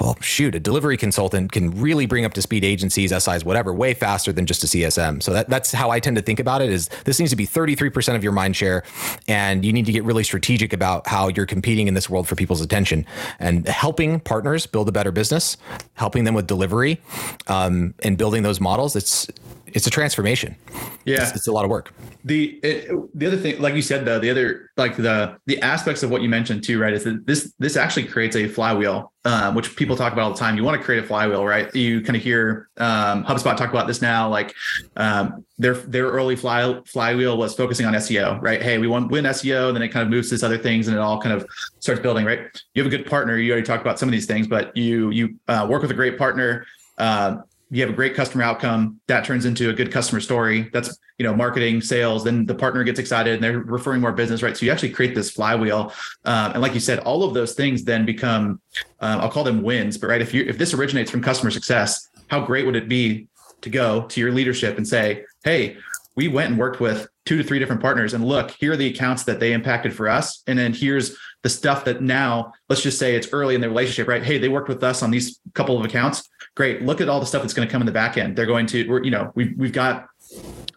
Well, 0.00 0.16
shoot, 0.20 0.54
a 0.54 0.60
delivery 0.60 0.96
consultant 0.96 1.52
can 1.52 1.78
really 1.80 2.06
bring 2.06 2.24
up 2.24 2.32
to 2.34 2.42
speed 2.42 2.64
agencies, 2.64 3.10
SIs, 3.10 3.44
whatever, 3.44 3.74
way 3.74 3.92
faster 3.92 4.32
than 4.32 4.46
just 4.46 4.64
a 4.64 4.66
CSM. 4.66 5.22
So 5.22 5.32
that, 5.32 5.50
that's 5.50 5.72
how 5.72 5.90
I 5.90 6.00
tend 6.00 6.16
to 6.16 6.22
think 6.22 6.40
about 6.40 6.62
it. 6.62 6.70
Is 6.70 6.88
this 7.04 7.18
needs 7.18 7.30
to 7.30 7.36
be 7.36 7.46
33% 7.46 8.14
of 8.14 8.22
your 8.22 8.32
mind 8.32 8.56
share, 8.56 8.84
and 9.28 9.64
you 9.64 9.72
need 9.72 9.86
to 9.86 9.92
get 9.92 10.04
really 10.04 10.24
strategic 10.24 10.72
about 10.72 11.06
how 11.06 11.28
you're 11.28 11.46
competing 11.46 11.88
in 11.88 11.94
this 11.94 12.08
world 12.08 12.28
for 12.28 12.36
people's 12.36 12.60
attention 12.60 13.04
and 13.38 13.66
helping 13.68 14.20
partners 14.20 14.66
build 14.66 14.88
a 14.88 14.92
better 14.92 15.12
business, 15.12 15.56
helping 15.94 16.24
them 16.24 16.34
with 16.34 16.46
delivery, 16.46 17.00
um, 17.48 17.94
and 18.02 18.16
building 18.16 18.42
those 18.42 18.60
models. 18.60 18.96
It's 18.96 19.28
it's 19.74 19.86
a 19.86 19.90
transformation. 19.90 20.56
Yeah, 21.04 21.22
it's, 21.22 21.36
it's 21.36 21.46
a 21.46 21.52
lot 21.52 21.64
of 21.64 21.70
work. 21.70 21.92
The 22.24 22.60
it, 22.62 23.18
the 23.18 23.26
other 23.26 23.36
thing, 23.36 23.60
like 23.60 23.74
you 23.74 23.82
said, 23.82 24.04
though, 24.04 24.18
the 24.18 24.30
other 24.30 24.70
like 24.76 24.96
the 24.96 25.38
the 25.46 25.60
aspects 25.60 26.02
of 26.02 26.10
what 26.10 26.22
you 26.22 26.28
mentioned 26.28 26.64
too, 26.64 26.80
right? 26.80 26.92
Is 26.92 27.04
that 27.04 27.26
this 27.26 27.52
this 27.58 27.76
actually 27.76 28.04
creates 28.04 28.36
a 28.36 28.46
flywheel, 28.48 29.12
um, 29.24 29.54
which 29.54 29.74
people 29.76 29.96
talk 29.96 30.12
about 30.12 30.22
all 30.22 30.32
the 30.32 30.38
time. 30.38 30.56
You 30.56 30.64
want 30.64 30.78
to 30.78 30.84
create 30.84 31.02
a 31.02 31.06
flywheel, 31.06 31.44
right? 31.44 31.74
You 31.74 32.02
kind 32.02 32.16
of 32.16 32.22
hear 32.22 32.68
um, 32.76 33.24
HubSpot 33.24 33.56
talk 33.56 33.70
about 33.70 33.86
this 33.86 34.02
now. 34.02 34.28
Like 34.28 34.54
um, 34.96 35.44
their 35.58 35.74
their 35.74 36.06
early 36.06 36.36
fly 36.36 36.80
flywheel 36.86 37.38
was 37.38 37.54
focusing 37.54 37.86
on 37.86 37.94
SEO, 37.94 38.40
right? 38.42 38.62
Hey, 38.62 38.78
we 38.78 38.86
want 38.86 39.10
win 39.10 39.24
SEO, 39.24 39.72
then 39.72 39.82
it 39.82 39.88
kind 39.88 40.02
of 40.02 40.10
moves 40.10 40.28
to 40.28 40.34
this 40.34 40.42
other 40.42 40.58
things, 40.58 40.88
and 40.88 40.96
it 40.96 41.00
all 41.00 41.20
kind 41.20 41.34
of 41.34 41.46
starts 41.78 42.00
building, 42.00 42.26
right? 42.26 42.40
You 42.74 42.82
have 42.82 42.92
a 42.92 42.96
good 42.96 43.08
partner. 43.08 43.38
You 43.38 43.52
already 43.52 43.66
talked 43.66 43.82
about 43.82 43.98
some 43.98 44.08
of 44.08 44.12
these 44.12 44.26
things, 44.26 44.46
but 44.46 44.76
you 44.76 45.10
you 45.10 45.36
uh, 45.48 45.66
work 45.68 45.82
with 45.82 45.90
a 45.90 45.94
great 45.94 46.18
partner. 46.18 46.66
Uh, 46.98 47.38
you 47.70 47.80
have 47.82 47.90
a 47.90 47.94
great 47.94 48.14
customer 48.14 48.42
outcome 48.42 49.00
that 49.06 49.24
turns 49.24 49.44
into 49.44 49.70
a 49.70 49.72
good 49.72 49.92
customer 49.92 50.20
story. 50.20 50.68
That's 50.72 50.98
you 51.20 51.24
know 51.26 51.34
marketing 51.36 51.82
sales 51.82 52.24
then 52.24 52.46
the 52.46 52.54
partner 52.54 52.82
gets 52.82 52.98
excited 52.98 53.34
and 53.34 53.44
they're 53.44 53.58
referring 53.58 54.00
more 54.00 54.10
business 54.10 54.42
right? 54.42 54.56
So 54.56 54.64
you 54.64 54.72
actually 54.72 54.88
create 54.88 55.14
this 55.14 55.30
flywheel 55.30 55.92
um, 56.24 56.52
and 56.52 56.62
like 56.62 56.72
you 56.72 56.80
said 56.80 56.98
all 57.00 57.22
of 57.22 57.34
those 57.34 57.52
things 57.52 57.84
then 57.84 58.06
become 58.06 58.58
um, 59.00 59.20
i'll 59.20 59.30
call 59.30 59.44
them 59.44 59.62
wins 59.62 59.98
but 59.98 60.08
right 60.08 60.22
if 60.22 60.32
you 60.32 60.44
if 60.44 60.56
this 60.56 60.72
originates 60.72 61.10
from 61.10 61.20
customer 61.20 61.50
success 61.50 62.08
how 62.28 62.40
great 62.40 62.64
would 62.64 62.74
it 62.74 62.88
be 62.88 63.28
to 63.60 63.68
go 63.68 64.06
to 64.06 64.18
your 64.18 64.32
leadership 64.32 64.78
and 64.78 64.88
say 64.88 65.22
hey 65.44 65.76
we 66.16 66.26
went 66.26 66.50
and 66.50 66.58
worked 66.58 66.80
with 66.80 67.06
two 67.26 67.36
to 67.36 67.44
three 67.44 67.58
different 67.58 67.82
partners 67.82 68.14
and 68.14 68.24
look 68.24 68.50
here 68.52 68.72
are 68.72 68.76
the 68.78 68.88
accounts 68.88 69.24
that 69.24 69.38
they 69.38 69.52
impacted 69.52 69.92
for 69.92 70.08
us 70.08 70.42
and 70.46 70.58
then 70.58 70.72
here's 70.72 71.18
the 71.42 71.50
stuff 71.50 71.84
that 71.84 72.00
now 72.00 72.50
let's 72.70 72.82
just 72.82 72.98
say 72.98 73.14
it's 73.14 73.28
early 73.32 73.54
in 73.54 73.60
the 73.60 73.68
relationship 73.68 74.08
right? 74.08 74.22
Hey 74.22 74.38
they 74.38 74.48
worked 74.48 74.68
with 74.68 74.82
us 74.82 75.02
on 75.02 75.10
these 75.10 75.38
couple 75.52 75.78
of 75.78 75.84
accounts 75.84 76.26
great 76.56 76.82
look 76.82 77.00
at 77.00 77.08
all 77.08 77.20
the 77.20 77.26
stuff 77.26 77.42
that's 77.42 77.54
going 77.54 77.66
to 77.66 77.72
come 77.72 77.82
in 77.82 77.86
the 77.86 77.92
back 77.92 78.16
end 78.16 78.36
they're 78.36 78.46
going 78.46 78.66
to 78.66 78.88
we're 78.88 79.02
you 79.02 79.10
know 79.10 79.32
we've, 79.34 79.56
we've 79.56 79.72
got 79.72 80.06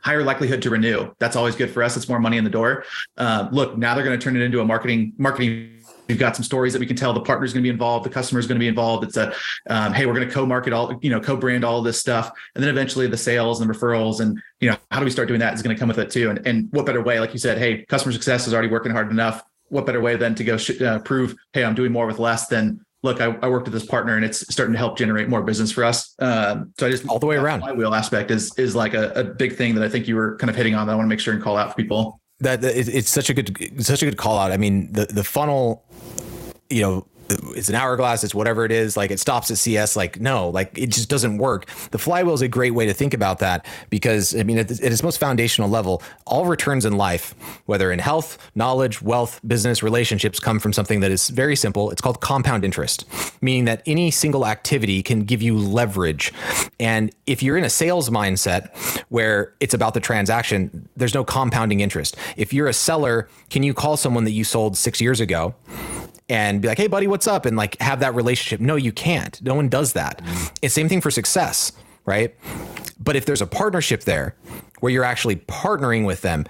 higher 0.02 0.24
likelihood 0.24 0.62
to 0.62 0.70
renew 0.70 1.12
that's 1.20 1.36
always 1.36 1.56
good 1.56 1.70
for 1.70 1.84
us 1.84 1.96
it's 1.96 2.10
more 2.10 2.20
money 2.20 2.38
in 2.38 2.44
the 2.44 2.50
door 2.50 2.84
uh, 3.18 3.48
look 3.52 3.78
now 3.78 3.96
they're 3.96 4.04
going 4.04 4.18
to 4.18 4.24
turn 4.24 4.36
it 4.36 4.42
into 4.42 4.60
a 4.60 4.66
marketing 4.66 5.14
marketing 5.18 5.74
We've 6.08 6.20
got 6.20 6.36
some 6.36 6.44
stories 6.44 6.74
that 6.74 6.80
we 6.80 6.86
can 6.86 6.96
tell. 6.96 7.14
The 7.14 7.22
partner's 7.22 7.54
going 7.54 7.62
to 7.64 7.66
be 7.66 7.72
involved. 7.72 8.06
The 8.06 8.10
customer 8.10 8.40
is 8.40 8.48
going 8.48 8.58
to 8.58 8.60
be 8.60 8.68
involved. 8.68 9.06
It's 9.06 9.18
a, 9.18 9.34
um, 9.70 9.94
hey, 9.94 10.06
we're 10.06 10.14
going 10.14 10.28
to 10.28 10.34
co-market 10.34 10.74
all, 10.74 11.00
you 11.02 11.10
know, 11.10 11.20
co-brand 11.20 11.64
all 11.64 11.82
this 11.82 12.00
stuff, 12.00 12.32
and 12.56 12.64
then 12.64 12.70
eventually 12.70 13.08
the 13.08 13.18
sales 13.18 13.62
and 13.62 13.70
the 13.70 13.74
referrals, 13.74 14.20
and 14.20 14.40
you 14.60 14.70
know, 14.70 14.78
how 14.92 15.00
do 15.00 15.06
we 15.06 15.12
start 15.12 15.28
doing 15.28 15.40
that 15.40 15.54
is 15.54 15.62
going 15.62 15.76
to 15.76 15.80
come 15.80 15.88
with 15.88 16.00
it 16.00 16.10
too. 16.10 16.30
And 16.30 16.46
and 16.46 16.68
what 16.72 16.86
better 16.86 17.02
way, 17.02 17.20
like 17.20 17.34
you 17.34 17.40
said, 17.40 17.58
hey, 17.58 17.86
customer 17.86 18.12
success 18.12 18.48
is 18.48 18.54
already 18.54 18.70
working 18.70 18.92
hard 18.92 19.12
enough. 19.12 19.44
What 19.70 19.86
better 19.86 20.02
way 20.02 20.16
than 20.16 20.36
to 20.36 20.44
go 20.44 20.58
sh- 20.58 20.82
uh, 20.82 21.00
prove, 21.00 21.36
hey, 21.54 21.64
I'm 21.64 21.74
doing 21.74 21.92
more 21.92 22.06
with 22.06 22.20
less 22.20 22.48
than 22.48 22.86
look, 23.04 23.22
I, 23.22 23.26
I, 23.42 23.50
worked 23.50 23.66
with 23.66 23.74
this 23.74 23.86
partner 23.86 24.16
and 24.16 24.26
it's 24.26 24.40
starting 24.52 24.74
to 24.74 24.80
help 24.80 24.98
generate 24.98 25.30
more 25.30 25.44
business 25.44 25.72
for 25.72 25.84
us. 25.84 26.16
Um, 26.20 26.74
so 26.80 26.88
I 26.88 26.90
just 26.90 27.08
all 27.08 27.20
the 27.20 27.26
way 27.26 27.36
around. 27.36 27.60
Flywheel 27.60 27.94
aspect 27.94 28.32
is 28.32 28.58
is 28.58 28.76
like 28.76 28.94
a, 28.94 29.12
a, 29.12 29.24
big 29.24 29.56
thing 29.56 29.76
that 29.76 29.84
I 29.84 29.90
think 29.90 30.08
you 30.08 30.16
were 30.16 30.38
kind 30.38 30.50
of 30.50 30.56
hitting 30.56 30.74
on. 30.74 30.88
That 30.88 30.94
I 30.94 30.96
want 30.96 31.06
to 31.06 31.10
make 31.10 31.20
sure 31.20 31.34
and 31.34 31.44
call 31.44 31.58
out 31.58 31.70
for 31.70 31.76
people. 31.76 32.20
That 32.40 32.64
it's 32.64 33.10
such 33.10 33.30
a 33.30 33.34
good 33.34 33.86
such 33.86 34.02
a 34.02 34.06
good 34.06 34.18
call 34.18 34.38
out. 34.38 34.52
I 34.52 34.58
mean, 34.58 34.92
the 34.94 35.06
the 35.06 35.24
funnel 35.24 35.86
you 36.74 36.82
know, 36.82 37.08
it's 37.30 37.70
an 37.70 37.76
hourglass, 37.76 38.24
it's 38.24 38.36
whatever 38.36 38.66
it 38.66 38.72
is, 38.72 38.98
like 38.98 39.12
it 39.12 39.20
stops 39.20 39.50
at 39.52 39.58
CS. 39.58 39.96
Like, 39.96 40.20
no, 40.20 40.50
like 40.50 40.78
it 40.78 40.88
just 40.88 41.10
doesn't 41.10 41.38
work. 41.38 41.66
The 41.92 41.98
flywheel 41.98 42.34
is 42.34 42.42
a 42.42 42.48
great 42.48 42.72
way 42.72 42.86
to 42.86 42.94
think 42.94 43.14
about 43.14 43.40
that 43.40 43.66
because, 43.90 44.36
I 44.36 44.44
mean, 44.44 44.58
at, 44.58 44.72
its 44.72 45.04
most 45.04 45.20
foundational 45.20 45.70
level, 45.70 46.02
all 46.26 46.46
returns 46.46 46.86
in 46.86 46.98
life, 46.98 47.36
whether 47.66 47.92
in 47.92 48.00
health, 48.00 48.38
knowledge, 48.56 49.02
wealth, 49.02 49.40
business, 49.46 49.84
relationships, 49.84 50.40
come 50.40 50.60
from 50.60 50.74
something 50.74 51.00
that 51.02 51.12
is 51.12 51.30
very 51.30 51.56
simple. 51.56 51.92
It's 51.92 52.02
called 52.02 52.22
compound 52.22 52.66
interest, 52.66 53.06
meaning 53.42 53.66
that 53.66 53.82
any 53.86 54.12
single 54.12 54.46
activity 54.46 55.04
can 55.04 55.22
give 55.22 55.42
you 55.42 55.58
leverage. 55.58 56.34
And 56.80 57.14
if 57.26 57.42
you're 57.42 57.58
in 57.58 57.64
a 57.64 57.70
sales 57.70 58.10
mindset 58.10 58.76
where 59.10 59.54
it's 59.60 59.74
about 59.74 59.94
the 59.94 60.00
transaction, 60.00 60.90
there's 60.96 61.14
no 61.14 61.24
compounding 61.24 61.80
interest. 61.80 62.18
If 62.38 62.54
you're 62.54 62.68
a 62.68 62.74
seller, 62.74 63.30
can 63.50 63.64
you 63.64 63.74
call 63.74 63.98
someone 63.98 64.24
that 64.26 64.32
you 64.32 64.44
sold 64.44 64.78
six 64.78 65.00
years 65.00 65.20
ago? 65.20 65.56
And 66.30 66.62
be 66.62 66.68
like, 66.68 66.78
hey, 66.78 66.88
buddy, 66.88 67.08
what's 67.08 67.28
up? 67.28 67.46
And 67.46 67.58
like 67.58 67.80
have 67.80 68.00
that 68.00 68.16
relationship. 68.16 68.60
No, 68.60 68.76
you 68.76 68.92
can't. 68.92 69.42
No 69.42 69.56
one 69.56 69.70
does 69.70 69.94
that. 69.94 70.20
Mm. 70.20 70.52
It's 70.62 70.74
same 70.74 70.90
thing 70.90 71.02
for 71.02 71.12
success, 71.12 71.72
right? 72.06 72.36
But 73.00 73.16
if 73.16 73.26
there's 73.26 73.42
a 73.42 73.48
partnership 73.48 74.04
there 74.04 74.36
where 74.80 74.92
you're 74.92 75.04
actually 75.04 75.36
partnering 75.36 76.06
with 76.06 76.22
them, 76.22 76.46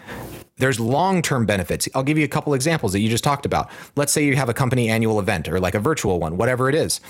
there's 0.58 0.80
long-term 0.80 1.46
benefits. 1.46 1.90
I'll 1.96 2.04
give 2.04 2.18
you 2.18 2.26
a 2.26 2.30
couple 2.30 2.54
examples 2.54 2.94
that 2.94 3.00
you 3.00 3.10
just 3.10 3.24
talked 3.24 3.46
about. 3.46 3.70
Let's 3.96 4.14
say 4.14 4.24
you 4.24 4.36
have 4.36 4.50
a 4.50 4.54
company 4.54 4.90
annual 4.90 5.20
event 5.20 5.50
or 5.50 5.60
like 5.60 5.76
a 5.76 5.80
virtual 5.80 6.20
one, 6.20 6.38
whatever 6.38 6.70
it 6.70 6.76
is. 6.76 7.02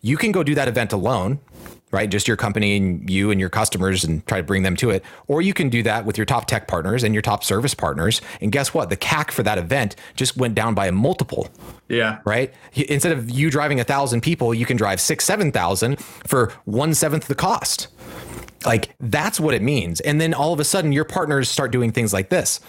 You 0.00 0.16
can 0.16 0.32
go 0.32 0.42
do 0.42 0.54
that 0.54 0.68
event 0.68 0.92
alone 0.92 1.40
right? 1.92 2.10
Just 2.10 2.26
your 2.26 2.36
company 2.36 2.76
and 2.76 3.08
you 3.08 3.30
and 3.30 3.38
your 3.38 3.50
customers 3.50 4.02
and 4.02 4.26
try 4.26 4.38
to 4.38 4.42
bring 4.42 4.62
them 4.62 4.74
to 4.76 4.90
it. 4.90 5.04
Or 5.28 5.42
you 5.42 5.54
can 5.54 5.68
do 5.68 5.82
that 5.84 6.04
with 6.04 6.18
your 6.18 6.24
top 6.24 6.46
tech 6.46 6.66
partners 6.66 7.04
and 7.04 7.14
your 7.14 7.22
top 7.22 7.44
service 7.44 7.74
partners. 7.74 8.20
And 8.40 8.50
guess 8.50 8.74
what? 8.74 8.88
The 8.88 8.96
CAC 8.96 9.30
for 9.30 9.44
that 9.44 9.58
event 9.58 9.94
just 10.16 10.36
went 10.36 10.54
down 10.54 10.74
by 10.74 10.86
a 10.86 10.92
multiple. 10.92 11.48
Yeah. 11.88 12.18
Right. 12.24 12.52
Instead 12.74 13.12
of 13.12 13.30
you 13.30 13.50
driving 13.50 13.78
a 13.78 13.84
thousand 13.84 14.22
people, 14.22 14.54
you 14.54 14.64
can 14.64 14.76
drive 14.76 15.00
six, 15.00 15.24
7,000 15.26 16.00
for 16.00 16.52
one 16.64 16.94
seventh 16.94 17.26
the 17.26 17.34
cost. 17.34 17.88
Like 18.64 18.94
that's 19.00 19.40
what 19.40 19.54
it 19.54 19.62
means. 19.62 20.00
And 20.00 20.20
then 20.20 20.34
all 20.34 20.52
of 20.52 20.60
a 20.60 20.64
sudden, 20.64 20.92
your 20.92 21.04
partners 21.04 21.48
start 21.48 21.70
doing 21.70 21.92
things 21.92 22.12
like 22.12 22.28
this. 22.28 22.60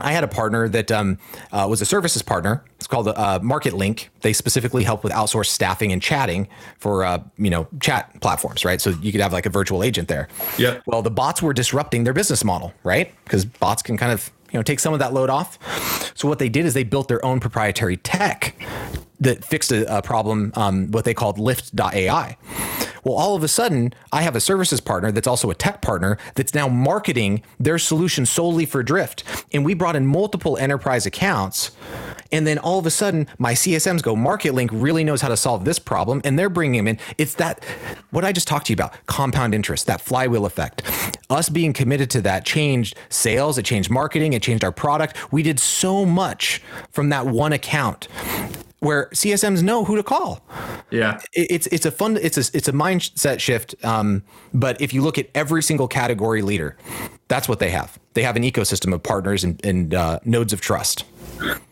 I 0.00 0.12
had 0.12 0.24
a 0.24 0.28
partner 0.28 0.68
that 0.68 0.90
um, 0.90 1.18
uh, 1.52 1.66
was 1.68 1.80
a 1.80 1.86
services 1.86 2.22
partner. 2.22 2.64
It's 2.76 2.86
called 2.86 3.08
uh, 3.08 3.38
MarketLinc. 3.40 4.08
They 4.22 4.32
specifically 4.32 4.82
help 4.82 5.04
with 5.04 5.12
outsourced 5.12 5.46
staffing 5.46 5.92
and 5.92 6.00
chatting 6.00 6.48
for 6.78 7.04
uh, 7.04 7.22
you 7.36 7.50
know 7.50 7.68
chat 7.80 8.20
platforms, 8.20 8.64
right? 8.64 8.80
So 8.80 8.90
you 8.90 9.12
could 9.12 9.20
have 9.20 9.32
like 9.32 9.46
a 9.46 9.50
virtual 9.50 9.82
agent 9.82 10.08
there. 10.08 10.28
Yeah. 10.58 10.80
Well, 10.86 11.02
the 11.02 11.10
bots 11.10 11.42
were 11.42 11.52
disrupting 11.52 12.04
their 12.04 12.14
business 12.14 12.44
model, 12.44 12.72
right? 12.82 13.12
Because 13.24 13.44
bots 13.44 13.82
can 13.82 13.96
kind 13.96 14.12
of 14.12 14.30
you 14.52 14.58
know 14.58 14.62
take 14.62 14.80
some 14.80 14.92
of 14.92 14.98
that 15.00 15.12
load 15.12 15.30
off. 15.30 15.58
So 16.16 16.28
what 16.28 16.38
they 16.38 16.48
did 16.48 16.66
is 16.66 16.74
they 16.74 16.84
built 16.84 17.08
their 17.08 17.24
own 17.24 17.40
proprietary 17.40 17.96
tech 17.98 18.56
that 19.20 19.44
fixed 19.44 19.70
a, 19.70 19.98
a 19.98 20.02
problem, 20.02 20.52
um, 20.56 20.90
what 20.90 21.04
they 21.04 21.14
called 21.14 21.38
Lift.ai. 21.38 22.36
Well, 23.04 23.14
all 23.14 23.34
of 23.34 23.42
a 23.42 23.48
sudden, 23.48 23.94
I 24.12 24.22
have 24.22 24.36
a 24.36 24.40
services 24.40 24.80
partner 24.80 25.10
that's 25.10 25.26
also 25.26 25.50
a 25.50 25.54
tech 25.54 25.80
partner 25.80 26.18
that's 26.34 26.54
now 26.54 26.68
marketing 26.68 27.42
their 27.58 27.78
solution 27.78 28.26
solely 28.26 28.66
for 28.66 28.82
Drift. 28.82 29.24
And 29.52 29.64
we 29.64 29.74
brought 29.74 29.96
in 29.96 30.06
multiple 30.06 30.56
enterprise 30.58 31.06
accounts. 31.06 31.70
And 32.32 32.46
then 32.46 32.58
all 32.58 32.78
of 32.78 32.86
a 32.86 32.90
sudden, 32.90 33.26
my 33.38 33.54
CSMs 33.54 34.02
go, 34.02 34.14
MarketLinc 34.14 34.68
really 34.72 35.02
knows 35.02 35.20
how 35.20 35.28
to 35.28 35.36
solve 35.36 35.64
this 35.64 35.78
problem. 35.78 36.20
And 36.24 36.38
they're 36.38 36.50
bringing 36.50 36.78
him 36.78 36.88
in. 36.88 36.98
It's 37.18 37.34
that, 37.34 37.64
what 38.10 38.24
I 38.24 38.32
just 38.32 38.46
talked 38.46 38.66
to 38.66 38.72
you 38.72 38.74
about, 38.74 38.94
compound 39.06 39.54
interest, 39.54 39.86
that 39.86 40.00
flywheel 40.00 40.46
effect. 40.46 40.82
Us 41.30 41.48
being 41.48 41.72
committed 41.72 42.10
to 42.10 42.20
that 42.22 42.44
changed 42.44 42.96
sales, 43.08 43.56
it 43.56 43.64
changed 43.64 43.90
marketing, 43.90 44.32
it 44.32 44.42
changed 44.42 44.62
our 44.62 44.72
product. 44.72 45.32
We 45.32 45.42
did 45.42 45.58
so 45.58 46.04
much 46.04 46.62
from 46.90 47.08
that 47.08 47.26
one 47.26 47.52
account 47.52 48.08
where 48.80 49.06
CSMs 49.12 49.62
know 49.62 49.84
who 49.84 49.96
to 49.96 50.02
call. 50.02 50.44
Yeah, 50.90 51.20
it's 51.32 51.66
it's 51.68 51.86
a 51.86 51.90
fun 51.90 52.16
it's 52.16 52.36
a 52.36 52.56
it's 52.56 52.68
a 52.68 52.72
mindset 52.72 53.38
shift. 53.38 53.74
Um, 53.84 54.22
but 54.52 54.80
if 54.80 54.92
you 54.92 55.02
look 55.02 55.18
at 55.18 55.28
every 55.34 55.62
single 55.62 55.86
category 55.86 56.42
leader, 56.42 56.76
That's 57.28 57.48
what 57.48 57.60
they 57.60 57.70
have. 57.70 57.96
They 58.14 58.24
have 58.24 58.34
an 58.34 58.42
ecosystem 58.42 58.92
of 58.92 59.04
partners 59.04 59.44
and, 59.44 59.64
and 59.64 59.94
uh, 59.94 60.18
nodes 60.24 60.52
of 60.52 60.60
trust. 60.60 61.04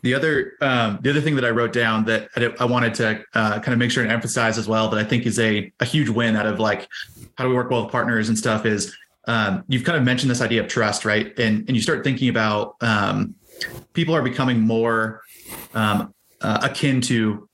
The 0.03 0.15
other 0.15 0.53
um, 0.61 1.01
the 1.03 1.11
other 1.11 1.21
thing 1.21 1.35
that 1.35 1.45
I 1.45 1.51
wrote 1.51 1.73
down 1.73 2.05
that 2.05 2.29
I, 2.37 2.55
I 2.61 2.65
wanted 2.65 2.95
to 2.95 3.25
uh, 3.35 3.59
kind 3.59 3.73
of 3.73 3.79
make 3.79 3.91
sure 3.91 4.05
and 4.05 4.13
emphasize 4.13 4.57
as 4.57 4.69
well 4.69 4.89
that 4.91 4.99
I 4.99 5.05
think 5.05 5.27
is 5.27 5.41
a 5.41 5.73
a 5.81 5.85
huge 5.85 6.09
win 6.09 6.37
out 6.37 6.47
of 6.47 6.61
like 6.61 6.89
how 7.37 7.43
do 7.45 7.51
we 7.51 7.57
work 7.57 7.71
well 7.71 7.83
with 7.83 7.91
partners 7.91 8.29
and 8.29 8.39
stuff 8.39 8.65
is 8.67 8.97
um, 9.27 9.65
you've 9.67 9.83
kind 9.83 9.99
of 9.99 10.05
mentioned 10.05 10.31
this 10.31 10.41
idea 10.41 10.63
of 10.63 10.69
trust, 10.69 11.05
right? 11.05 11.37
And 11.39 11.65
and 11.67 11.77
you 11.77 11.83
start 11.83 12.05
thinking 12.05 12.29
about 12.29 12.77
um, 12.81 13.35
people 13.95 14.15
are 14.15 14.23
becoming 14.23 14.61
more 14.61 15.23
um, 15.75 16.15
uh, 16.41 16.61
akin 16.63 17.01
to 17.01 17.49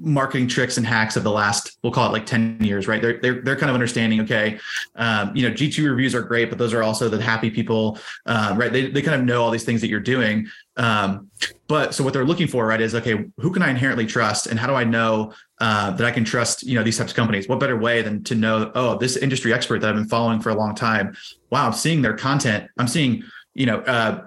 marketing 0.00 0.48
tricks 0.48 0.76
and 0.76 0.84
hacks 0.84 1.16
of 1.16 1.22
the 1.22 1.30
last 1.30 1.78
we'll 1.82 1.92
call 1.92 2.08
it 2.08 2.12
like 2.12 2.26
10 2.26 2.58
years 2.60 2.88
right? 2.88 3.00
They're 3.00 3.20
they're, 3.20 3.42
they're 3.42 3.56
kind 3.56 3.70
of 3.70 3.74
understanding 3.74 4.20
okay 4.22 4.58
um, 4.96 5.34
you 5.36 5.48
know 5.48 5.54
g2 5.54 5.88
reviews 5.88 6.14
are 6.14 6.22
great 6.22 6.48
but 6.48 6.58
those 6.58 6.74
are 6.74 6.82
also 6.82 7.08
the 7.08 7.22
happy 7.22 7.50
people 7.50 7.98
uh, 8.26 8.54
right? 8.56 8.72
They, 8.72 8.90
they 8.90 9.02
kind 9.02 9.20
of 9.20 9.24
know 9.24 9.42
all 9.42 9.50
these 9.50 9.64
things 9.64 9.80
that 9.80 9.88
you're 9.88 10.00
doing. 10.00 10.48
Um, 10.76 11.30
but 11.68 11.94
so 11.94 12.02
what 12.02 12.12
they're 12.12 12.24
looking 12.24 12.48
for 12.48 12.66
right 12.66 12.80
is 12.80 12.94
okay 12.94 13.24
who 13.36 13.50
can 13.50 13.62
i 13.62 13.70
inherently 13.70 14.06
trust 14.06 14.46
and 14.46 14.58
how 14.58 14.66
do 14.66 14.74
i 14.74 14.84
know 14.84 15.32
uh, 15.60 15.90
that 15.92 16.06
i 16.06 16.10
can 16.10 16.24
trust 16.24 16.62
you 16.62 16.74
know 16.74 16.82
these 16.82 16.98
types 16.98 17.12
of 17.12 17.16
companies? 17.16 17.48
What 17.48 17.60
better 17.60 17.76
way 17.76 18.02
than 18.02 18.24
to 18.24 18.34
know 18.34 18.72
oh 18.74 18.98
this 18.98 19.16
industry 19.16 19.52
expert 19.52 19.80
that 19.80 19.90
i've 19.90 19.96
been 19.96 20.08
following 20.08 20.40
for 20.40 20.50
a 20.50 20.54
long 20.54 20.74
time. 20.74 21.16
Wow 21.50 21.66
i'm 21.66 21.72
seeing 21.72 22.02
their 22.02 22.16
content. 22.16 22.68
I'm 22.78 22.88
seeing 22.88 23.22
you 23.54 23.66
know 23.66 23.78
uh, 23.80 24.26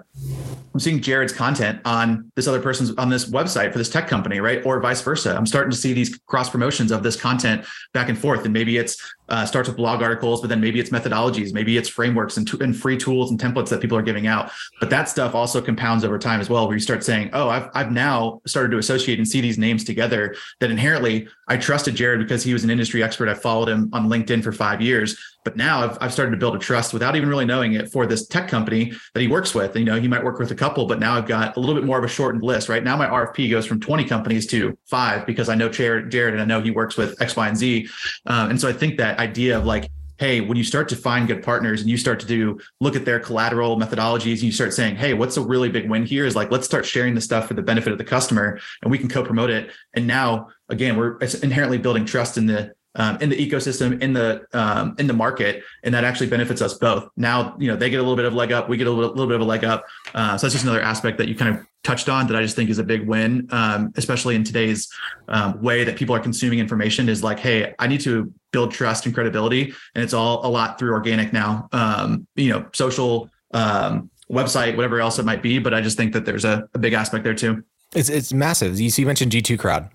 I'm 0.76 0.80
seeing 0.80 1.00
Jared's 1.00 1.32
content 1.32 1.80
on 1.86 2.30
this 2.36 2.46
other 2.46 2.60
person's 2.60 2.94
on 2.96 3.08
this 3.08 3.30
website 3.30 3.72
for 3.72 3.78
this 3.78 3.88
tech 3.88 4.08
company, 4.08 4.40
right? 4.40 4.64
Or 4.66 4.78
vice 4.78 5.00
versa. 5.00 5.34
I'm 5.34 5.46
starting 5.46 5.70
to 5.70 5.76
see 5.76 5.94
these 5.94 6.18
cross 6.26 6.50
promotions 6.50 6.92
of 6.92 7.02
this 7.02 7.16
content 7.16 7.64
back 7.94 8.10
and 8.10 8.18
forth. 8.18 8.44
And 8.44 8.52
maybe 8.52 8.76
it's 8.76 9.00
uh, 9.30 9.46
starts 9.46 9.68
with 9.68 9.76
blog 9.78 10.02
articles, 10.02 10.42
but 10.42 10.48
then 10.48 10.60
maybe 10.60 10.78
it's 10.78 10.90
methodologies, 10.90 11.52
maybe 11.52 11.78
it's 11.78 11.88
frameworks 11.88 12.36
and, 12.36 12.52
and 12.60 12.76
free 12.76 12.96
tools 12.98 13.30
and 13.30 13.40
templates 13.40 13.70
that 13.70 13.80
people 13.80 13.96
are 13.96 14.02
giving 14.02 14.26
out. 14.26 14.50
But 14.78 14.90
that 14.90 15.08
stuff 15.08 15.34
also 15.34 15.62
compounds 15.62 16.04
over 16.04 16.18
time 16.18 16.40
as 16.40 16.50
well, 16.50 16.66
where 16.66 16.76
you 16.76 16.80
start 16.80 17.02
saying, 17.02 17.30
oh, 17.32 17.48
I've, 17.48 17.70
I've 17.74 17.90
now 17.90 18.42
started 18.46 18.70
to 18.72 18.78
associate 18.78 19.18
and 19.18 19.26
see 19.26 19.40
these 19.40 19.58
names 19.58 19.82
together 19.82 20.36
that 20.60 20.70
inherently 20.70 21.26
I 21.48 21.56
trusted 21.56 21.94
Jared 21.94 22.20
because 22.20 22.44
he 22.44 22.52
was 22.52 22.64
an 22.64 22.70
industry 22.70 23.02
expert. 23.02 23.28
I 23.28 23.34
followed 23.34 23.68
him 23.68 23.88
on 23.92 24.08
LinkedIn 24.08 24.44
for 24.44 24.52
five 24.52 24.80
years. 24.80 25.18
But 25.44 25.56
now 25.56 25.84
I've, 25.84 25.98
I've 26.00 26.12
started 26.12 26.32
to 26.32 26.36
build 26.36 26.56
a 26.56 26.58
trust 26.58 26.92
without 26.92 27.14
even 27.14 27.28
really 27.28 27.44
knowing 27.44 27.74
it 27.74 27.92
for 27.92 28.04
this 28.04 28.26
tech 28.26 28.48
company 28.48 28.92
that 29.14 29.20
he 29.20 29.28
works 29.28 29.54
with. 29.54 29.76
And, 29.76 29.78
you 29.78 29.84
know, 29.84 30.00
he 30.00 30.05
might 30.08 30.24
work 30.24 30.38
with 30.38 30.50
a 30.50 30.54
couple, 30.54 30.86
but 30.86 30.98
now 30.98 31.14
I've 31.14 31.26
got 31.26 31.56
a 31.56 31.60
little 31.60 31.74
bit 31.74 31.84
more 31.84 31.98
of 31.98 32.04
a 32.04 32.08
shortened 32.08 32.42
list. 32.42 32.68
Right 32.68 32.82
now, 32.82 32.96
my 32.96 33.06
RFP 33.06 33.50
goes 33.50 33.66
from 33.66 33.80
20 33.80 34.04
companies 34.04 34.46
to 34.48 34.76
five 34.86 35.26
because 35.26 35.48
I 35.48 35.54
know 35.54 35.68
Jared, 35.68 36.10
Jared 36.10 36.34
and 36.34 36.42
I 36.42 36.46
know 36.46 36.60
he 36.60 36.70
works 36.70 36.96
with 36.96 37.20
X, 37.20 37.36
Y, 37.36 37.48
and 37.48 37.56
Z. 37.56 37.88
Um, 38.26 38.50
and 38.50 38.60
so 38.60 38.68
I 38.68 38.72
think 38.72 38.98
that 38.98 39.18
idea 39.18 39.56
of 39.58 39.64
like, 39.64 39.90
hey, 40.18 40.40
when 40.40 40.56
you 40.56 40.64
start 40.64 40.88
to 40.88 40.96
find 40.96 41.26
good 41.26 41.42
partners 41.42 41.82
and 41.82 41.90
you 41.90 41.96
start 41.96 42.18
to 42.20 42.26
do 42.26 42.58
look 42.80 42.96
at 42.96 43.04
their 43.04 43.20
collateral 43.20 43.78
methodologies 43.78 44.34
and 44.34 44.44
you 44.44 44.52
start 44.52 44.72
saying, 44.72 44.96
hey, 44.96 45.14
what's 45.14 45.36
a 45.36 45.42
really 45.42 45.68
big 45.68 45.90
win 45.90 46.06
here 46.06 46.24
is 46.24 46.34
like, 46.34 46.50
let's 46.50 46.64
start 46.64 46.86
sharing 46.86 47.14
the 47.14 47.20
stuff 47.20 47.46
for 47.46 47.54
the 47.54 47.62
benefit 47.62 47.92
of 47.92 47.98
the 47.98 48.04
customer 48.04 48.58
and 48.82 48.90
we 48.90 48.98
can 48.98 49.08
co-promote 49.08 49.50
it. 49.50 49.70
And 49.94 50.06
now 50.06 50.48
again, 50.68 50.96
we're 50.96 51.18
inherently 51.42 51.78
building 51.78 52.04
trust 52.04 52.38
in 52.38 52.46
the 52.46 52.72
um, 52.96 53.18
in 53.20 53.28
the 53.28 53.36
ecosystem, 53.36 54.00
in 54.02 54.12
the 54.12 54.46
um, 54.52 54.94
in 54.98 55.06
the 55.06 55.12
market, 55.12 55.62
and 55.84 55.94
that 55.94 56.04
actually 56.04 56.26
benefits 56.26 56.60
us 56.60 56.74
both. 56.74 57.08
Now, 57.16 57.56
you 57.58 57.68
know, 57.68 57.76
they 57.76 57.90
get 57.90 57.98
a 57.98 58.02
little 58.02 58.16
bit 58.16 58.24
of 58.24 58.34
leg 58.34 58.52
up, 58.52 58.68
we 58.68 58.76
get 58.76 58.86
a 58.86 58.90
little, 58.90 59.10
little 59.10 59.26
bit 59.26 59.36
of 59.36 59.42
a 59.42 59.44
leg 59.44 59.64
up. 59.64 59.84
Uh, 60.14 60.36
so 60.36 60.46
that's 60.46 60.54
just 60.54 60.64
another 60.64 60.82
aspect 60.82 61.18
that 61.18 61.28
you 61.28 61.34
kind 61.34 61.56
of 61.56 61.66
touched 61.84 62.08
on 62.08 62.26
that 62.26 62.36
I 62.36 62.42
just 62.42 62.56
think 62.56 62.68
is 62.68 62.78
a 62.78 62.84
big 62.84 63.06
win, 63.06 63.48
um, 63.50 63.92
especially 63.96 64.34
in 64.34 64.44
today's 64.44 64.88
um, 65.28 65.60
way 65.62 65.84
that 65.84 65.96
people 65.96 66.14
are 66.14 66.20
consuming 66.20 66.58
information. 66.58 67.08
Is 67.08 67.22
like, 67.22 67.38
hey, 67.38 67.74
I 67.78 67.86
need 67.86 68.00
to 68.00 68.32
build 68.50 68.72
trust 68.72 69.06
and 69.06 69.14
credibility, 69.14 69.74
and 69.94 70.02
it's 70.02 70.14
all 70.14 70.44
a 70.46 70.48
lot 70.48 70.78
through 70.78 70.92
organic 70.92 71.32
now. 71.32 71.68
Um, 71.72 72.26
you 72.34 72.50
know, 72.50 72.66
social, 72.72 73.30
um, 73.52 74.10
website, 74.30 74.76
whatever 74.76 75.00
else 75.00 75.18
it 75.18 75.24
might 75.24 75.42
be. 75.42 75.58
But 75.58 75.74
I 75.74 75.80
just 75.80 75.96
think 75.96 76.12
that 76.14 76.24
there's 76.24 76.44
a, 76.44 76.68
a 76.74 76.78
big 76.78 76.94
aspect 76.94 77.24
there 77.24 77.34
too. 77.34 77.62
It's 77.94 78.08
it's 78.08 78.32
massive. 78.32 78.80
You 78.80 78.90
see, 78.90 79.02
you 79.02 79.06
mentioned 79.06 79.32
G2 79.32 79.58
Crowd 79.58 79.88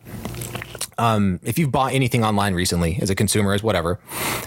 um, 1.02 1.40
if 1.42 1.58
you've 1.58 1.72
bought 1.72 1.94
anything 1.94 2.24
online 2.24 2.54
recently 2.54 3.00
as 3.02 3.10
a 3.10 3.16
consumer, 3.16 3.54
as 3.54 3.64
whatever, 3.64 4.00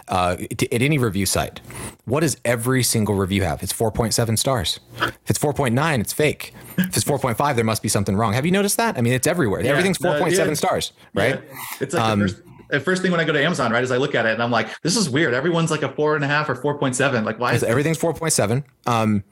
uh, 0.06 0.36
at 0.40 0.82
any 0.82 0.98
review 0.98 1.26
site, 1.26 1.60
what 2.04 2.20
does 2.20 2.36
every 2.44 2.84
single 2.84 3.16
review 3.16 3.42
have? 3.42 3.62
It's 3.62 3.72
4.7 3.72 4.38
stars. 4.38 4.78
If 5.00 5.30
it's 5.30 5.38
4.9, 5.38 6.00
it's 6.00 6.12
fake. 6.12 6.54
If 6.78 6.96
it's 6.96 7.04
4.5, 7.04 7.56
there 7.56 7.64
must 7.64 7.82
be 7.82 7.88
something 7.88 8.16
wrong. 8.16 8.34
Have 8.34 8.46
you 8.46 8.52
noticed 8.52 8.76
that? 8.76 8.96
I 8.96 9.00
mean, 9.00 9.12
it's 9.12 9.26
everywhere. 9.26 9.62
Yeah, 9.62 9.70
Everything's 9.72 9.98
4.7 9.98 10.22
uh, 10.22 10.44
yeah. 10.44 10.54
stars, 10.54 10.92
right? 11.12 11.42
Yeah. 11.44 11.56
It's 11.80 11.94
like 11.94 12.02
um, 12.04 12.20
the, 12.20 12.28
first, 12.28 12.42
the 12.74 12.80
first 12.80 13.02
thing 13.02 13.10
when 13.10 13.20
I 13.20 13.24
go 13.24 13.32
to 13.32 13.42
Amazon, 13.42 13.72
right, 13.72 13.82
is 13.82 13.90
I 13.90 13.96
look 13.96 14.14
at 14.14 14.26
it 14.26 14.32
and 14.32 14.42
I'm 14.42 14.50
like, 14.50 14.80
this 14.82 14.96
is 14.96 15.08
weird. 15.08 15.34
Everyone's 15.34 15.70
like 15.70 15.82
a 15.82 15.88
four 15.88 16.14
and 16.14 16.24
a 16.24 16.28
half 16.28 16.48
or 16.48 16.54
4.7. 16.54 17.24
Like, 17.24 17.38
why? 17.38 17.54
Is 17.54 17.62
everything's 17.62 17.98
4.7. 17.98 18.64
Um, 18.86 19.24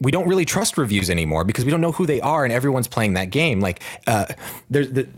we 0.00 0.10
don't 0.10 0.28
really 0.28 0.44
trust 0.44 0.78
reviews 0.78 1.10
anymore 1.10 1.44
because 1.44 1.64
we 1.64 1.70
don't 1.70 1.80
know 1.80 1.92
who 1.92 2.06
they 2.06 2.20
are 2.20 2.44
and 2.44 2.52
everyone's 2.52 2.88
playing 2.88 3.14
that 3.14 3.30
game. 3.30 3.60
Like, 3.60 3.82
uh, 4.06 4.26
there's 4.70 4.90
the, 4.90 5.08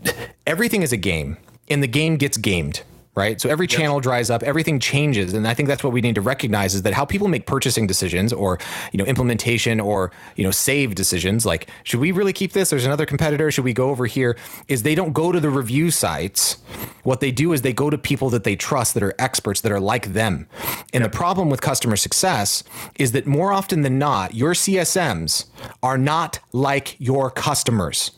everything 0.47 0.83
is 0.83 0.93
a 0.93 0.97
game 0.97 1.37
and 1.69 1.83
the 1.83 1.89
game 1.89 2.17
gets 2.17 2.37
gamed 2.37 2.83
right? 3.17 3.41
So 3.41 3.49
every 3.49 3.67
channel 3.67 3.99
dries 3.99 4.29
up, 4.29 4.43
everything 4.43 4.79
changes, 4.79 5.33
and 5.33 5.49
I 5.49 5.55
think 5.55 5.69
that's 5.69 5.83
what 5.83 5.93
we 5.93 6.03
need 6.03 6.15
to 6.17 6.21
recognize 6.21 6.75
is 6.75 6.83
that 6.83 6.93
how 6.93 7.07
people 7.07 7.29
make 7.29 7.47
purchasing 7.47 7.87
decisions 7.87 8.33
or 8.33 8.59
you 8.93 8.99
know 8.99 9.05
implementation 9.05 9.81
or 9.81 10.13
you 10.37 10.45
know 10.45 10.51
save 10.51 10.95
decisions, 10.95 11.47
like 11.47 11.69
should 11.83 12.01
we 12.01 12.13
really 12.13 12.35
keep 12.35 12.53
this? 12.53 12.71
There's 12.71 12.85
another 12.85 13.07
competitor. 13.07 13.51
Should 13.51 13.65
we 13.65 13.73
go 13.73 13.89
over 13.89 14.07
here? 14.07 14.37
Is 14.69 14.83
they 14.83 14.95
don't 14.95 15.15
go 15.15 15.33
to 15.33 15.41
the 15.41 15.51
review 15.51 15.91
sites. 15.91 16.59
What 17.05 17.21
they 17.21 17.31
do 17.31 17.53
is 17.53 17.63
they 17.63 17.73
go 17.73 17.89
to 17.89 17.97
people 17.97 18.31
that 18.31 18.45
they 18.45 18.57
trust, 18.57 18.95
that 18.95 19.03
are 19.03 19.15
experts, 19.19 19.61
that 19.63 19.73
are 19.73 19.81
like 19.81 20.13
them. 20.13 20.49
And 20.93 21.05
the 21.05 21.09
problem 21.09 21.49
with 21.49 21.61
customer 21.61 21.97
success 21.97 22.65
is 22.99 23.13
that 23.13 23.27
more 23.27 23.53
often 23.53 23.83
than 23.83 23.99
not, 23.99 24.35
your 24.35 24.53
CSMs 24.53 25.47
are 25.83 25.97
not 25.97 26.41
like 26.53 26.97
your 26.99 27.31
customers 27.31 28.11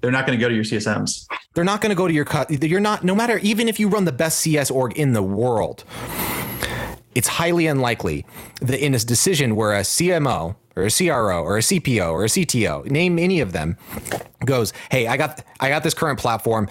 they're 0.00 0.10
not 0.10 0.26
going 0.26 0.38
to 0.38 0.42
go 0.42 0.48
to 0.48 0.54
your 0.54 0.64
CSMs. 0.64 1.26
They're 1.54 1.64
not 1.64 1.80
going 1.80 1.90
to 1.90 1.96
go 1.96 2.06
to 2.06 2.14
your 2.14 2.24
cut. 2.24 2.50
You're 2.62 2.80
not, 2.80 3.04
no 3.04 3.14
matter, 3.14 3.38
even 3.38 3.68
if 3.68 3.78
you 3.78 3.88
run 3.88 4.04
the 4.04 4.12
best 4.12 4.40
CS 4.40 4.70
org 4.70 4.96
in 4.96 5.12
the 5.12 5.22
world, 5.22 5.84
it's 7.14 7.28
highly 7.28 7.66
unlikely 7.66 8.24
that 8.60 8.84
in 8.84 8.94
a 8.94 8.98
decision 8.98 9.56
where 9.56 9.74
a 9.74 9.80
CMO 9.80 10.56
or 10.76 10.84
a 10.84 10.90
CRO 10.90 11.42
or 11.42 11.58
a 11.58 11.60
CPO 11.60 12.12
or 12.12 12.24
a 12.24 12.28
CTO, 12.28 12.88
name 12.90 13.18
any 13.18 13.40
of 13.40 13.52
them, 13.52 13.76
goes, 14.44 14.72
"Hey, 14.90 15.06
I 15.06 15.16
got 15.16 15.44
I 15.58 15.68
got 15.68 15.82
this 15.82 15.94
current 15.94 16.18
platform. 16.18 16.68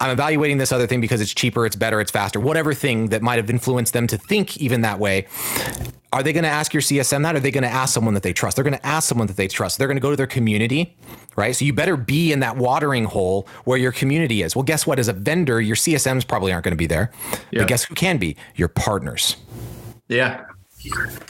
I'm 0.00 0.10
evaluating 0.10 0.58
this 0.58 0.70
other 0.70 0.86
thing 0.86 1.00
because 1.00 1.20
it's 1.20 1.34
cheaper, 1.34 1.66
it's 1.66 1.74
better, 1.74 2.00
it's 2.00 2.10
faster, 2.10 2.38
whatever 2.38 2.72
thing 2.72 3.08
that 3.08 3.20
might 3.20 3.36
have 3.36 3.50
influenced 3.50 3.92
them 3.92 4.06
to 4.06 4.16
think 4.16 4.56
even 4.58 4.82
that 4.82 5.00
way. 5.00 5.26
Are 6.12 6.22
they 6.22 6.32
going 6.32 6.44
to 6.44 6.50
ask 6.50 6.72
your 6.72 6.80
CSM 6.80 7.22
that? 7.24 7.34
Or 7.34 7.38
are 7.38 7.40
they 7.40 7.50
going 7.50 7.64
to 7.64 7.68
ask 7.68 7.92
someone 7.92 8.14
that 8.14 8.22
they 8.22 8.32
trust? 8.32 8.56
They're 8.56 8.64
going 8.64 8.78
to 8.78 8.86
ask 8.86 9.08
someone 9.08 9.26
that 9.26 9.36
they 9.36 9.48
trust. 9.48 9.76
They're 9.76 9.88
going 9.88 9.96
to 9.96 10.00
go 10.00 10.10
to 10.10 10.16
their 10.16 10.26
community, 10.26 10.96
right? 11.36 11.54
So 11.54 11.64
you 11.64 11.72
better 11.72 11.96
be 11.96 12.32
in 12.32 12.40
that 12.40 12.56
watering 12.56 13.04
hole 13.04 13.46
where 13.64 13.76
your 13.76 13.92
community 13.92 14.42
is. 14.42 14.56
Well, 14.56 14.62
guess 14.62 14.86
what? 14.86 14.98
As 14.98 15.08
a 15.08 15.12
vendor, 15.12 15.60
your 15.60 15.76
CSMs 15.76 16.26
probably 16.26 16.52
aren't 16.52 16.64
going 16.64 16.72
to 16.72 16.78
be 16.78 16.86
there. 16.86 17.10
But 17.52 17.68
guess 17.68 17.84
who 17.84 17.94
can 17.94 18.16
be? 18.16 18.36
Your 18.54 18.68
partners. 18.68 19.36
Yeah. 20.08 20.44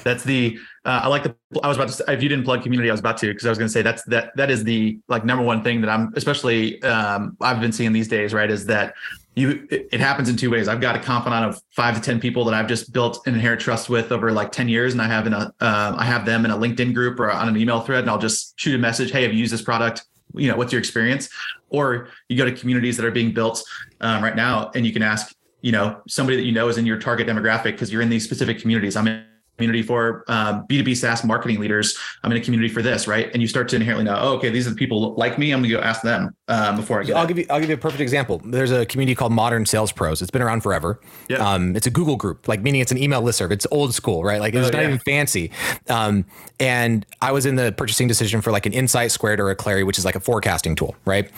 That's 0.05 0.25
the 0.25 0.59
uh, 0.85 1.03
I 1.05 1.09
like 1.09 1.23
the. 1.23 1.35
I 1.63 1.69
was 1.69 1.77
about 1.77 1.89
to. 1.89 1.95
say, 1.95 2.05
If 2.09 2.23
you 2.23 2.29
didn't 2.31 2.45
plug 2.45 2.63
community, 2.63 2.89
I 2.89 2.93
was 2.93 3.01
about 3.01 3.19
to 3.19 3.27
because 3.29 3.45
I 3.45 3.51
was 3.51 3.59
going 3.59 3.69
to 3.69 3.73
say 3.73 3.83
that's 3.83 4.03
that. 4.05 4.35
That 4.37 4.51
is 4.51 4.65
the 4.65 4.99
like 5.09 5.25
number 5.25 5.45
one 5.45 5.63
thing 5.63 5.83
that 5.83 5.91
I'm 5.91 6.13
especially 6.17 6.83
um, 6.83 7.37
I've 7.41 7.61
been 7.61 7.73
seeing 7.73 7.93
these 7.93 8.09
days. 8.09 8.33
Right, 8.33 8.51
is 8.51 8.65
that 8.67 8.95
you 9.35 9.67
it, 9.71 9.89
it, 9.93 10.01
happens 10.01 10.31
in 10.31 10.37
two 10.37 10.51
ways. 10.51 10.67
I've 10.67 10.81
got 10.81 10.97
a 10.97 10.99
confidant 10.99 11.45
of 11.45 11.61
five 11.73 11.95
to 11.95 12.01
ten 12.01 12.21
people 12.21 12.43
that 12.47 12.55
I've 12.55 12.67
just 12.67 12.93
built 12.93 13.27
an 13.27 13.35
inherent 13.35 13.61
trust 13.61 13.91
with 13.91 14.13
over 14.13 14.33
like 14.33 14.51
ten 14.51 14.69
years, 14.69 14.95
and 14.95 15.03
I 15.03 15.07
have 15.07 15.27
in 15.27 15.35
a 15.35 15.53
uh, 15.61 15.95
I 15.97 16.05
have 16.07 16.25
them 16.25 16.47
in 16.47 16.51
a 16.51 16.57
LinkedIn 16.57 16.95
group 16.95 17.21
or 17.21 17.31
on 17.31 17.49
an 17.49 17.57
email 17.57 17.81
thread, 17.81 18.01
and 18.01 18.11
I'll 18.11 18.19
just 18.19 18.59
shoot 18.59 18.75
a 18.75 18.79
message. 18.79 19.11
Hey, 19.11 19.23
have 19.23 19.33
you 19.33 19.39
used 19.39 19.53
this 19.53 19.63
product? 19.63 20.05
You 20.35 20.51
know, 20.51 20.57
what's 20.57 20.73
your 20.73 20.79
experience? 20.79 21.29
Or 21.69 22.09
you 22.31 22.39
go 22.39 22.47
to 22.47 22.53
communities 22.53 22.97
that 22.97 23.05
are 23.05 23.11
being 23.11 23.33
built 23.33 23.63
um, 24.01 24.25
right 24.25 24.37
now, 24.37 24.71
and 24.75 24.87
you 24.87 24.93
can 24.93 25.03
ask 25.03 25.35
you 25.61 25.73
know 25.73 26.01
somebody 26.09 26.37
that 26.37 26.45
you 26.45 26.53
know 26.53 26.69
is 26.69 26.79
in 26.79 26.87
your 26.87 26.99
target 26.99 27.27
demographic 27.27 27.73
because 27.73 27.93
you're 27.93 28.03
in 28.03 28.09
these 28.09 28.25
specific 28.25 28.59
communities. 28.59 28.97
I'm 28.97 29.07
in 29.07 29.28
community 29.59 29.83
for 29.83 30.25
um, 30.29 30.65
B2B 30.69 30.97
SaaS 30.97 31.25
marketing 31.25 31.59
leaders. 31.59 31.99
I'm 32.23 32.31
in 32.31 32.39
a 32.39 32.41
community 32.41 32.73
for 32.73 32.81
this, 32.81 33.09
right? 33.09 33.31
And 33.33 33.43
you 33.43 33.49
start 33.49 33.69
to 33.71 33.77
inherently 33.77 34.05
know, 34.05 34.17
oh, 34.19 34.37
okay, 34.37 34.51
these 34.51 34.67
are 34.67 34.71
the 34.71 34.77
people 34.77 35.15
like 35.15 35.39
me. 35.39 35.51
I'm 35.51 35.61
gonna 35.61 35.75
go 35.75 35.81
ask 35.81 36.03
them 36.03 36.35
um, 36.47 36.77
before 36.77 37.01
I 37.01 37.05
get. 37.05 37.17
I'll 37.17 37.27
give 37.27 37.39
you. 37.39 37.47
I'll 37.51 37.61
give 37.61 37.69
you 37.69 37.75
a 37.75 37.79
perfect 37.79 38.01
example. 38.01 38.41
There's 38.45 38.71
a 38.71 38.87
community 38.87 39.17
called 39.17 39.33
Modern 39.33 39.67
Sales 39.67 39.91
Pros. 39.91 40.23
It's 40.23 40.31
been 40.31 40.43
around 40.43 40.63
forever. 40.63 41.01
Yeah. 41.29 41.39
Um, 41.39 41.75
it's 41.77 41.87
a 41.87 41.91
Google 41.91 42.17
group, 42.17 42.47
like 42.47 42.63
meaning 42.63 42.81
it's 42.81 42.93
an 42.93 42.99
email 42.99 43.23
listserv. 43.23 43.51
It's 43.51 43.67
old 43.71 43.95
school, 43.95 44.23
right? 44.23 44.41
Like 44.41 44.55
it's 44.55 44.69
oh, 44.69 44.71
not 44.71 44.81
yeah. 44.81 44.89
even 44.89 44.99
fancy. 45.01 45.51
Um, 45.89 46.25
and 46.61 47.05
I 47.21 47.33
was 47.33 47.47
in 47.47 47.57
the 47.57 47.73
purchasing 47.73 48.09
decision 48.09 48.41
for 48.41 48.51
like 48.51 48.67
an 48.67 48.73
Insight 48.73 49.11
Squared 49.11 49.41
or 49.41 49.51
a 49.51 49.57
Clari, 49.57 49.85
which 49.85 49.99
is 49.99 50.05
like 50.05 50.17
a 50.17 50.21
forecasting 50.21 50.75
tool, 50.75 50.97
right? 51.05 51.31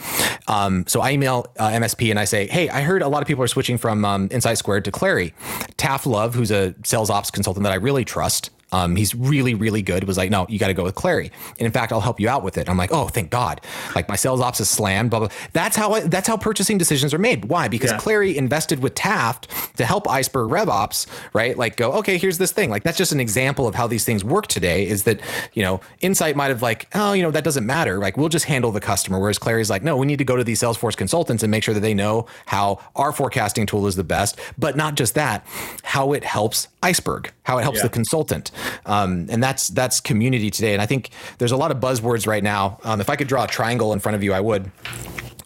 Um, 0.49 0.87
so 0.87 1.01
I 1.01 1.13
email 1.13 1.47
uh, 1.59 1.69
MSP 1.71 2.11
and 2.11 2.19
I 2.19 2.25
say, 2.25 2.47
hey, 2.47 2.69
I 2.69 2.83
heard 2.83 3.03
a 3.03 3.09
lot 3.09 3.23
of 3.23 3.29
people 3.29 3.43
are 3.45 3.49
switching 3.49 3.79
from 3.79 4.05
um, 4.05 4.29
Insight 4.31 4.59
Squared 4.59 4.85
to 4.85 4.93
Clari. 4.93 5.33
Taft 5.77 6.07
Love, 6.07 6.35
who's 6.35 6.51
a 6.51 6.75
sales 6.85 7.11
ops 7.11 7.31
consultant 7.31 7.65
that 7.65 7.73
I 7.73 7.77
really 7.77 8.05
trust 8.11 8.51
Um, 8.73 8.95
he's 8.97 9.15
really, 9.15 9.55
really 9.55 9.83
good. 9.83 10.05
Was 10.05 10.17
like, 10.17 10.31
no, 10.31 10.47
you 10.49 10.59
got 10.59 10.69
to 10.69 10.75
go 10.75 10.85
with 10.85 10.95
Clari. 10.95 11.31
And 11.59 11.67
in 11.67 11.73
fact, 11.73 11.93
I'll 11.93 12.01
help 12.01 12.21
you 12.21 12.29
out 12.29 12.43
with 12.45 12.57
it. 12.57 12.69
I'm 12.69 12.77
like, 12.77 12.93
oh, 12.93 13.09
thank 13.09 13.31
God. 13.31 13.61
Like 13.95 14.09
my 14.09 14.17
sales 14.17 14.41
ops 14.41 14.61
is 14.61 14.69
slammed. 14.71 15.11
Blah 15.11 15.19
blah. 15.21 15.29
That's 15.53 15.77
how 15.77 15.93
I, 15.93 16.01
that's 16.01 16.29
how 16.29 16.37
purchasing 16.37 16.79
decisions 16.79 17.13
are 17.13 17.19
made. 17.19 17.47
Why? 17.47 17.69
Because 17.69 17.91
Yeah. 17.91 17.99
Clari 17.99 18.35
invested 18.37 18.81
with 18.83 18.95
Taft 18.95 19.49
to 19.77 19.85
help 19.85 20.09
Iceberg 20.09 20.51
RevOps, 20.51 21.07
right? 21.33 21.57
Like, 21.59 21.77
go, 21.77 21.93
okay, 21.95 22.17
here's 22.19 22.39
this 22.39 22.53
thing. 22.53 22.71
Like 22.71 22.83
that's 22.85 22.99
just 22.99 23.13
an 23.13 23.21
example 23.21 23.67
of 23.67 23.75
how 23.75 23.87
these 23.87 24.05
things 24.05 24.23
work 24.25 24.47
today. 24.47 24.87
Is 24.87 25.03
that 25.05 25.21
you 25.55 25.63
know, 25.63 25.81
Insight 26.01 26.37
might 26.37 26.49
have 26.49 26.63
like, 26.63 26.87
oh, 26.95 27.13
you 27.13 27.23
know, 27.23 27.31
that 27.33 27.45
doesn't 27.45 27.67
matter. 27.67 27.99
Like 27.99 28.17
we'll 28.17 28.29
just 28.29 28.45
handle 28.45 28.71
the 28.73 28.81
customer. 28.81 29.19
Whereas 29.19 29.39
Clari's 29.39 29.71
like, 29.71 29.83
no, 29.83 29.97
we 29.97 30.07
need 30.07 30.19
to 30.19 30.25
go 30.25 30.37
to 30.37 30.45
these 30.45 30.61
Salesforce 30.61 30.97
consultants 30.97 31.43
and 31.43 31.51
make 31.51 31.65
sure 31.65 31.75
that 31.75 31.81
they 31.81 31.95
know 31.95 32.27
how 32.47 32.79
our 32.95 33.13
forecasting 33.13 33.67
tool 33.67 33.87
is 33.87 33.97
the 33.97 34.05
best. 34.05 34.39
But 34.59 34.77
not 34.77 34.95
just 34.95 35.15
that, 35.15 35.45
how 35.83 36.13
it 36.13 36.23
helps 36.25 36.69
Iceberg, 36.83 37.33
how 37.43 37.59
it 37.59 37.63
helps 37.63 37.79
Yeah. 37.79 37.85
the 37.85 37.89
consultant, 37.91 38.51
um, 38.87 39.27
and 39.31 39.43
that's 39.43 39.69
that's 39.69 40.01
community 40.01 40.51
today. 40.51 40.73
And 40.73 40.83
I 40.83 40.87
think 40.87 41.11
there's 41.39 41.53
a 41.53 41.57
lot 41.57 41.71
of 41.71 41.79
buzzwords 41.79 42.27
right 42.27 42.43
now. 42.43 42.79
Um, 42.85 43.01
if 43.01 43.11
I 43.11 43.17
could 43.17 43.29
draw 43.29 43.45
a 43.45 43.47
triangle 43.47 43.93
in 43.93 44.01
front 44.01 44.17
of 44.17 44.23
you, 44.23 44.33
I 44.33 44.41
would. 44.41 44.71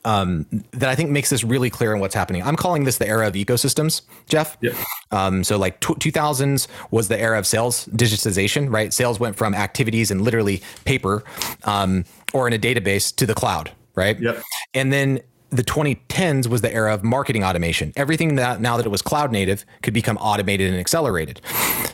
Um, 0.07 0.45
that 0.73 0.91
I 0.91 0.95
think 0.95 1.09
makes 1.09 1.31
this 1.31 1.43
really 1.43 1.71
clear 1.71 1.95
in 1.95 1.99
what's 1.99 2.15
happening. 2.15 2.43
I'm 2.43 2.57
calling 2.57 2.85
this 2.85 2.99
the 2.99 3.09
era 3.09 3.27
of 3.27 3.33
ecosystems, 3.33 4.03
Jeff. 4.27 4.59
Yeah. 4.61 4.73
Um, 5.12 5.43
so 5.43 5.57
like 5.57 5.81
tw 5.81 5.99
2000s 5.99 6.69
was 6.91 7.09
the 7.09 7.19
era 7.19 7.39
of 7.39 7.47
sales 7.47 7.87
digitization, 7.87 8.71
right? 8.71 8.93
Sales 8.93 9.19
went 9.19 9.35
from 9.35 9.55
activities 9.55 10.11
and 10.11 10.21
literally 10.21 10.61
paper 10.85 11.25
um, 11.62 12.05
or 12.35 12.47
in 12.47 12.53
a 12.53 12.59
database 12.59 13.17
to 13.17 13.25
the 13.25 13.33
cloud, 13.33 13.73
right? 13.95 14.21
Yep. 14.21 14.43
And 14.75 14.93
then 14.93 15.23
the 15.55 15.63
2010s 15.63 16.49
was 16.49 16.63
the 16.63 16.73
era 16.73 16.93
of 16.93 17.05
marketing 17.05 17.45
automation. 17.45 17.93
Everything 17.97 18.35
that 18.37 18.61
now 18.61 18.77
that 18.77 18.85
it 18.85 18.89
was 18.89 19.03
cloud 19.03 19.31
native 19.31 19.65
could 19.83 19.95
become 19.95 20.17
automated 20.19 20.71
and 20.71 20.81
accelerated. 20.81 21.41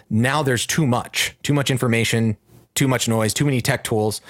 Now 0.09 0.43
there's 0.43 0.67
too 0.67 0.87
much, 0.87 1.37
too 1.43 1.53
much 1.53 1.71
information, 1.71 2.37
too 2.75 2.89
much 2.89 3.07
noise, 3.07 3.35
too 3.35 3.45
many 3.45 3.61
tech 3.61 3.85
tools. 3.85 4.23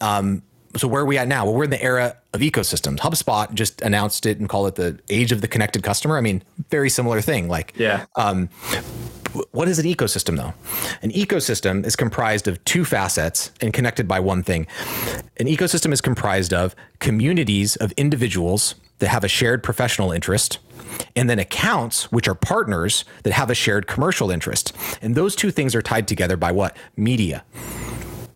Um, 0.00 0.42
so 0.76 0.86
where 0.88 1.02
are 1.02 1.06
we 1.06 1.18
at 1.18 1.28
now? 1.28 1.44
Well, 1.44 1.54
we're 1.54 1.64
in 1.64 1.70
the 1.70 1.82
era 1.82 2.16
of 2.32 2.40
ecosystems. 2.40 2.98
HubSpot 2.98 3.52
just 3.52 3.82
announced 3.82 4.24
it 4.26 4.38
and 4.38 4.48
called 4.48 4.68
it 4.68 4.74
the 4.76 4.98
age 5.10 5.32
of 5.32 5.40
the 5.40 5.48
connected 5.48 5.82
customer. 5.82 6.16
I 6.16 6.20
mean, 6.20 6.42
very 6.70 6.88
similar 6.88 7.20
thing. 7.20 7.48
Like, 7.48 7.74
Yeah. 7.76 8.06
What 9.52 9.68
is 9.68 9.78
an 9.78 9.86
ecosystem 9.86 10.36
though? 10.36 10.54
An 11.02 11.10
ecosystem 11.12 11.84
is 11.84 11.96
comprised 11.96 12.48
of 12.48 12.62
two 12.64 12.84
facets 12.84 13.50
and 13.60 13.72
connected 13.72 14.06
by 14.06 14.20
one 14.20 14.42
thing. 14.42 14.66
An 15.38 15.46
ecosystem 15.46 15.92
is 15.92 16.00
comprised 16.00 16.52
of 16.52 16.74
communities 16.98 17.76
of 17.76 17.92
individuals 17.92 18.74
that 18.98 19.08
have 19.08 19.24
a 19.24 19.28
shared 19.28 19.62
professional 19.62 20.12
interest 20.12 20.58
and 21.16 21.28
then 21.28 21.38
accounts 21.38 22.12
which 22.12 22.28
are 22.28 22.34
partners 22.34 23.04
that 23.24 23.32
have 23.32 23.50
a 23.50 23.54
shared 23.54 23.86
commercial 23.86 24.30
interest. 24.30 24.72
And 25.00 25.14
those 25.14 25.34
two 25.34 25.50
things 25.50 25.74
are 25.74 25.82
tied 25.82 26.06
together 26.06 26.36
by 26.36 26.52
what? 26.52 26.76
Media. 26.96 27.44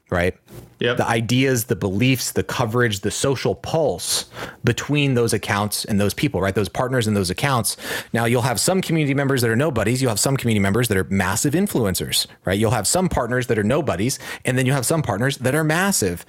Right? 0.09 0.36
Yep. 0.78 0.98
the 0.98 1.09
ideas, 1.09 1.64
the 1.64 1.76
beliefs, 1.76 2.32
the 2.32 2.42
coverage, 2.42 3.00
the 3.00 3.11
social 3.11 3.54
pulse 3.54 4.26
between 4.62 5.14
those 5.14 5.32
accounts 5.32 5.86
and 5.86 5.98
those 5.98 6.12
people, 6.12 6.40
right? 6.40 6.54
Those 6.54 6.68
partners 6.68 7.07
and 7.07 7.16
those 7.16 7.30
accounts. 7.30 7.78
Now 8.12 8.26
you'll 8.26 8.42
have 8.42 8.61
some 8.61 8.82
community 8.82 9.14
members 9.14 9.40
that 9.40 9.50
are 9.50 9.57
nobodies. 9.57 10.02
You'll 10.02 10.11
have 10.11 10.20
some 10.20 10.36
community 10.36 10.61
members 10.61 10.88
that 10.88 10.98
are 10.98 11.04
massive 11.04 11.54
influencers, 11.54 12.26
right? 12.44 12.59
You'll 12.59 12.72
have 12.72 12.86
some 12.86 13.09
partners 13.09 13.46
that 13.46 13.59
are 13.59 13.64
nobodies, 13.64 14.18
and 14.44 14.59
then 14.59 14.66
you'll 14.66 14.74
have 14.74 14.84
some 14.84 15.02
partners 15.02 15.38
that 15.38 15.54
are 15.54 15.64
massive. 15.64 16.26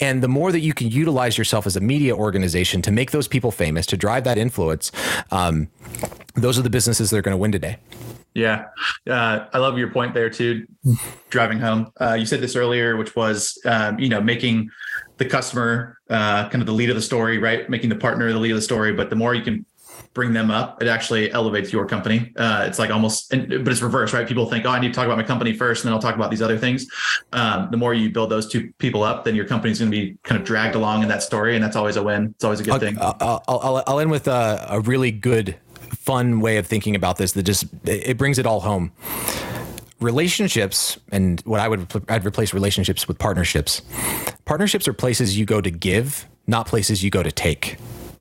And 0.00 0.22
the 0.22 0.28
more 0.28 0.50
that 0.50 0.60
you 0.60 0.72
can 0.72 0.88
utilize 0.88 1.36
yourself 1.36 1.66
as 1.66 1.76
a 1.76 1.80
media 1.80 2.16
organization 2.16 2.80
to 2.82 2.90
make 2.90 3.10
those 3.10 3.28
people 3.28 3.50
famous, 3.50 3.84
to 3.86 3.98
drive 3.98 4.24
that 4.24 4.38
influence, 4.38 4.92
um, 5.30 5.68
those 6.34 6.58
are 6.58 6.62
the 6.62 6.70
businesses 6.70 7.10
that 7.10 7.18
are 7.18 7.22
going 7.22 7.34
to 7.34 7.38
win 7.38 7.52
today. 7.52 7.76
Yeah. 8.40 8.66
Uh, 9.08 9.46
I 9.52 9.58
love 9.58 9.76
your 9.78 9.90
point 9.90 10.14
there 10.14 10.30
too, 10.30 10.66
driving 11.30 11.58
home. 11.58 11.92
Uh, 12.00 12.14
you 12.14 12.24
said 12.24 12.40
this 12.40 12.56
earlier, 12.56 12.96
which 12.96 13.14
was, 13.14 13.58
um, 13.66 13.98
you 13.98 14.08
know, 14.08 14.20
making 14.20 14.70
the 15.18 15.26
customer 15.26 15.98
uh, 16.08 16.48
kind 16.48 16.62
of 16.62 16.66
the 16.66 16.72
lead 16.72 16.88
of 16.88 16.96
the 16.96 17.02
story, 17.02 17.38
right? 17.38 17.68
Making 17.68 17.90
the 17.90 17.96
partner 17.96 18.32
the 18.32 18.38
lead 18.38 18.52
of 18.52 18.56
the 18.56 18.62
story. 18.62 18.92
But 18.92 19.10
the 19.10 19.16
more 19.16 19.34
you 19.34 19.42
can 19.42 19.66
bring 20.14 20.32
them 20.32 20.50
up, 20.50 20.82
it 20.82 20.88
actually 20.88 21.30
elevates 21.32 21.72
your 21.72 21.86
company. 21.86 22.32
Uh, 22.36 22.64
it's 22.66 22.78
like 22.78 22.90
almost, 22.90 23.32
and, 23.32 23.48
but 23.64 23.70
it's 23.70 23.82
reverse, 23.82 24.12
right? 24.12 24.26
People 24.26 24.46
think, 24.46 24.64
oh, 24.64 24.70
I 24.70 24.80
need 24.80 24.88
to 24.88 24.94
talk 24.94 25.04
about 25.04 25.18
my 25.18 25.22
company 25.22 25.52
first, 25.52 25.84
and 25.84 25.88
then 25.88 25.94
I'll 25.94 26.02
talk 26.02 26.14
about 26.14 26.30
these 26.30 26.42
other 26.42 26.58
things. 26.58 26.86
Um, 27.32 27.68
the 27.70 27.76
more 27.76 27.94
you 27.94 28.10
build 28.10 28.30
those 28.30 28.48
two 28.48 28.72
people 28.78 29.02
up, 29.02 29.24
then 29.24 29.34
your 29.34 29.44
company's 29.44 29.78
going 29.78 29.90
to 29.90 29.96
be 29.96 30.16
kind 30.22 30.40
of 30.40 30.46
dragged 30.46 30.74
along 30.74 31.02
in 31.02 31.08
that 31.08 31.22
story. 31.22 31.54
And 31.54 31.62
that's 31.62 31.76
always 31.76 31.96
a 31.96 32.02
win. 32.02 32.32
It's 32.34 32.44
always 32.44 32.60
a 32.60 32.64
good 32.64 32.80
thing. 32.80 32.98
I'll, 32.98 33.16
I'll, 33.20 33.42
I'll, 33.48 33.84
I'll 33.86 34.00
end 34.00 34.10
with 34.10 34.26
a, 34.26 34.66
a 34.70 34.80
really 34.80 35.12
good, 35.12 35.56
fun 36.10 36.40
way 36.40 36.56
of 36.56 36.66
thinking 36.66 36.96
about 36.96 37.18
this 37.18 37.32
that 37.32 37.44
just 37.44 37.66
it 37.84 38.18
brings 38.18 38.36
it 38.36 38.44
all 38.44 38.58
home. 38.58 38.90
Relationships 40.00 40.98
and 41.12 41.40
what 41.42 41.60
I 41.60 41.68
would 41.68 41.86
I'd 42.08 42.26
replace 42.26 42.52
relationships 42.52 43.06
with 43.06 43.16
partnerships. 43.18 43.82
Partnerships 44.44 44.88
are 44.88 44.92
places 44.92 45.38
you 45.38 45.44
go 45.44 45.60
to 45.60 45.70
give, 45.70 46.26
not 46.48 46.66
places 46.66 47.04
you 47.04 47.10
go 47.10 47.22
to 47.22 47.30
take. 47.30 47.76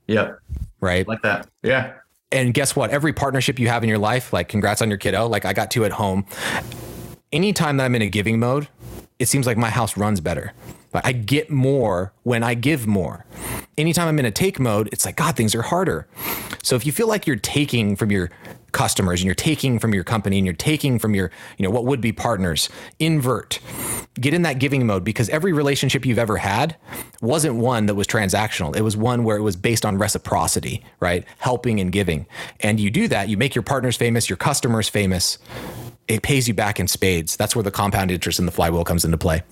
Yep. 0.05 0.39
Right. 0.81 1.07
Like 1.07 1.23
that. 1.23 1.47
Yeah. 1.63 1.93
and 2.31 2.53
guess 2.53 2.75
what? 2.75 2.91
Every 2.91 3.11
partnership 3.11 3.57
you 3.57 3.69
have 3.69 3.81
in 3.81 3.89
your 3.89 3.97
life, 3.97 4.31
like 4.33 4.49
congrats 4.49 4.83
on 4.83 4.89
your 4.89 4.99
kiddo. 4.99 5.27
Like 5.27 5.45
I 5.45 5.53
got 5.53 5.71
two 5.71 5.83
at 5.83 5.91
home. 5.93 6.25
Anytime 7.31 7.77
that 7.77 7.85
I'm 7.85 7.95
in 7.95 8.03
a 8.03 8.09
giving 8.09 8.37
mode, 8.39 8.67
it 9.17 9.27
seems 9.27 9.47
like 9.47 9.57
my 9.57 9.69
house 9.71 9.97
runs 9.97 10.19
better. 10.19 10.53
But 10.91 11.05
I 11.07 11.11
get 11.13 11.49
more 11.49 12.13
when 12.23 12.43
I 12.43 12.53
give 12.53 12.85
more. 12.85 13.25
Anytime 13.77 14.07
I'm 14.07 14.19
in 14.19 14.25
a 14.25 14.31
take 14.31 14.59
mode, 14.59 14.89
it's 14.91 15.05
like, 15.05 15.15
God, 15.15 15.35
things 15.35 15.55
are 15.55 15.61
harder. 15.61 16.07
So 16.63 16.75
if 16.75 16.85
you 16.85 16.91
feel 16.91 17.07
like 17.07 17.25
you're 17.25 17.37
taking 17.37 17.95
from 17.95 18.11
your 18.11 18.29
customers 18.71 19.21
and 19.21 19.25
you're 19.25 19.35
taking 19.35 19.79
from 19.79 19.93
your 19.93 20.03
company 20.03 20.37
and 20.37 20.45
you're 20.45 20.53
taking 20.53 20.99
from 20.99 21.15
your, 21.15 21.31
you 21.57 21.63
know, 21.63 21.69
what 21.69 21.85
would 21.85 22.01
be 22.01 22.11
partners, 22.11 22.69
invert, 22.99 23.59
get 24.19 24.33
in 24.33 24.41
that 24.43 24.59
giving 24.59 24.85
mode 24.85 25.03
because 25.03 25.29
every 25.29 25.53
relationship 25.53 26.05
you've 26.05 26.19
ever 26.19 26.37
had 26.37 26.75
wasn't 27.21 27.55
one 27.55 27.85
that 27.85 27.95
was 27.95 28.07
transactional. 28.07 28.75
It 28.75 28.81
was 28.81 28.95
one 28.97 29.23
where 29.23 29.37
it 29.37 29.41
was 29.41 29.55
based 29.55 29.85
on 29.85 29.97
reciprocity, 29.97 30.83
right? 30.99 31.25
Helping 31.39 31.79
and 31.79 31.91
giving. 31.91 32.25
And 32.59 32.79
you 32.79 32.89
do 32.91 33.07
that, 33.07 33.29
you 33.29 33.37
make 33.37 33.55
your 33.55 33.63
partners 33.63 33.97
famous, 33.97 34.29
your 34.29 34.37
customers 34.37 34.89
famous. 34.89 35.37
It 36.07 36.23
pays 36.23 36.47
you 36.47 36.53
back 36.53 36.79
in 36.79 36.87
spades. 36.87 37.37
That's 37.37 37.55
where 37.55 37.63
the 37.63 37.71
compound 37.71 38.09
interest 38.09 38.39
in 38.39 38.45
the 38.45 38.51
flywheel 38.51 38.83
comes 38.83 39.05
into 39.05 39.17
play. 39.17 39.43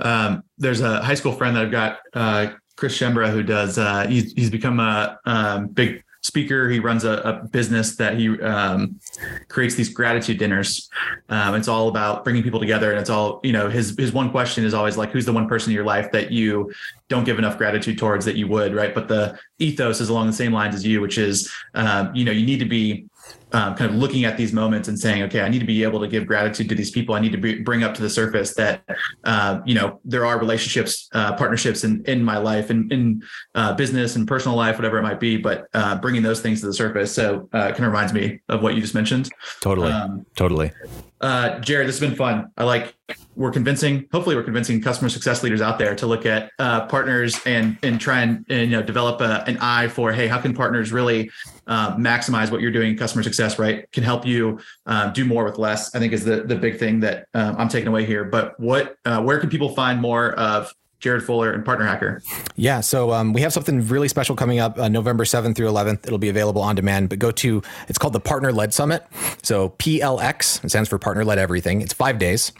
um, 0.00 0.42
there's 0.58 0.80
a 0.80 1.02
high 1.02 1.14
school 1.14 1.32
friend 1.32 1.56
that 1.56 1.64
I've 1.64 1.70
got, 1.70 1.98
uh, 2.14 2.48
Chris 2.78 2.96
Schembra, 2.96 3.28
who 3.28 3.42
does. 3.42 3.76
Uh, 3.76 4.06
he's 4.06 4.32
he's 4.34 4.50
become 4.50 4.78
a 4.78 5.18
um, 5.24 5.66
big 5.66 6.04
speaker. 6.22 6.70
He 6.70 6.78
runs 6.78 7.02
a, 7.02 7.14
a 7.22 7.48
business 7.48 7.96
that 7.96 8.16
he 8.16 8.40
um, 8.40 9.00
creates 9.48 9.74
these 9.74 9.88
gratitude 9.88 10.38
dinners. 10.38 10.88
Um, 11.28 11.56
it's 11.56 11.66
all 11.66 11.88
about 11.88 12.22
bringing 12.22 12.44
people 12.44 12.60
together, 12.60 12.92
and 12.92 13.00
it's 13.00 13.10
all 13.10 13.40
you 13.42 13.52
know. 13.52 13.68
His 13.68 13.96
his 13.98 14.12
one 14.12 14.30
question 14.30 14.64
is 14.64 14.74
always 14.74 14.96
like, 14.96 15.10
"Who's 15.10 15.26
the 15.26 15.32
one 15.32 15.48
person 15.48 15.72
in 15.72 15.74
your 15.74 15.84
life 15.84 16.12
that 16.12 16.30
you 16.30 16.72
don't 17.08 17.24
give 17.24 17.40
enough 17.40 17.58
gratitude 17.58 17.98
towards 17.98 18.24
that 18.26 18.36
you 18.36 18.46
would?" 18.46 18.72
Right, 18.72 18.94
but 18.94 19.08
the 19.08 19.36
ethos 19.58 20.00
is 20.00 20.08
along 20.08 20.28
the 20.28 20.32
same 20.32 20.52
lines 20.52 20.76
as 20.76 20.86
you, 20.86 21.00
which 21.00 21.18
is, 21.18 21.52
um, 21.74 22.14
you 22.14 22.24
know, 22.24 22.32
you 22.32 22.46
need 22.46 22.60
to 22.60 22.64
be 22.64 23.07
um, 23.52 23.74
kind 23.74 23.90
of 23.90 23.96
looking 23.96 24.24
at 24.24 24.36
these 24.36 24.52
moments 24.52 24.88
and 24.88 24.98
saying, 24.98 25.22
okay, 25.24 25.40
I 25.40 25.48
need 25.48 25.60
to 25.60 25.66
be 25.66 25.82
able 25.82 26.00
to 26.00 26.08
give 26.08 26.26
gratitude 26.26 26.68
to 26.68 26.74
these 26.74 26.90
people. 26.90 27.14
I 27.14 27.20
need 27.20 27.32
to 27.32 27.38
be, 27.38 27.60
bring 27.62 27.82
up 27.82 27.94
to 27.94 28.02
the 28.02 28.10
surface 28.10 28.54
that, 28.54 28.84
uh, 29.24 29.60
you 29.64 29.74
know, 29.74 30.00
there 30.04 30.26
are 30.26 30.38
relationships, 30.38 31.08
uh, 31.12 31.34
partnerships 31.34 31.84
in, 31.84 32.04
in 32.06 32.22
my 32.22 32.36
life 32.38 32.70
and 32.70 32.92
in 32.92 33.22
uh, 33.54 33.74
business 33.74 34.16
and 34.16 34.28
personal 34.28 34.56
life, 34.56 34.76
whatever 34.76 34.98
it 34.98 35.02
might 35.02 35.20
be, 35.20 35.36
but 35.36 35.66
uh, 35.74 35.96
bringing 35.98 36.22
those 36.22 36.40
things 36.40 36.60
to 36.60 36.66
the 36.66 36.74
surface. 36.74 37.12
So 37.12 37.48
uh, 37.54 37.68
it 37.68 37.72
kind 37.72 37.84
of 37.84 37.92
reminds 37.92 38.12
me 38.12 38.40
of 38.48 38.62
what 38.62 38.74
you 38.74 38.80
just 38.80 38.94
mentioned. 38.94 39.30
Totally. 39.60 39.92
Um, 39.92 40.26
totally. 40.36 40.72
Uh, 41.20 41.58
Jared, 41.60 41.88
this 41.88 41.98
has 41.98 42.08
been 42.08 42.16
fun. 42.16 42.50
I 42.56 42.64
like 42.64 42.94
we're 43.34 43.50
convincing. 43.50 44.06
Hopefully, 44.12 44.36
we're 44.36 44.44
convincing 44.44 44.80
customer 44.80 45.08
success 45.08 45.42
leaders 45.42 45.60
out 45.60 45.78
there 45.78 45.94
to 45.96 46.06
look 46.06 46.26
at 46.26 46.50
uh, 46.58 46.86
partners 46.86 47.40
and 47.44 47.76
and 47.82 48.00
try 48.00 48.20
and, 48.20 48.44
and 48.48 48.70
you 48.70 48.76
know 48.76 48.82
develop 48.82 49.20
a, 49.20 49.42
an 49.48 49.58
eye 49.60 49.88
for 49.88 50.12
hey, 50.12 50.28
how 50.28 50.40
can 50.40 50.54
partners 50.54 50.92
really 50.92 51.30
uh, 51.66 51.96
maximize 51.96 52.50
what 52.50 52.60
you're 52.60 52.70
doing 52.70 52.90
in 52.90 52.96
customer 52.96 53.22
success? 53.22 53.58
Right, 53.58 53.90
can 53.90 54.04
help 54.04 54.26
you 54.26 54.60
uh, 54.86 55.10
do 55.10 55.24
more 55.24 55.44
with 55.44 55.58
less. 55.58 55.94
I 55.94 55.98
think 55.98 56.12
is 56.12 56.24
the 56.24 56.42
the 56.42 56.56
big 56.56 56.78
thing 56.78 57.00
that 57.00 57.26
um, 57.34 57.56
I'm 57.58 57.68
taking 57.68 57.88
away 57.88 58.04
here. 58.04 58.24
But 58.24 58.58
what 58.60 58.96
uh, 59.04 59.20
where 59.22 59.40
can 59.40 59.50
people 59.50 59.74
find 59.74 60.00
more 60.00 60.32
of 60.34 60.72
Jared 61.00 61.22
Fuller 61.22 61.52
and 61.52 61.64
Partner 61.64 61.86
Hacker? 61.86 62.22
Yeah, 62.56 62.80
so 62.80 63.12
um, 63.12 63.32
we 63.32 63.40
have 63.42 63.52
something 63.52 63.86
really 63.86 64.08
special 64.08 64.34
coming 64.34 64.58
up 64.58 64.78
uh, 64.78 64.88
November 64.88 65.24
7th 65.24 65.54
through 65.54 65.68
11th. 65.68 66.06
It'll 66.06 66.18
be 66.18 66.28
available 66.28 66.60
on 66.60 66.74
demand, 66.74 67.08
but 67.08 67.20
go 67.20 67.30
to, 67.30 67.62
it's 67.88 67.98
called 67.98 68.14
the 68.14 68.20
Partner 68.20 68.52
Led 68.52 68.74
Summit. 68.74 69.06
So 69.42 69.70
PLX, 69.78 70.64
it 70.64 70.70
stands 70.70 70.88
for 70.88 70.98
Partner 70.98 71.24
Led 71.24 71.38
Everything. 71.38 71.82
It's 71.82 71.92
five 71.92 72.18
days. 72.18 72.52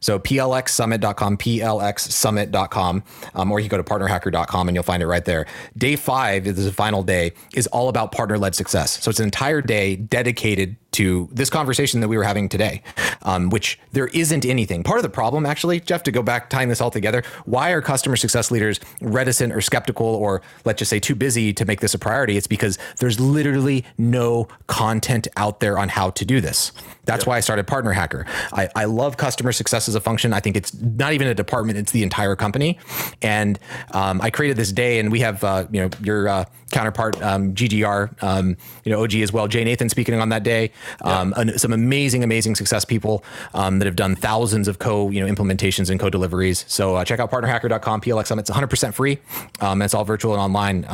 So 0.00 0.18
PLXsummit.com, 0.18 1.38
PLXsummit.com, 1.38 3.02
um, 3.34 3.52
or 3.52 3.60
you 3.60 3.68
go 3.68 3.78
to 3.78 3.84
partnerhacker.com 3.84 4.68
and 4.68 4.74
you'll 4.74 4.82
find 4.82 5.02
it 5.02 5.06
right 5.06 5.24
there. 5.24 5.46
Day 5.76 5.96
five, 5.96 6.44
this 6.44 6.58
is 6.58 6.66
the 6.66 6.72
final 6.72 7.02
day, 7.02 7.32
is 7.54 7.66
all 7.68 7.88
about 7.88 8.12
partner 8.12 8.36
led 8.36 8.54
success. 8.54 9.02
So 9.02 9.08
it's 9.08 9.20
an 9.20 9.24
entire 9.24 9.62
day 9.62 9.96
dedicated 9.96 10.76
to 10.92 11.28
this 11.32 11.50
conversation 11.50 12.00
that 12.00 12.08
we 12.08 12.16
were 12.16 12.24
having 12.24 12.48
today. 12.48 12.82
um, 13.22 13.50
which 13.50 13.78
there 13.92 14.08
isn't 14.08 14.44
anything. 14.44 14.82
Part 14.82 14.98
of 14.98 15.02
the 15.02 15.08
problem, 15.10 15.46
actually, 15.46 15.80
Jeff, 15.80 16.02
to 16.04 16.12
go 16.12 16.22
back 16.22 16.50
tying 16.50 16.68
this 16.68 16.80
all 16.80 16.90
together, 16.90 17.22
why 17.44 17.70
are 17.70 17.82
customer 17.82 18.16
success 18.16 18.50
leaders 18.50 18.80
reticent 19.00 19.52
or 19.52 19.60
skeptical 19.60 20.06
or 20.06 20.42
let's 20.64 20.78
just 20.78 20.90
say 20.90 21.00
too 21.00 21.14
busy 21.14 21.52
to 21.52 21.64
make 21.64 21.80
this 21.80 21.94
a 21.94 21.98
priority? 21.98 22.36
It's 22.36 22.46
because 22.46 22.78
there's 22.98 23.20
literally 23.20 23.84
no 23.96 24.48
content 24.66 25.28
out 25.36 25.60
there 25.60 25.78
on 25.78 25.88
how 25.88 26.10
to 26.10 26.24
do 26.24 26.40
this. 26.40 26.72
That's 27.04 27.24
why 27.24 27.38
I 27.38 27.40
started 27.40 27.66
Partner 27.66 27.92
Hacker. 27.92 28.26
I, 28.52 28.68
I 28.76 28.84
love 28.84 29.16
customer 29.16 29.52
success 29.52 29.88
as 29.88 29.94
a 29.94 30.00
function. 30.00 30.34
I 30.34 30.40
think 30.40 30.56
it's 30.56 30.74
not 30.74 31.14
even 31.14 31.26
a 31.26 31.34
department; 31.34 31.78
it's 31.78 31.90
the 31.90 32.02
entire 32.02 32.36
company. 32.36 32.78
And 33.22 33.58
um, 33.92 34.20
I 34.20 34.28
created 34.28 34.58
this 34.58 34.72
day, 34.72 34.98
and 34.98 35.10
we 35.10 35.20
have 35.20 35.42
uh, 35.42 35.66
you 35.70 35.80
know 35.80 35.90
your 36.02 36.28
uh, 36.28 36.44
counterpart 36.70 37.20
um, 37.22 37.54
GGR, 37.54 38.22
um, 38.22 38.58
you 38.84 38.92
know 38.92 39.02
OG 39.02 39.14
as 39.14 39.32
well. 39.32 39.48
Jay 39.48 39.64
Nathan 39.64 39.88
speaking 39.88 40.20
on 40.20 40.28
that 40.28 40.42
day. 40.42 40.70
Um, 41.02 41.34
some 41.56 41.72
amazing, 41.72 42.24
amazing 42.24 42.54
success 42.54 42.84
people 42.84 43.24
um, 43.54 43.78
that 43.78 43.86
have 43.86 43.96
done 43.96 44.16
thousands 44.16 44.68
of 44.68 44.78
co 44.78 45.10
you 45.10 45.24
know 45.24 45.32
implementations 45.32 45.90
and 45.90 45.98
co 45.98 46.10
deliveries. 46.10 46.64
So 46.68 46.96
uh, 46.96 47.04
check 47.04 47.20
out 47.20 47.30
partnerhacker.com. 47.30 48.00
PLX 48.00 48.26
Summit. 48.26 48.42
It's 48.42 48.50
100 48.50 48.68
percent 48.68 48.94
free. 48.94 49.18
Um, 49.60 49.82
it's 49.82 49.94
all 49.94 50.04
virtual 50.04 50.32
and 50.34 50.40
online. 50.40 50.84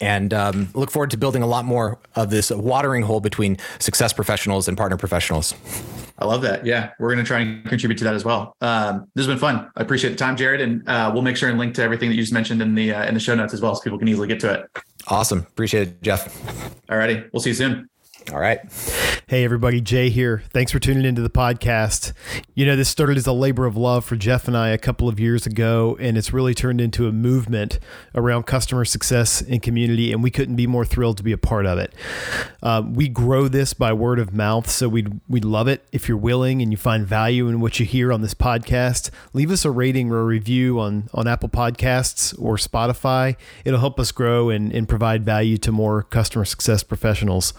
and 0.00 0.32
look 0.74 0.90
forward 0.90 1.10
to 1.10 1.16
building 1.16 1.42
a 1.42 1.46
lot 1.46 1.64
more 1.64 1.98
of 2.14 2.30
this 2.30 2.50
watering 2.50 3.02
hole 3.02 3.20
between 3.20 3.56
success 3.78 4.12
professionals 4.12 4.68
and 4.68 4.76
partner 4.76 4.96
professionals. 4.96 5.54
I 6.18 6.26
love 6.26 6.42
that. 6.42 6.64
Yeah, 6.64 6.90
we're 6.98 7.12
going 7.12 7.24
to 7.24 7.26
try 7.26 7.40
and 7.40 7.64
contribute 7.66 7.98
to 7.98 8.04
that 8.04 8.14
as 8.14 8.24
well. 8.24 8.56
Um, 8.60 9.08
this 9.14 9.26
has 9.26 9.32
been 9.32 9.38
fun. 9.38 9.70
I 9.76 9.82
appreciate 9.82 10.10
the 10.10 10.16
time, 10.16 10.36
Jared, 10.36 10.60
and 10.60 10.88
uh, 10.88 11.10
we'll 11.12 11.22
make 11.22 11.36
sure 11.36 11.48
and 11.48 11.58
link 11.58 11.74
to 11.74 11.82
everything 11.82 12.08
that 12.08 12.14
you 12.14 12.22
just 12.22 12.32
mentioned 12.32 12.62
in 12.62 12.74
the 12.74 12.94
uh, 12.94 13.04
in 13.04 13.14
the 13.14 13.20
show 13.20 13.34
notes 13.34 13.52
as 13.52 13.60
well, 13.60 13.74
so 13.74 13.82
people 13.82 13.98
can 13.98 14.06
easily 14.08 14.28
get 14.28 14.40
to 14.40 14.52
it. 14.52 14.70
Awesome. 15.08 15.40
Appreciate 15.40 15.88
it, 15.88 16.02
Jeff. 16.02 16.32
All 16.88 16.96
righty. 16.96 17.22
We'll 17.32 17.40
see 17.40 17.50
you 17.50 17.54
soon. 17.54 17.88
All 18.32 18.38
right. 18.38 18.58
Hey, 19.26 19.44
everybody. 19.44 19.82
Jay 19.82 20.08
here. 20.08 20.42
Thanks 20.50 20.72
for 20.72 20.78
tuning 20.78 21.04
into 21.04 21.20
the 21.20 21.28
podcast. 21.28 22.14
You 22.54 22.64
know, 22.64 22.74
this 22.74 22.88
started 22.88 23.18
as 23.18 23.26
a 23.26 23.32
labor 23.32 23.66
of 23.66 23.76
love 23.76 24.04
for 24.04 24.16
Jeff 24.16 24.48
and 24.48 24.56
I 24.56 24.70
a 24.70 24.78
couple 24.78 25.08
of 25.10 25.20
years 25.20 25.46
ago, 25.46 25.96
and 26.00 26.16
it's 26.16 26.32
really 26.32 26.54
turned 26.54 26.80
into 26.80 27.06
a 27.06 27.12
movement 27.12 27.78
around 28.14 28.44
customer 28.44 28.86
success 28.86 29.42
and 29.42 29.62
community, 29.62 30.10
and 30.10 30.22
we 30.22 30.30
couldn't 30.30 30.56
be 30.56 30.66
more 30.66 30.86
thrilled 30.86 31.18
to 31.18 31.22
be 31.22 31.32
a 31.32 31.38
part 31.38 31.66
of 31.66 31.78
it. 31.78 31.92
Uh, 32.62 32.82
we 32.86 33.08
grow 33.08 33.46
this 33.46 33.74
by 33.74 33.92
word 33.92 34.18
of 34.18 34.32
mouth, 34.32 34.70
so 34.70 34.88
we'd, 34.88 35.20
we'd 35.28 35.44
love 35.44 35.68
it 35.68 35.84
if 35.92 36.08
you're 36.08 36.16
willing 36.16 36.62
and 36.62 36.70
you 36.70 36.78
find 36.78 37.06
value 37.06 37.48
in 37.48 37.60
what 37.60 37.78
you 37.78 37.84
hear 37.84 38.10
on 38.10 38.22
this 38.22 38.34
podcast. 38.34 39.10
Leave 39.34 39.50
us 39.50 39.66
a 39.66 39.70
rating 39.70 40.10
or 40.10 40.20
a 40.20 40.24
review 40.24 40.80
on, 40.80 41.10
on 41.12 41.28
Apple 41.28 41.50
Podcasts 41.50 42.34
or 42.40 42.56
Spotify. 42.56 43.36
It'll 43.66 43.80
help 43.80 44.00
us 44.00 44.12
grow 44.12 44.48
and, 44.48 44.72
and 44.72 44.88
provide 44.88 45.24
value 45.24 45.58
to 45.58 45.70
more 45.72 46.02
customer 46.04 46.46
success 46.46 46.82
professionals. 46.82 47.52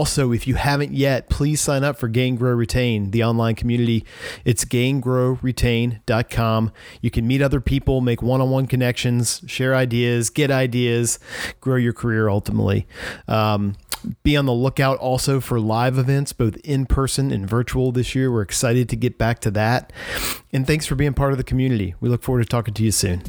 Also, 0.00 0.32
if 0.32 0.46
you 0.46 0.54
haven't 0.54 0.94
yet, 0.94 1.28
please 1.28 1.60
sign 1.60 1.84
up 1.84 1.98
for 1.98 2.08
Gain 2.08 2.36
Grow 2.36 2.52
Retain, 2.52 3.10
the 3.10 3.22
online 3.22 3.54
community. 3.54 4.06
It's 4.46 4.64
gaingrowretain.com. 4.64 6.72
You 7.02 7.10
can 7.10 7.26
meet 7.26 7.42
other 7.42 7.60
people, 7.60 8.00
make 8.00 8.22
one 8.22 8.40
on 8.40 8.48
one 8.48 8.66
connections, 8.66 9.42
share 9.46 9.74
ideas, 9.74 10.30
get 10.30 10.50
ideas, 10.50 11.18
grow 11.60 11.76
your 11.76 11.92
career 11.92 12.30
ultimately. 12.30 12.86
Um, 13.28 13.76
be 14.22 14.38
on 14.38 14.46
the 14.46 14.54
lookout 14.54 14.96
also 15.00 15.38
for 15.38 15.60
live 15.60 15.98
events, 15.98 16.32
both 16.32 16.56
in 16.64 16.86
person 16.86 17.30
and 17.30 17.46
virtual 17.46 17.92
this 17.92 18.14
year. 18.14 18.32
We're 18.32 18.40
excited 18.40 18.88
to 18.88 18.96
get 18.96 19.18
back 19.18 19.40
to 19.40 19.50
that. 19.50 19.92
And 20.50 20.66
thanks 20.66 20.86
for 20.86 20.94
being 20.94 21.12
part 21.12 21.32
of 21.32 21.36
the 21.36 21.44
community. 21.44 21.94
We 22.00 22.08
look 22.08 22.22
forward 22.22 22.40
to 22.40 22.48
talking 22.48 22.72
to 22.72 22.82
you 22.82 22.90
soon. 22.90 23.20